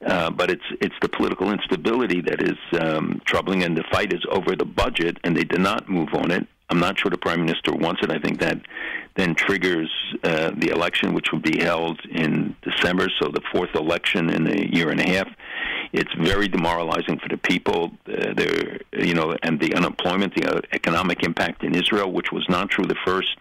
Uh, 0.04 0.30
but 0.30 0.50
it's 0.50 0.62
it's 0.80 0.94
the 1.02 1.08
political 1.08 1.50
instability 1.50 2.20
that 2.20 2.40
is 2.40 2.58
um, 2.80 3.20
troubling, 3.24 3.64
and 3.64 3.76
the 3.76 3.84
fight 3.90 4.12
is 4.12 4.24
over 4.30 4.54
the 4.54 4.64
budget, 4.64 5.18
and 5.24 5.36
they 5.36 5.44
did 5.44 5.60
not 5.60 5.88
move 5.88 6.08
on 6.14 6.30
it. 6.30 6.46
I'm 6.70 6.78
not 6.78 6.98
sure 6.98 7.10
the 7.10 7.18
prime 7.18 7.40
minister 7.40 7.72
wants 7.72 8.02
it. 8.02 8.10
I 8.10 8.18
think 8.18 8.40
that 8.40 8.60
then 9.16 9.34
triggers 9.34 9.90
uh, 10.22 10.52
the 10.56 10.68
election, 10.68 11.14
which 11.14 11.32
will 11.32 11.40
be 11.40 11.58
held 11.60 12.00
in 12.10 12.54
December, 12.62 13.08
so 13.18 13.28
the 13.28 13.40
fourth 13.52 13.74
election 13.74 14.30
in 14.30 14.46
a 14.46 14.66
year 14.66 14.90
and 14.90 15.00
a 15.00 15.08
half. 15.08 15.28
It's 15.92 16.12
very 16.20 16.46
demoralizing 16.46 17.18
for 17.18 17.28
the 17.28 17.38
people. 17.38 17.90
Uh, 18.06 18.34
there, 18.34 18.80
you 18.92 19.14
know, 19.14 19.34
and 19.42 19.58
the 19.58 19.74
unemployment, 19.74 20.34
the 20.34 20.56
uh, 20.56 20.60
economic 20.72 21.24
impact 21.24 21.64
in 21.64 21.74
Israel, 21.74 22.12
which 22.12 22.30
was 22.30 22.46
not 22.48 22.68
true 22.68 22.84
the 22.84 22.96
first 23.04 23.34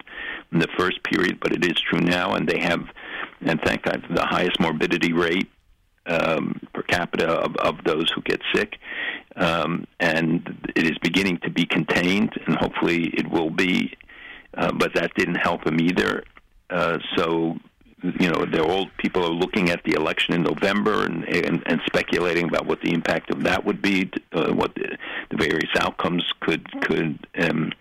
in 0.50 0.58
the 0.58 0.68
first 0.78 1.02
period, 1.04 1.38
but 1.40 1.52
it 1.52 1.64
is 1.64 1.78
true 1.78 2.00
now, 2.00 2.32
and 2.32 2.48
they 2.48 2.58
have, 2.58 2.80
and 3.42 3.60
thank 3.60 3.82
God, 3.82 4.02
the 4.10 4.24
highest 4.24 4.58
morbidity 4.58 5.12
rate 5.12 5.48
um, 6.08 6.60
per 6.72 6.82
capita 6.82 7.28
of, 7.28 7.56
of 7.56 7.84
those 7.84 8.10
who 8.10 8.22
get 8.22 8.40
sick. 8.54 8.78
Um, 9.36 9.86
and 10.00 10.70
it 10.74 10.84
is 10.84 10.98
beginning 10.98 11.38
to 11.44 11.50
be 11.50 11.64
contained, 11.66 12.32
and 12.46 12.56
hopefully 12.56 13.04
it 13.16 13.30
will 13.30 13.50
be. 13.50 13.96
Uh, 14.54 14.72
but 14.72 14.94
that 14.94 15.14
didn't 15.14 15.36
help 15.36 15.66
him 15.66 15.80
either. 15.80 16.24
Uh, 16.70 16.98
so, 17.16 17.56
you 18.18 18.28
know, 18.28 18.44
they're 18.50 18.64
all 18.64 18.86
people 18.96 19.24
are 19.24 19.30
looking 19.30 19.70
at 19.70 19.82
the 19.84 19.92
election 19.92 20.34
in 20.34 20.42
November 20.42 21.04
and 21.04 21.24
and, 21.24 21.62
and 21.66 21.80
speculating 21.86 22.44
about 22.48 22.66
what 22.66 22.80
the 22.80 22.92
impact 22.92 23.30
of 23.30 23.44
that 23.44 23.64
would 23.64 23.80
be, 23.80 24.10
uh, 24.32 24.52
what 24.52 24.74
the, 24.74 24.96
the 25.30 25.36
various 25.36 25.70
outcomes 25.78 26.24
could 26.40 26.64
could 26.82 27.26
um, 27.38 27.72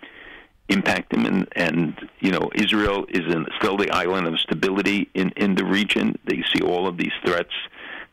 impact 0.70 1.12
them. 1.12 1.26
And, 1.26 1.48
and 1.56 2.10
you 2.20 2.32
know, 2.32 2.50
Israel 2.54 3.06
is 3.10 3.34
in, 3.34 3.46
still 3.60 3.78
the 3.78 3.90
island 3.92 4.28
of 4.28 4.40
stability 4.40 5.10
in, 5.14 5.32
in 5.38 5.56
the 5.56 5.66
region. 5.66 6.18
They 6.26 6.44
see 6.54 6.62
all 6.62 6.88
of 6.88 6.98
these 6.98 7.14
threats 7.26 7.54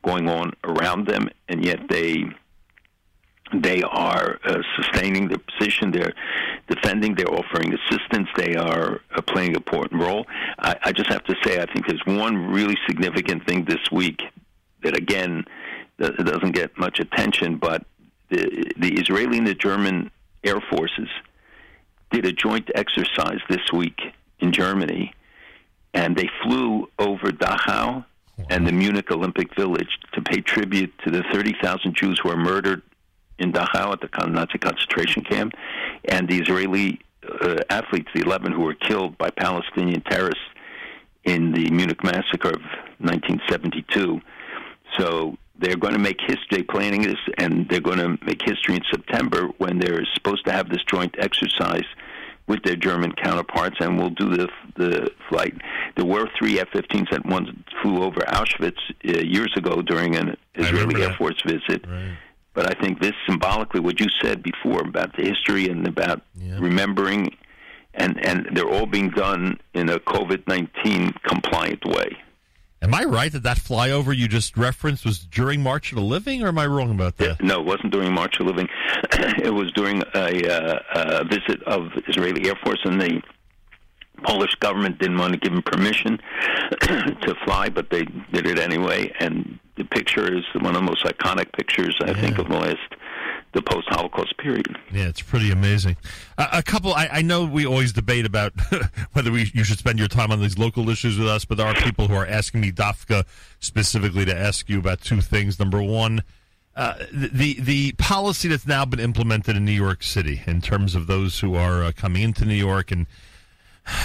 going 0.05 0.29
on 0.29 0.53
around 0.65 1.07
them, 1.07 1.29
and 1.49 1.65
yet 1.65 1.81
they 1.89 2.25
they 3.53 3.83
are 3.83 4.39
uh, 4.45 4.63
sustaining 4.77 5.29
their 5.29 5.39
position. 5.39 5.93
They're 5.93 6.15
defending. 6.69 7.15
They're 7.15 7.33
offering 7.33 7.75
assistance. 7.75 8.29
They 8.37 8.57
are 8.57 9.01
uh, 9.15 9.23
playing 9.23 9.51
an 9.51 9.57
important 9.57 10.01
role. 10.01 10.27
I, 10.59 10.77
I 10.83 10.93
just 10.93 11.11
have 11.11 11.25
to 11.25 11.35
say, 11.45 11.61
I 11.61 11.67
think 11.67 11.87
there's 11.87 12.03
one 12.07 12.37
really 12.47 12.77
significant 12.89 13.47
thing 13.47 13.65
this 13.65 13.91
week 13.93 14.23
that, 14.83 14.97
again, 14.97 15.45
that 15.99 16.17
doesn't 16.17 16.53
get 16.53 16.77
much 16.79 16.99
attention, 17.01 17.59
but 17.59 17.85
the, 18.31 18.73
the 18.79 18.95
Israeli 18.95 19.39
and 19.39 19.47
the 19.47 19.55
German 19.55 20.11
air 20.43 20.61
forces 20.71 21.09
did 22.11 22.27
a 22.27 22.33
joint 22.33 22.71
exercise 22.75 23.41
this 23.49 23.73
week 23.73 24.01
in 24.41 24.53
Germany, 24.53 25.15
and 25.93 26.17
they 26.17 26.29
flew 26.43 26.89
over 26.99 27.27
Dachau 27.27 28.05
and 28.51 28.67
the 28.67 28.73
Munich 28.73 29.11
Olympic 29.11 29.55
Village 29.55 29.99
to 30.13 30.23
pay 30.23 30.41
tribute 30.41 30.93
to 31.05 31.11
the 31.11 31.23
30,000 31.33 31.95
Jews 31.95 32.21
who 32.23 32.29
were 32.29 32.37
murdered 32.37 32.83
in 33.39 33.53
Dachau 33.53 33.93
at 33.93 34.01
the 34.01 34.27
Nazi 34.27 34.59
concentration 34.59 35.25
camp, 35.25 35.55
and 36.05 36.29
the 36.29 36.39
Israeli 36.39 37.01
uh, 37.29 37.57
athletes, 37.71 38.09
the 38.15 38.21
11 38.21 38.53
who 38.53 38.63
were 38.63 38.75
killed 38.75 39.19
by 39.19 39.31
Palestinian 39.31 40.03
terrorists 40.03 40.45
in 41.25 41.53
the 41.53 41.71
Munich 41.71 42.05
massacre 42.05 42.51
of 42.51 42.63
1972. 42.99 44.21
So 44.99 45.37
they're 45.59 45.77
going 45.77 45.95
to 45.95 45.99
make 45.99 46.21
history 46.21 46.63
planning 46.63 47.03
this, 47.03 47.19
and 47.39 47.69
they're 47.69 47.81
going 47.81 47.99
to 47.99 48.19
make 48.25 48.43
history 48.43 48.77
in 48.77 48.83
September 48.91 49.49
when 49.59 49.79
they're 49.79 50.05
supposed 50.15 50.45
to 50.47 50.53
have 50.53 50.69
this 50.69 50.83
joint 50.85 51.15
exercise 51.19 51.87
with 52.47 52.63
their 52.63 52.77
German 52.77 53.13
counterparts, 53.13 53.77
and 53.81 53.99
we'll 53.99 54.11
do 54.11 54.29
the 54.37 54.49
the 54.77 55.11
flight. 55.29 55.55
There 55.97 56.05
were 56.05 56.29
three 56.39 56.59
F-15s 56.61 57.11
that 57.11 57.25
once 57.27 57.49
flew 57.81 58.03
over 58.03 58.21
Auschwitz 58.21 58.77
uh, 59.09 59.21
years 59.21 59.53
ago 59.57 59.81
during 59.83 60.17
an 60.17 60.37
Israeli 60.55 61.03
Air 61.03 61.15
Force 61.15 61.41
visit. 61.47 61.87
Right. 61.89 62.17
But 62.55 62.71
I 62.71 62.81
think 62.81 63.01
this 63.01 63.13
symbolically, 63.29 63.81
what 63.81 63.99
you 64.01 64.07
said 64.23 64.43
before 64.43 64.81
about 64.83 65.17
the 65.17 65.23
history 65.25 65.69
and 65.69 65.87
about 65.87 66.23
Yeah. 66.37 66.59
remembering, 66.61 67.37
and 67.95 68.13
and 68.27 68.49
they're 68.55 68.69
all 68.69 68.87
being 68.87 69.11
done 69.11 69.59
in 69.75 69.89
a 69.89 69.99
COVID 69.99 70.47
nineteen 70.47 71.13
compliant 71.25 71.85
way. 71.87 72.09
Am 72.85 72.93
I 72.93 73.05
right 73.05 73.33
that 73.33 73.45
that 73.45 73.57
flyover 73.57 74.15
you 74.15 74.29
just 74.29 74.59
referenced 74.59 75.07
was 75.07 75.19
during 75.19 75.63
March 75.63 75.91
of 75.91 75.97
the 75.97 76.05
Living, 76.05 76.43
or 76.43 76.49
am 76.49 76.59
I 76.59 76.67
wrong 76.67 76.91
about 76.91 77.17
that? 77.17 77.43
No, 77.43 77.61
it 77.61 77.65
wasn't 77.65 77.93
during 77.93 78.13
March 78.13 78.39
of 78.39 78.47
the 78.47 78.53
Living. 78.53 78.69
it 79.43 79.55
was 79.55 79.73
during 79.73 80.03
a, 80.15 80.47
uh, 80.47 80.79
a 80.95 81.25
visit 81.25 81.63
of 81.63 81.89
Israeli 82.07 82.47
Air 82.47 82.57
Force, 82.63 82.81
and 82.85 83.01
the 83.01 83.23
Polish 84.23 84.55
government 84.57 84.99
didn't 84.99 85.17
want 85.17 85.33
to 85.33 85.39
give 85.39 85.53
them 85.53 85.63
permission 85.63 86.19
to 86.81 87.35
fly, 87.47 87.71
but 87.71 87.89
they 87.89 88.05
did 88.35 88.47
it 88.47 88.59
anyway. 88.59 89.11
And 89.19 89.59
the 89.77 89.85
picture 89.85 90.31
is 90.31 90.45
one 90.55 90.77
of 90.77 90.83
the 90.83 90.83
most 90.83 91.05
iconic 91.05 91.53
pictures, 91.53 91.97
I 92.03 92.13
think, 92.13 92.37
of 92.37 92.49
the 92.49 92.59
last 92.59 92.95
the 93.55 93.63
post-Holocaust 93.63 94.37
period. 94.39 94.77
Yeah, 94.93 95.09
it's 95.09 95.23
pretty 95.23 95.51
amazing. 95.51 95.97
Uh, 96.37 96.49
a 96.53 96.63
couple, 96.63 96.93
I, 96.93 97.09
I 97.13 97.23
know 97.23 97.45
we 97.45 97.67
always 97.67 97.93
debate 97.93 98.27
about 98.27 98.53
whether 99.13 99.31
we 99.31 99.51
you 99.55 99.65
should 99.65 99.79
spend 99.79 99.99
your 99.99 100.09
time 100.09 100.31
on 100.31 100.41
these 100.41 100.59
local 100.59 100.89
issues 100.91 101.19
with 101.19 101.29
us, 101.29 101.45
but 101.45 101.59
there 101.59 101.67
are 101.67 101.75
people 101.75 102.09
who 102.09 102.15
are 102.15 102.27
asking 102.27 102.61
me, 102.61 102.73
Dafka, 102.73 103.25
specifically 103.61 104.25
to 104.25 104.37
ask 104.37 104.69
you 104.69 104.79
about 104.79 105.01
two 105.01 105.21
things. 105.21 105.59
Number 105.59 105.83
one, 105.83 106.23
uh, 106.77 106.95
the 107.13 107.61
the 107.61 107.93
policy 107.93 108.49
that's 108.49 108.67
now 108.67 108.85
been 108.85 109.01
implemented 109.01 109.57
in 109.57 109.65
New 109.65 109.73
York 109.73 110.03
City 110.03 110.43
in 110.47 110.61
terms 110.61 110.95
of 110.95 111.07
those 111.07 111.39
who 111.41 111.55
are 111.55 111.85
uh, 111.85 111.93
coming 111.97 112.23
into 112.23 112.45
New 112.45 112.55
York 112.55 112.91
and 112.91 113.07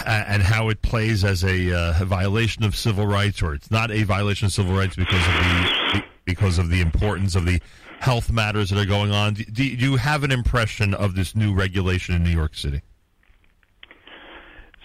and 0.06 0.44
how 0.44 0.70
it 0.70 0.82
plays 0.82 1.24
as 1.24 1.44
a, 1.44 1.72
uh, 1.74 2.02
a 2.02 2.06
violation 2.06 2.64
of 2.64 2.76
civil 2.76 3.08
rights, 3.08 3.42
or 3.42 3.54
it's 3.54 3.72
not 3.72 3.92
a 3.92 4.04
violation 4.04 4.46
of 4.46 4.52
civil 4.52 4.76
rights 4.76 4.96
because 4.96 5.26
of 5.26 5.34
the 5.34 6.04
because 6.26 6.58
of 6.60 6.70
the 6.70 6.82
importance 6.82 7.36
of 7.36 7.46
the 7.46 7.60
health 8.00 8.32
matters 8.32 8.70
that 8.70 8.80
are 8.80 8.86
going 8.86 9.12
on. 9.12 9.34
Do, 9.34 9.44
do 9.54 9.64
you 9.64 9.98
have 9.98 10.24
an 10.24 10.32
impression 10.32 10.94
of 10.94 11.16
this 11.16 11.36
new 11.36 11.54
regulation 11.54 12.16
in 12.16 12.24
New 12.24 12.30
York 12.30 12.56
City? 12.56 12.82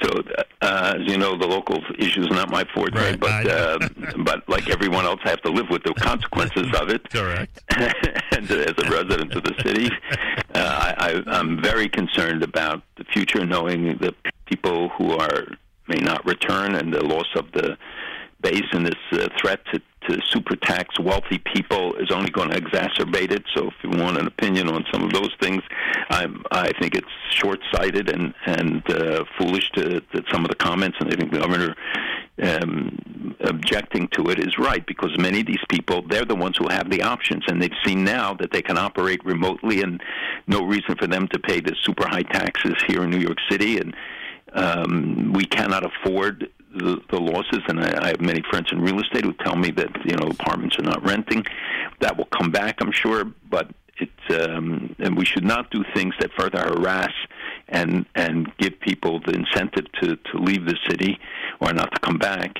So, 0.03 0.11
uh, 0.61 0.94
as 0.96 1.07
you 1.07 1.16
know, 1.16 1.38
the 1.38 1.46
local 1.46 1.81
issue 1.98 2.22
is 2.22 2.31
not 2.31 2.50
my 2.50 2.64
forte, 2.74 2.96
Right, 2.96 3.18
but 3.18 3.48
uh, 3.48 3.79
but 4.18 4.46
like 4.48 4.68
everyone 4.68 5.05
else, 5.05 5.20
I 5.24 5.31
have 5.31 5.42
to 5.42 5.50
live 5.50 5.70
with 5.70 5.85
the 5.85 5.94
consequences 5.94 6.66
of 6.81 6.90
it. 6.90 7.09
Correct. 7.11 7.62
and 8.33 8.50
as 8.50 8.74
a 8.77 8.90
resident 8.90 9.35
of 9.35 9.44
the 9.44 9.55
city, 9.62 9.88
uh, 10.55 10.59
I, 10.59 10.94
I, 10.98 11.38
I'm 11.38 11.62
very 11.62 11.88
concerned 11.88 12.42
about 12.42 12.83
the 12.96 13.05
future, 13.05 13.46
knowing 13.46 13.96
that 13.98 14.14
people 14.46 14.88
who 14.90 15.12
are 15.12 15.46
may 15.87 15.98
not 15.98 16.24
return 16.27 16.74
and 16.74 16.92
the 16.92 17.05
loss 17.05 17.29
of 17.37 17.53
the 17.53 17.77
base 18.40 18.66
and 18.72 18.87
this 18.87 18.94
uh, 19.12 19.29
threat 19.40 19.61
to, 19.72 19.81
to 20.09 20.21
super 20.29 20.57
tax 20.57 20.99
wealthy 20.99 21.38
people 21.55 21.95
is 21.97 22.11
only 22.11 22.31
going 22.31 22.51
to 22.51 22.61
exacerbate 22.61 23.31
it. 23.31 23.45
So, 23.55 23.69
if 23.69 23.75
you 23.83 23.90
want 23.90 24.19
an 24.19 24.27
opinion 24.27 24.69
on 24.69 24.85
some 24.93 25.03
of 25.03 25.12
those 25.12 25.35
things, 25.40 25.62
I'm, 26.11 26.43
I 26.51 26.71
think 26.81 26.95
it's 26.95 27.07
short-sighted 27.31 28.09
and 28.09 28.35
and 28.47 28.90
uh, 28.90 29.25
foolish 29.38 29.71
to, 29.73 30.01
to 30.01 30.23
some 30.31 30.45
of 30.45 30.49
the 30.49 30.57
comments, 30.57 30.99
and 31.01 31.12
I 31.12 31.17
think 31.17 31.33
the 31.33 31.38
governor 31.38 31.75
um, 32.43 33.37
objecting 33.40 34.09
to 34.09 34.31
it 34.31 34.38
is 34.38 34.59
right 34.59 34.85
because 34.87 35.17
many 35.19 35.40
of 35.40 35.47
these 35.47 35.64
people 35.69 36.03
they're 36.09 36.25
the 36.25 36.35
ones 36.35 36.57
who 36.59 36.69
have 36.69 36.90
the 36.90 37.03
options, 37.03 37.45
and 37.47 37.62
they've 37.62 37.71
seen 37.85 38.05
now 38.05 38.35
that 38.35 38.51
they 38.53 38.62
can 38.62 38.77
operate 38.77 39.25
remotely, 39.25 39.83
and 39.83 40.03
no 40.47 40.64
reason 40.64 40.97
for 40.97 41.07
them 41.07 41.29
to 41.29 41.38
pay 41.38 41.61
the 41.61 41.75
super 41.83 42.07
high 42.09 42.23
taxes 42.23 42.75
here 42.87 43.05
in 43.05 43.11
New 43.11 43.19
York 43.19 43.38
City, 43.51 43.79
and 43.79 43.95
um, 44.53 45.33
we 45.33 45.45
cannot 45.45 45.85
afford 45.85 46.49
the, 46.75 47.01
the 47.11 47.19
losses. 47.19 47.61
And 47.69 47.81
I, 47.81 48.05
I 48.05 48.09
have 48.09 48.21
many 48.21 48.43
friends 48.51 48.69
in 48.73 48.81
real 48.81 49.01
estate 49.01 49.25
who 49.25 49.33
tell 49.45 49.57
me 49.57 49.71
that 49.73 49.91
you 50.05 50.17
know 50.17 50.29
apartments 50.29 50.79
are 50.79 50.83
not 50.83 51.05
renting. 51.05 51.45
That 52.01 52.17
will 52.17 52.27
come 52.27 52.51
back, 52.51 52.77
I'm 52.81 52.93
sure, 52.93 53.25
but 53.51 53.71
it's 53.99 54.49
um, 54.49 54.95
and 54.99 55.17
we 55.17 55.25
should 55.25 55.45
not 55.45 55.71
do 55.71 55.85
things 55.95 56.15
that 56.21 56.31
further 56.37 56.59
harass 56.59 57.13
and 57.69 58.07
and 58.15 58.51
give 58.59 58.79
people 58.81 59.21
the 59.21 59.33
incentive 59.33 59.91
to 60.01 60.17
to 60.17 60.39
leave 60.39 60.65
the 60.67 60.77
city 60.89 61.19
or 61.61 61.73
not 61.73 61.93
to 61.93 62.01
come 62.01 62.19
back. 62.19 62.59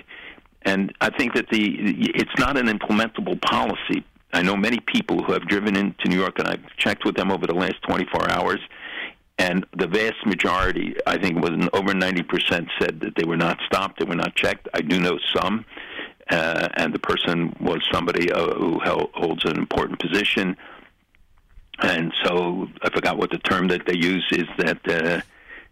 And 0.62 0.94
I 1.00 1.11
think 1.11 1.35
that 1.35 1.48
the 1.50 1.77
it's 2.14 2.38
not 2.38 2.57
an 2.57 2.66
implementable 2.66 3.40
policy. 3.42 4.05
I 4.33 4.42
know 4.42 4.57
many 4.57 4.81
people 4.81 5.22
who 5.22 5.33
have 5.33 5.46
driven 5.46 5.77
into 5.77 6.09
New 6.09 6.18
York, 6.18 6.38
and 6.38 6.48
I've 6.48 6.64
checked 6.77 7.05
with 7.05 7.14
them 7.14 7.31
over 7.31 7.46
the 7.46 7.55
last 7.55 7.77
24 7.83 8.33
hours, 8.33 8.59
and 9.38 9.66
the 9.77 9.87
vast 9.87 10.25
majority, 10.27 10.94
I 11.07 11.18
think, 11.18 11.42
was 11.42 11.51
over 11.73 11.92
90% 11.92 12.68
said 12.81 13.01
that 13.01 13.14
they 13.16 13.25
were 13.25 13.37
not 13.37 13.59
stopped, 13.66 13.99
they 13.99 14.05
were 14.05 14.14
not 14.14 14.35
checked. 14.37 14.68
I 14.73 14.81
do 14.81 15.01
know 15.01 15.18
some, 15.35 15.64
uh, 16.31 16.68
and 16.75 16.94
the 16.94 17.01
person 17.01 17.55
was 17.61 17.81
somebody 17.92 18.31
uh, 18.31 18.55
who 18.55 18.79
held, 18.79 19.11
holds 19.14 19.44
an 19.44 19.59
important 19.59 19.99
position, 19.99 20.57
and 21.81 22.12
so 22.25 22.68
I 22.83 22.90
forgot 22.90 23.18
what 23.18 23.31
the 23.31 23.38
term 23.38 23.68
that 23.68 23.87
they 23.87 23.97
use 23.97 24.25
is 24.31 24.47
that 24.59 24.88
uh, 24.88 25.20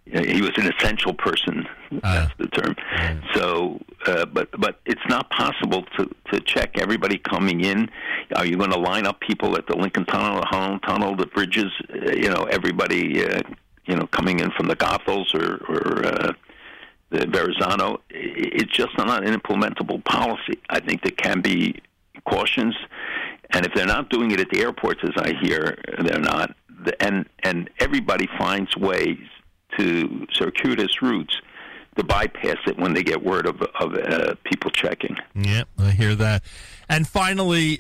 he 0.04 0.42
was 0.42 0.50
an 0.56 0.72
essential 0.72 1.14
person. 1.14 1.66
That's 2.02 2.32
the 2.36 2.48
term. 2.48 2.74
So, 3.34 3.80
uh, 4.06 4.26
but 4.26 4.48
but 4.58 4.80
it's 4.84 5.06
not 5.08 5.30
possible 5.30 5.84
to 5.96 6.10
to 6.32 6.40
check 6.40 6.78
everybody 6.78 7.18
coming 7.18 7.60
in. 7.60 7.88
Are 8.34 8.44
you 8.44 8.56
going 8.56 8.72
to 8.72 8.78
line 8.78 9.06
up 9.06 9.20
people 9.20 9.56
at 9.56 9.66
the 9.66 9.76
Lincoln 9.76 10.04
Tunnel, 10.04 10.40
the 10.40 10.46
Holland 10.46 10.82
Tunnel, 10.86 11.16
the 11.16 11.26
bridges? 11.26 11.70
Uh, 11.90 12.12
you 12.12 12.30
know, 12.30 12.44
everybody. 12.44 13.24
Uh, 13.24 13.42
you 13.84 13.96
know, 13.96 14.06
coming 14.06 14.38
in 14.38 14.52
from 14.52 14.68
the 14.68 14.76
Goethals 14.76 15.34
or 15.34 15.56
or 15.68 16.06
uh, 16.06 16.32
the 17.10 17.26
Verrazano. 17.26 18.00
It's 18.10 18.72
just 18.72 18.96
not 18.96 19.26
an 19.26 19.34
implementable 19.38 20.04
policy. 20.04 20.60
I 20.70 20.78
think 20.78 21.02
there 21.02 21.10
can 21.10 21.40
be 21.40 21.80
cautions, 22.24 22.76
and 23.50 23.66
if 23.66 23.74
they're 23.74 23.86
not 23.86 24.08
doing 24.08 24.30
it 24.30 24.38
at 24.38 24.50
the 24.50 24.60
airports, 24.60 25.00
as 25.02 25.10
I 25.16 25.34
hear, 25.42 25.78
they're 25.98 26.20
not. 26.20 26.54
And 27.00 27.28
and 27.42 27.70
everybody 27.80 28.28
finds 28.38 28.76
ways 28.76 29.18
to 29.78 30.26
circuitous 30.32 31.02
routes 31.02 31.36
to 31.96 32.04
bypass 32.04 32.56
it 32.66 32.78
when 32.78 32.94
they 32.94 33.02
get 33.02 33.22
word 33.22 33.46
of 33.46 33.60
of 33.62 33.94
uh, 33.94 34.34
people 34.44 34.70
checking. 34.70 35.16
Yeah, 35.34 35.64
I 35.78 35.90
hear 35.90 36.14
that. 36.14 36.42
And 36.88 37.06
finally, 37.06 37.78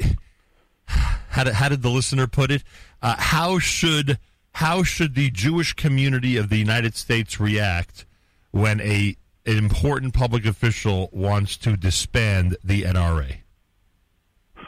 how 0.86 1.44
did, 1.44 1.54
how 1.54 1.68
did 1.68 1.82
the 1.82 1.90
listener 1.90 2.26
put 2.26 2.50
it? 2.50 2.64
Uh, 3.00 3.16
how 3.18 3.58
should 3.58 4.18
how 4.52 4.82
should 4.82 5.14
the 5.14 5.30
Jewish 5.30 5.72
community 5.72 6.36
of 6.36 6.50
the 6.50 6.58
United 6.58 6.94
States 6.94 7.40
react 7.40 8.04
when 8.50 8.80
a 8.80 9.16
an 9.44 9.58
important 9.58 10.14
public 10.14 10.46
official 10.46 11.08
wants 11.12 11.56
to 11.58 11.76
disband 11.76 12.56
the 12.62 12.82
NRA? 12.82 13.38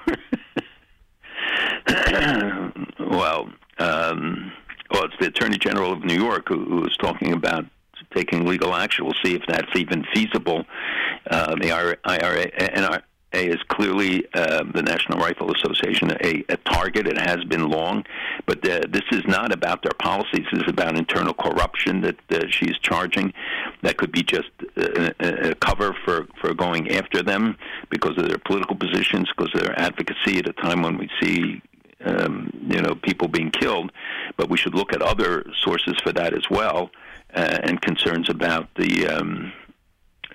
well, 2.98 3.48
um, 3.78 4.52
well, 4.94 5.04
it's 5.06 5.14
the 5.18 5.26
Attorney 5.26 5.58
General 5.58 5.92
of 5.92 6.04
New 6.04 6.14
York 6.14 6.48
who, 6.48 6.64
who 6.64 6.84
is 6.84 6.96
talking 6.98 7.32
about 7.32 7.66
taking 8.14 8.46
legal 8.46 8.72
action. 8.74 9.04
We'll 9.04 9.14
see 9.24 9.34
if 9.34 9.42
that's 9.48 9.74
even 9.74 10.04
feasible. 10.14 10.64
Uh, 11.28 11.56
the 11.56 11.72
IRA, 11.72 11.96
IRA, 12.04 12.50
NR, 12.52 13.02
is 13.32 13.60
clearly 13.66 14.24
uh, 14.34 14.62
the 14.72 14.82
National 14.82 15.18
Rifle 15.18 15.52
Association 15.52 16.12
a, 16.12 16.44
a, 16.48 16.56
target. 16.58 17.08
It 17.08 17.18
has 17.18 17.42
been 17.42 17.68
long, 17.68 18.04
but 18.46 18.58
uh, 18.58 18.82
this 18.88 19.02
is 19.10 19.24
not 19.26 19.52
about 19.52 19.82
their 19.82 19.94
policies. 19.98 20.46
This 20.52 20.62
is 20.62 20.68
about 20.68 20.96
internal 20.96 21.34
corruption 21.34 22.00
that 22.02 22.16
uh, 22.30 22.46
she 22.48 22.66
is 22.66 22.78
charging. 22.78 23.32
That 23.82 23.96
could 23.96 24.12
be 24.12 24.22
just 24.22 24.50
a, 24.76 25.08
uh, 25.08 25.50
a, 25.50 25.54
cover 25.56 25.96
for, 26.04 26.28
for 26.40 26.54
going 26.54 26.92
after 26.92 27.20
them 27.20 27.56
because 27.90 28.16
of 28.16 28.28
their 28.28 28.38
political 28.38 28.76
positions, 28.76 29.28
because 29.36 29.52
of 29.54 29.62
their 29.62 29.76
advocacy 29.80 30.38
at 30.38 30.48
a 30.48 30.52
time 30.52 30.82
when 30.82 30.96
we 30.96 31.10
see 31.20 31.60
um, 32.04 32.50
you 32.68 32.80
know 32.80 32.94
people 32.94 33.28
being 33.28 33.50
killed. 33.50 33.92
But 34.36 34.48
we 34.48 34.56
should 34.56 34.74
look 34.74 34.92
at 34.92 35.02
other 35.02 35.44
sources 35.62 35.94
for 36.02 36.12
that 36.12 36.34
as 36.34 36.44
well, 36.50 36.90
uh, 37.34 37.58
and 37.62 37.80
concerns 37.80 38.28
about 38.28 38.68
the. 38.76 39.08
Um, 39.08 39.52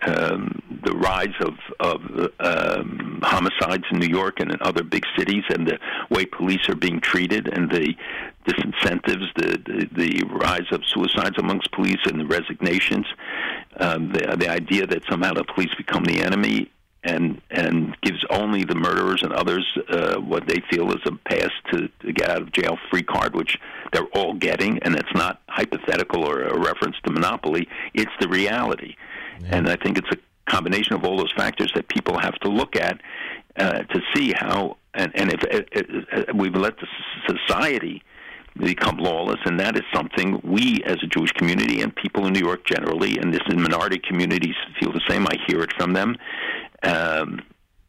um, 0.01 0.61
the 0.85 0.95
rise 0.95 1.35
of, 1.41 1.55
of 1.81 2.01
um, 2.39 3.19
homicides 3.21 3.83
in 3.91 3.99
New 3.99 4.07
York 4.07 4.39
and 4.39 4.51
in 4.51 4.57
other 4.61 4.83
big 4.83 5.03
cities, 5.17 5.43
and 5.49 5.67
the 5.67 5.77
way 6.09 6.25
police 6.25 6.69
are 6.69 6.75
being 6.75 7.01
treated, 7.01 7.49
and 7.51 7.69
the 7.69 7.93
disincentives, 8.47 9.27
the, 9.35 9.57
the, 9.65 9.89
the 9.91 10.23
rise 10.29 10.71
of 10.71 10.85
suicides 10.85 11.37
amongst 11.37 11.71
police, 11.73 11.99
and 12.05 12.19
the 12.19 12.25
resignations. 12.25 13.05
Um, 13.77 14.13
the, 14.13 14.37
the 14.37 14.49
idea 14.49 14.87
that 14.87 15.03
somehow 15.09 15.33
the 15.33 15.43
police 15.43 15.73
become 15.77 16.03
the 16.05 16.21
enemy 16.21 16.71
and 17.03 17.41
and 17.49 17.95
gives 18.01 18.23
only 18.29 18.63
the 18.63 18.75
murderers 18.75 19.23
and 19.23 19.31
others 19.31 19.65
uh, 19.89 20.19
what 20.19 20.47
they 20.47 20.61
feel 20.69 20.89
is 20.91 21.01
a 21.05 21.11
pass 21.29 21.49
to, 21.71 21.87
to 22.01 22.11
get 22.11 22.29
out 22.29 22.41
of 22.41 22.51
jail 22.51 22.77
free 22.91 23.03
card, 23.03 23.35
which 23.35 23.57
they're 23.93 24.07
all 24.13 24.33
getting, 24.33 24.79
and 24.79 24.95
it's 24.95 25.13
not 25.13 25.41
hypothetical 25.47 26.23
or 26.23 26.43
a 26.43 26.59
reference 26.59 26.97
to 27.05 27.11
monopoly. 27.11 27.67
It's 27.93 28.11
the 28.19 28.27
reality. 28.27 28.95
Yeah. 29.41 29.57
And 29.57 29.69
I 29.69 29.77
think 29.77 29.97
it's 29.97 30.09
a 30.11 30.51
combination 30.51 30.95
of 30.95 31.05
all 31.05 31.17
those 31.17 31.31
factors 31.37 31.71
that 31.75 31.87
people 31.87 32.19
have 32.19 32.35
to 32.39 32.49
look 32.49 32.75
at 32.75 32.99
uh, 33.57 33.83
to 33.83 34.01
see 34.13 34.33
how, 34.35 34.77
and, 34.93 35.11
and 35.15 35.31
if 35.31 35.43
uh, 35.43 35.61
uh, 35.75 36.21
uh 36.21 36.33
we've 36.35 36.55
let 36.55 36.75
the 36.77 36.87
society 37.27 38.03
become 38.57 38.97
lawless, 38.97 39.39
and 39.45 39.59
that 39.59 39.75
is 39.77 39.83
something 39.93 40.41
we, 40.43 40.81
as 40.85 40.97
a 41.03 41.07
Jewish 41.07 41.31
community, 41.33 41.81
and 41.81 41.95
people 41.95 42.25
in 42.25 42.33
New 42.33 42.39
York 42.39 42.65
generally, 42.65 43.17
and 43.17 43.33
this 43.33 43.41
in 43.49 43.61
minority 43.61 43.99
communities, 43.99 44.55
feel 44.79 44.91
the 44.91 45.01
same. 45.07 45.25
I 45.27 45.37
hear 45.47 45.61
it 45.61 45.71
from 45.77 45.93
them. 45.93 46.17
Um, 46.83 47.41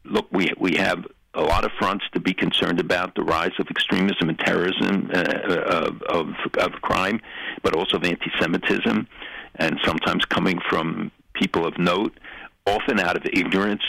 look, 0.03 0.27
we 0.31 0.51
we 0.57 0.75
have 0.77 1.05
a 1.33 1.41
lot 1.41 1.63
of 1.63 1.71
fronts 1.79 2.05
to 2.13 2.19
be 2.19 2.33
concerned 2.33 2.79
about 2.79 3.15
the 3.15 3.23
rise 3.23 3.53
of 3.59 3.67
extremism 3.69 4.29
and 4.29 4.39
terrorism, 4.39 5.09
uh, 5.13 5.21
of, 5.65 6.01
of, 6.03 6.27
of 6.57 6.71
crime, 6.81 7.21
but 7.63 7.73
also 7.75 7.97
of 7.97 8.03
anti-Semitism, 8.03 9.07
and 9.55 9.79
sometimes 9.85 10.25
coming 10.25 10.59
from 10.69 11.09
people 11.33 11.65
of 11.65 11.77
note, 11.77 12.19
often 12.65 12.99
out 12.99 13.15
of 13.15 13.25
ignorance, 13.31 13.81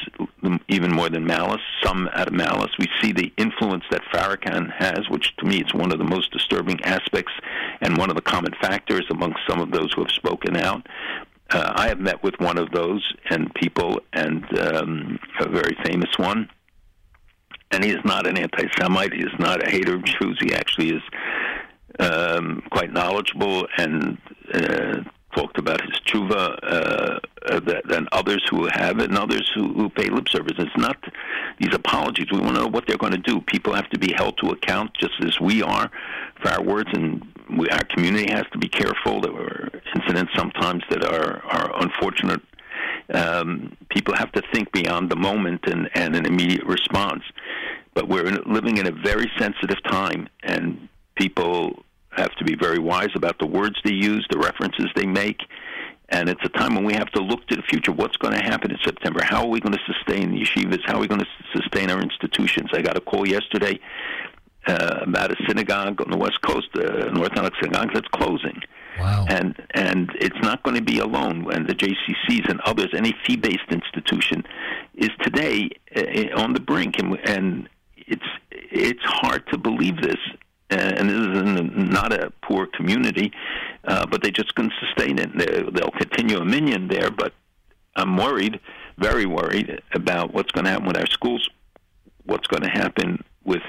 even 0.69 0.93
more 0.93 1.09
than 1.11 1.27
malice, 1.27 1.61
some 1.83 2.09
out 2.15 2.29
of 2.29 2.33
malice. 2.33 2.71
We 2.79 2.89
see 3.03 3.13
the 3.13 3.33
influence 3.37 3.85
that 3.91 4.03
Farrakhan 4.13 4.73
has, 4.73 5.09
which 5.11 5.35
to 5.39 5.45
me 5.45 5.61
is 5.61 5.75
one 5.75 5.93
of 5.93 5.99
the 5.99 6.05
most 6.05 6.31
disturbing 6.33 6.81
aspects 6.83 7.33
and 7.81 7.99
one 7.99 8.09
of 8.09 8.17
the 8.17 8.23
common 8.23 8.53
factors 8.61 9.05
among 9.11 9.35
some 9.49 9.61
of 9.61 9.73
those 9.73 9.93
who 9.93 10.03
have 10.03 10.13
spoken 10.13 10.57
out. 10.57 10.87
Uh, 11.53 11.73
I 11.75 11.89
have 11.89 12.01
met 12.01 12.23
with 12.23 12.35
one 12.39 12.59
of 12.59 12.71
those 12.71 13.03
and 13.31 13.53
people, 13.55 14.01
and 14.13 14.45
um, 14.59 15.19
a 15.41 15.49
very 15.49 15.77
famous 15.85 16.11
one. 16.17 16.49
And 17.71 17.85
he 17.85 17.91
is 17.91 18.05
not 18.05 18.27
an 18.27 18.39
anti-Semite. 18.39 19.15
He 19.15 19.23
is 19.23 19.39
not 19.39 19.67
a 19.67 19.71
hater 19.71 19.95
of 19.95 20.05
Jews. 20.05 20.39
He 20.43 20.55
actually 20.55 20.91
is 20.91 21.03
um, 21.99 22.63
quite 22.71 22.93
knowledgeable 22.93 23.67
and 23.79 24.19
uh, 24.53 25.01
talked 25.35 25.59
about 25.59 25.81
his 25.81 25.99
tshuva 26.01 26.59
uh, 26.63 27.19
uh, 27.47 27.81
than 27.85 28.07
others 28.13 28.43
who 28.51 28.67
have 28.67 28.99
it 28.99 29.11
and 29.11 29.19
others 29.19 29.51
who, 29.55 29.73
who 29.73 29.89
pay 29.89 30.09
lip 30.09 30.29
service. 30.29 30.55
It's 30.59 30.77
not 30.77 30.97
these 31.59 31.75
apologies. 31.75 32.27
We 32.31 32.41
want 32.41 32.57
to 32.57 32.63
know 32.63 32.69
what 32.69 32.87
they're 32.87 32.97
going 32.97 33.13
to 33.13 33.19
do. 33.19 33.41
People 33.41 33.73
have 33.75 33.89
to 33.91 33.99
be 33.99 34.13
held 34.13 34.39
to 34.39 34.51
account 34.51 34.95
just 34.95 35.15
as 35.25 35.41
we 35.41 35.63
are 35.63 35.91
for 36.41 36.49
our 36.51 36.63
words, 36.63 36.91
and 36.93 37.27
we, 37.59 37.69
our 37.71 37.85
community 37.85 38.33
has 38.33 38.45
to 38.53 38.59
be 38.59 38.69
careful. 38.69 39.21
There 39.21 39.33
were 39.33 39.71
incidents 39.95 40.33
sometimes 40.37 40.83
that 40.91 41.05
are, 41.05 41.43
are 41.45 41.83
unfortunate. 41.83 42.41
Um, 43.13 43.77
people 43.89 44.15
have 44.15 44.33
to 44.33 44.43
think 44.53 44.73
beyond 44.73 45.11
the 45.11 45.17
moment 45.17 45.67
and, 45.67 45.91
and 45.95 46.15
an 46.15 46.27
immediate 46.27 46.65
response. 46.65 47.23
But 47.95 48.09
we're 48.09 48.27
in, 48.27 48.43
living 48.47 48.79
in 48.79 48.87
a 48.87 48.93
very 48.93 49.31
sensitive 49.39 49.83
time, 49.83 50.29
and 50.43 50.89
people 51.15 51.85
have 52.17 52.35
to 52.37 52.45
be 52.45 52.55
very 52.55 52.79
wise 52.79 53.11
about 53.15 53.39
the 53.39 53.47
words 53.47 53.77
they 53.85 53.93
use, 53.93 54.27
the 54.31 54.39
references 54.39 54.87
they 54.95 55.07
make. 55.07 55.41
And 56.09 56.29
it's 56.29 56.45
a 56.45 56.49
time 56.51 56.75
when 56.75 56.85
we 56.85 56.93
have 56.93 57.11
to 57.13 57.23
look 57.23 57.47
to 57.47 57.57
the 57.57 57.63
future. 57.63 57.91
What's 57.91 58.17
going 58.19 58.35
to 58.35 58.45
happen 58.45 58.71
in 58.71 58.79
September? 58.85 59.23
How 59.23 59.43
are 59.43 59.49
we 59.49 59.61
going 59.61 59.73
to 59.73 59.81
sustain 59.87 60.33
the 60.33 60.43
yeshivas? 60.43 60.81
How 60.85 60.97
are 60.97 61.01
we 61.01 61.09
going 61.09 61.23
to 61.23 61.27
sustain 61.57 61.91
our 61.91 62.03
institutions? 62.03 62.71
I 62.75 62.83
got 62.83 62.99
a 62.99 63.01
call 63.01 63.27
yesterday 63.27 63.81
uh, 64.67 65.01
about 65.03 65.33
a 65.33 65.37
synagogue 65.49 66.01
on 66.03 66.11
the 66.11 66.17
West 66.19 66.41
Coast, 66.43 66.69
uh, 66.77 67.11
North 67.11 67.33
Alex 67.35 67.57
Synagogue, 67.63 67.91
that's 67.95 68.09
closing. 68.09 68.61
Wow. 68.99 69.25
And 69.29 69.55
and 69.71 70.11
it's 70.21 70.37
not 70.43 70.63
going 70.63 70.77
to 70.77 70.83
be 70.83 70.99
alone. 70.99 71.51
And 71.51 71.67
the 71.67 71.75
JCCs 71.75 72.51
and 72.51 72.61
others, 72.61 72.89
any 72.95 73.15
fee-based 73.27 73.71
institution, 73.71 74.45
is 74.95 75.09
today 75.23 75.71
uh, 75.97 76.39
on 76.39 76.53
the 76.53 76.61
brink. 76.61 76.99
And, 76.99 77.19
and 77.25 77.69
it's 77.97 78.27
it's 78.51 79.03
hard 79.03 79.47
to 79.49 79.57
believe 79.57 80.01
this 80.03 80.19
and 80.81 81.11
this 81.11 81.17
is 81.17 81.91
not 81.91 82.13
a 82.13 82.33
poor 82.43 82.67
community, 82.67 83.33
uh, 83.85 84.07
but 84.07 84.23
they 84.23 84.31
just 84.31 84.55
can 84.55 84.71
sustain 84.81 85.19
it. 85.19 85.37
They, 85.37 85.63
they'll 85.71 85.91
continue 85.91 86.39
a 86.39 86.45
minyan 86.45 86.89
there, 86.89 87.11
but 87.11 87.33
I'm 87.97 88.17
worried, 88.17 88.61
very 88.99 89.27
worried 89.27 89.83
about 89.95 90.33
what's 90.33 90.51
going 90.53 90.65
to 90.65 90.71
happen 90.71 90.87
with 90.87 90.97
our 90.97 91.07
schools, 91.07 91.49
what's 92.25 92.47
going 92.47 92.63
to 92.63 92.71
happen 92.71 93.23
with 93.45 93.63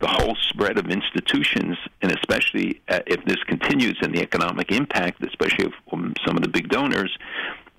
the 0.00 0.08
whole 0.08 0.34
spread 0.48 0.78
of 0.78 0.86
institutions, 0.86 1.76
and 2.00 2.10
especially 2.12 2.80
uh, 2.88 3.00
if 3.06 3.22
this 3.26 3.42
continues 3.44 3.98
and 4.00 4.14
the 4.14 4.22
economic 4.22 4.72
impact, 4.72 5.22
especially 5.22 5.66
of 5.66 5.72
um, 5.92 6.14
some 6.26 6.36
of 6.36 6.42
the 6.42 6.48
big 6.48 6.68
donors, 6.70 7.16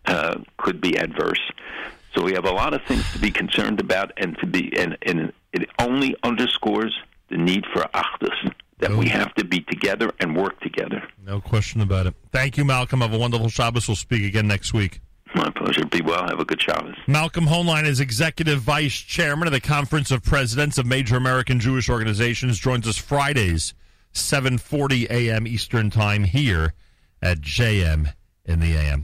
uh, 0.05 0.37
could 0.57 0.79
be 0.79 0.97
adverse. 0.97 1.41
So 2.15 2.23
we 2.23 2.33
have 2.33 2.45
a 2.45 2.51
lot 2.51 2.73
of 2.73 2.81
things 2.87 3.09
to 3.13 3.19
be 3.19 3.31
concerned 3.31 3.79
about, 3.79 4.11
and 4.17 4.37
to 4.39 4.45
be 4.45 4.71
and, 4.77 4.97
and 5.01 5.33
it 5.53 5.69
only 5.79 6.15
underscores 6.23 6.93
the 7.31 7.37
need 7.37 7.65
for 7.73 7.81
achdus, 7.93 8.53
that 8.79 8.91
we 8.91 9.07
oh. 9.07 9.09
have 9.09 9.33
to 9.35 9.45
be 9.45 9.61
together 9.61 10.11
and 10.19 10.35
work 10.35 10.59
together. 10.59 11.01
No 11.25 11.39
question 11.39 11.81
about 11.81 12.07
it. 12.07 12.13
Thank 12.31 12.57
you, 12.57 12.65
Malcolm. 12.65 13.01
Have 13.01 13.13
a 13.13 13.17
wonderful 13.17 13.49
Shabbos. 13.49 13.87
We'll 13.87 13.95
speak 13.95 14.23
again 14.23 14.47
next 14.47 14.73
week. 14.73 15.01
My 15.33 15.49
pleasure. 15.49 15.85
Be 15.85 16.01
well. 16.01 16.27
Have 16.27 16.39
a 16.39 16.45
good 16.45 16.61
Shabbos. 16.61 16.95
Malcolm 17.07 17.45
Hoenlein 17.45 17.85
is 17.85 17.99
Executive 17.99 18.59
Vice 18.59 18.93
Chairman 18.93 19.47
of 19.47 19.53
the 19.53 19.61
Conference 19.61 20.11
of 20.11 20.23
Presidents 20.23 20.77
of 20.77 20.85
Major 20.85 21.15
American 21.15 21.59
Jewish 21.59 21.89
Organizations. 21.89 22.59
Joins 22.59 22.87
us 22.87 22.97
Fridays, 22.97 23.73
7.40 24.13 25.09
a.m. 25.09 25.47
Eastern 25.47 25.89
Time 25.89 26.25
here 26.25 26.73
at 27.21 27.39
JM 27.39 28.13
in 28.45 28.59
the 28.59 28.75
AM. 28.75 28.99